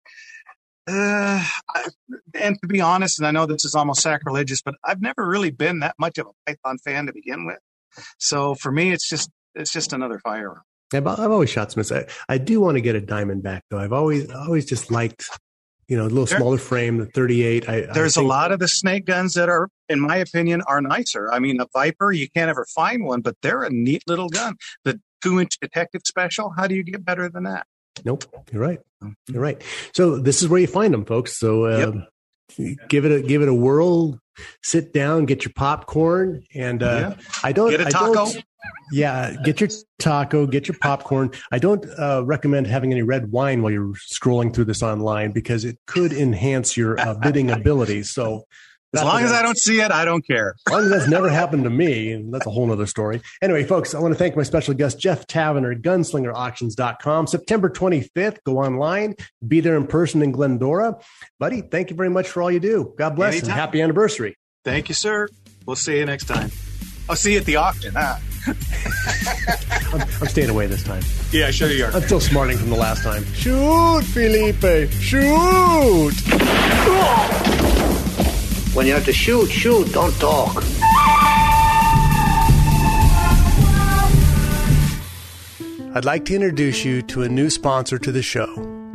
Uh, 0.88 1.44
I- 1.76 1.90
and 2.36 2.56
to 2.62 2.68
be 2.68 2.80
honest, 2.80 3.18
and 3.18 3.26
I 3.28 3.32
know 3.32 3.48
this 3.48 3.66
is 3.66 3.74
almost 3.74 4.02
sacrilegious, 4.02 4.62
but 4.62 4.76
I've 4.84 5.02
never 5.02 5.28
really 5.28 5.50
been 5.50 5.80
that 5.80 5.96
much 5.98 6.20
of 6.20 6.28
a 6.28 6.32
Python 6.46 6.78
fan 6.78 7.08
to 7.08 7.14
begin 7.14 7.48
with. 7.48 7.58
So 8.20 8.54
for 8.54 8.72
me, 8.72 8.92
it's 8.92 9.10
just 9.10 9.32
it's 9.56 9.72
just 9.72 9.94
another 9.94 10.20
firearm. 10.20 10.62
I've, 10.94 11.08
I've 11.08 11.32
always 11.32 11.50
shot 11.50 11.72
Smiths. 11.72 11.92
I, 11.92 12.06
I 12.28 12.38
do 12.38 12.62
want 12.62 12.76
to 12.78 12.82
get 12.82 12.96
a 12.96 13.02
Diamondback 13.02 13.62
though. 13.72 13.80
I've 13.80 13.94
always 13.94 14.30
always 14.30 14.68
just 14.68 14.92
liked, 14.92 15.28
you 15.90 15.98
know, 15.98 16.04
a 16.04 16.08
little 16.08 16.26
There- 16.26 16.38
smaller 16.38 16.58
frame, 16.58 16.98
the 16.98 17.08
38. 17.08 17.68
I, 17.68 17.82
There's 17.94 18.18
I 18.18 18.22
a 18.22 18.24
lot 18.26 18.52
of 18.52 18.60
the 18.60 18.68
snake 18.68 19.06
guns 19.06 19.34
that 19.34 19.50
are, 19.50 19.68
in 19.90 20.00
my 20.00 20.18
opinion, 20.18 20.62
are 20.68 20.80
nicer. 20.82 21.32
I 21.34 21.40
mean, 21.40 21.60
a 21.60 21.66
Viper, 21.74 22.12
you 22.12 22.30
can't 22.30 22.50
ever 22.50 22.66
find 22.74 23.04
one, 23.04 23.22
but 23.22 23.36
they're 23.42 23.64
a 23.64 23.70
neat 23.70 24.04
little 24.08 24.30
gun. 24.30 24.56
The 24.86 25.02
two 25.22 25.40
inch 25.42 25.58
detective 25.60 26.02
special, 26.06 26.54
how 26.56 26.68
do 26.68 26.76
you 26.76 26.84
get 26.84 27.04
better 27.04 27.28
than 27.28 27.44
that? 27.44 27.66
Nope, 28.06 28.24
you're 28.52 28.62
right. 28.62 28.80
You're 29.28 29.42
right. 29.42 29.62
So 29.94 30.18
this 30.18 30.42
is 30.42 30.48
where 30.48 30.62
you 30.62 30.68
find 30.68 30.94
them, 30.94 31.06
folks. 31.06 31.38
So 31.38 31.90
um, 31.90 32.06
give 32.88 33.06
it 33.06 33.12
a 33.12 33.22
give 33.22 33.42
it 33.42 33.50
a 33.50 33.54
whirl. 33.54 34.20
Sit 34.64 34.94
down, 34.94 35.26
get 35.26 35.44
your 35.44 35.52
popcorn, 35.54 36.44
and 36.56 36.82
uh, 36.82 37.16
I 37.44 37.52
don't. 37.52 37.72
Get 37.72 37.82
a 37.82 37.88
I 37.88 37.90
don't- 37.90 38.44
yeah, 38.92 39.36
get 39.44 39.60
your 39.60 39.70
taco, 40.00 40.46
get 40.48 40.68
your 40.68 40.78
popcorn. 40.82 41.32
I 41.52 41.60
don't 41.60 41.86
uh, 41.98 42.24
recommend 42.26 42.68
having 42.68 42.92
any 42.92 43.02
red 43.04 43.32
wine 43.32 43.62
while 43.62 43.72
you're 43.72 43.94
scrolling 43.94 44.54
through 44.54 44.66
this 44.66 44.82
online 44.84 45.32
because 45.32 45.66
it 45.66 45.78
could 45.86 46.12
enhance 46.14 46.76
your 46.76 47.00
uh, 47.00 47.14
bidding 47.16 47.52
abilities. 47.52 48.12
So 48.12 48.44
As 48.96 49.04
long 49.04 49.22
as 49.22 49.32
I 49.32 49.44
don't 49.44 49.58
see 49.58 49.80
it, 49.82 49.92
I 49.92 50.04
don't 50.04 50.26
care. 50.26 50.56
As 50.68 50.74
long 50.74 50.84
as 50.86 50.90
that's 50.90 51.08
never 51.08 51.30
happened 51.30 51.64
to 51.66 51.70
me, 51.70 52.12
and 52.12 52.34
that's 52.34 52.48
a 52.48 52.50
whole 52.50 52.72
other 52.72 52.88
story. 52.88 53.22
Anyway, 53.42 53.64
folks, 53.64 53.94
I 53.94 54.00
want 54.00 54.14
to 54.14 54.18
thank 54.18 54.36
my 54.36 54.42
special 54.42 54.74
guest, 54.74 55.00
Jeff 55.00 55.28
Taverner, 55.28 55.72
at 55.74 55.82
gunslingerauctions.com. 55.84 57.28
September 57.28 57.70
25th, 57.70 58.38
go 58.44 58.58
online, 58.58 59.16
be 59.48 59.60
there 59.62 59.78
in 59.78 59.86
person 59.86 60.24
in 60.24 60.32
Glendora. 60.32 60.98
Buddy, 61.40 61.62
thank 61.62 61.92
you 61.92 61.96
very 61.96 62.10
much 62.10 62.28
for 62.30 62.42
all 62.42 62.50
you 62.52 62.60
do. 62.60 62.94
God 62.98 63.16
bless 63.16 63.34
Anytime. 63.34 63.52
and 63.52 63.60
happy 63.60 63.82
anniversary. 63.82 64.36
Thank 64.66 64.90
you, 64.90 64.96
sir. 64.96 65.28
We'll 65.68 65.76
see 65.76 66.00
you 66.00 66.06
next 66.06 66.26
time. 66.26 66.50
I'll 67.08 67.16
see 67.16 67.34
you 67.34 67.40
at 67.40 67.46
the 67.46 67.58
auction. 67.58 67.94
Huh? 67.96 68.18
I'm, 69.94 70.02
I'm 70.02 70.28
staying 70.28 70.50
away 70.50 70.68
this 70.68 70.84
time. 70.84 71.04
Yeah, 71.32 71.52
sure 71.52 71.70
you 71.70 71.86
are. 71.86 71.92
I'm 71.92 72.02
still 72.04 72.20
smarting 72.20 72.58
from 72.58 72.70
the 72.70 72.76
last 72.76 73.04
time. 73.04 73.26
Shoot, 73.34 74.04
Felipe, 74.04 74.92
shoot. 74.92 76.14
When 78.76 78.86
you 78.86 78.94
have 78.94 79.06
to 79.06 79.14
shoot, 79.14 79.50
shoot, 79.50 79.92
don't 79.92 80.14
talk. 80.20 80.64
I'd 85.96 86.06
like 86.06 86.26
to 86.26 86.36
introduce 86.36 86.86
you 86.86 87.02
to 87.04 87.24
a 87.24 87.30
new 87.30 87.50
sponsor 87.50 87.98
to 87.98 88.12
the 88.12 88.22
show, 88.22 88.48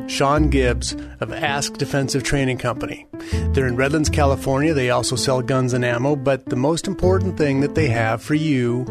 Sean 0.07 0.51
Gibbs 0.51 0.95
of 1.21 1.33
Ask 1.33 1.75
Defensive 1.75 2.23
Training 2.23 2.59
Company. 2.59 3.07
They're 3.53 3.67
in 3.67 3.77
Redlands, 3.77 4.11
California. 4.11 4.75
They 4.75 4.91
also 4.91 5.17
sell 5.17 5.43
guns 5.43 5.73
and 5.73 5.85
ammo, 5.85 6.17
but 6.17 6.47
the 6.47 6.57
most 6.57 6.87
important 6.87 7.39
thing 7.39 7.61
that 7.61 7.75
they 7.75 7.89
have 7.89 8.23
for 8.23 8.35
you 8.35 8.85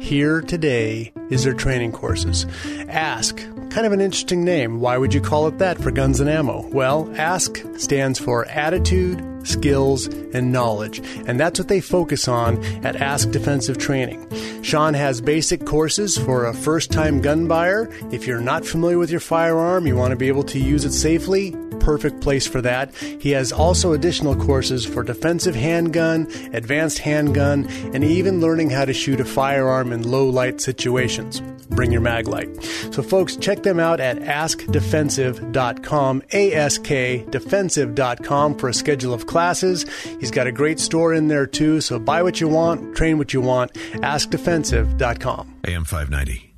here 0.00 0.40
today 0.40 1.12
is 1.30 1.44
their 1.44 1.54
training 1.54 1.92
courses. 1.92 2.46
Ask, 2.88 3.40
kind 3.76 3.86
of 3.86 3.92
an 3.92 4.00
interesting 4.00 4.42
name. 4.42 4.80
Why 4.80 4.96
would 4.96 5.12
you 5.12 5.20
call 5.20 5.48
it 5.48 5.58
that 5.58 5.76
for 5.76 5.90
guns 5.90 6.18
and 6.18 6.30
ammo? 6.30 6.66
Well, 6.68 7.12
Ask 7.18 7.62
stands 7.76 8.18
for 8.18 8.46
Attitude, 8.46 9.22
Skills, 9.46 10.06
and 10.06 10.50
Knowledge, 10.50 11.02
and 11.26 11.38
that's 11.38 11.58
what 11.58 11.68
they 11.68 11.82
focus 11.82 12.26
on 12.26 12.64
at 12.86 12.96
Ask 12.96 13.32
Defensive 13.32 13.76
Training. 13.76 14.26
Sean 14.62 14.94
has 14.94 15.20
basic 15.20 15.66
courses 15.66 16.16
for 16.16 16.46
a 16.46 16.54
first 16.54 16.90
time 16.90 17.20
gun 17.20 17.48
buyer. 17.48 17.90
If 18.10 18.26
you're 18.26 18.40
not 18.40 18.64
familiar 18.64 18.96
with 18.96 19.10
your 19.10 19.20
firearm, 19.20 19.86
you 19.86 19.94
want 19.94 20.12
to 20.12 20.16
be 20.16 20.28
able 20.28 20.44
to 20.44 20.58
use 20.58 20.86
it 20.86 20.92
safely, 20.92 21.54
perfect 21.80 22.22
place 22.22 22.46
for 22.46 22.62
that. 22.62 22.94
He 22.94 23.32
has 23.32 23.52
also 23.52 23.92
additional 23.92 24.34
courses 24.34 24.86
for 24.86 25.02
defensive 25.02 25.54
handgun, 25.54 26.28
advanced 26.54 27.00
handgun, 27.00 27.68
and 27.92 28.02
even 28.02 28.40
learning 28.40 28.70
how 28.70 28.86
to 28.86 28.94
shoot 28.94 29.20
a 29.20 29.24
firearm 29.26 29.92
in 29.92 30.10
low 30.10 30.28
light 30.30 30.62
situations. 30.62 31.42
Bring 31.70 31.92
your 31.92 32.00
mag 32.00 32.26
light. 32.26 32.48
So, 32.90 33.02
folks, 33.02 33.36
check 33.36 33.62
them 33.66 33.78
out 33.78 34.00
at 34.00 34.18
askdefensive.com, 34.18 36.22
A 36.32 36.52
S 36.52 36.78
K 36.78 37.26
defensive.com 37.28 38.56
for 38.56 38.68
a 38.68 38.74
schedule 38.74 39.12
of 39.12 39.26
classes. 39.26 39.84
He's 40.20 40.30
got 40.30 40.46
a 40.46 40.52
great 40.52 40.80
store 40.80 41.12
in 41.12 41.28
there 41.28 41.46
too. 41.46 41.82
So, 41.82 41.98
buy 41.98 42.22
what 42.22 42.40
you 42.40 42.48
want, 42.48 42.96
train 42.96 43.18
what 43.18 43.34
you 43.34 43.42
want. 43.42 43.74
Askdefensive.com. 43.74 45.54
AM 45.66 45.84
590. 45.84 46.54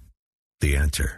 The 0.60 0.76
answer. 0.76 1.17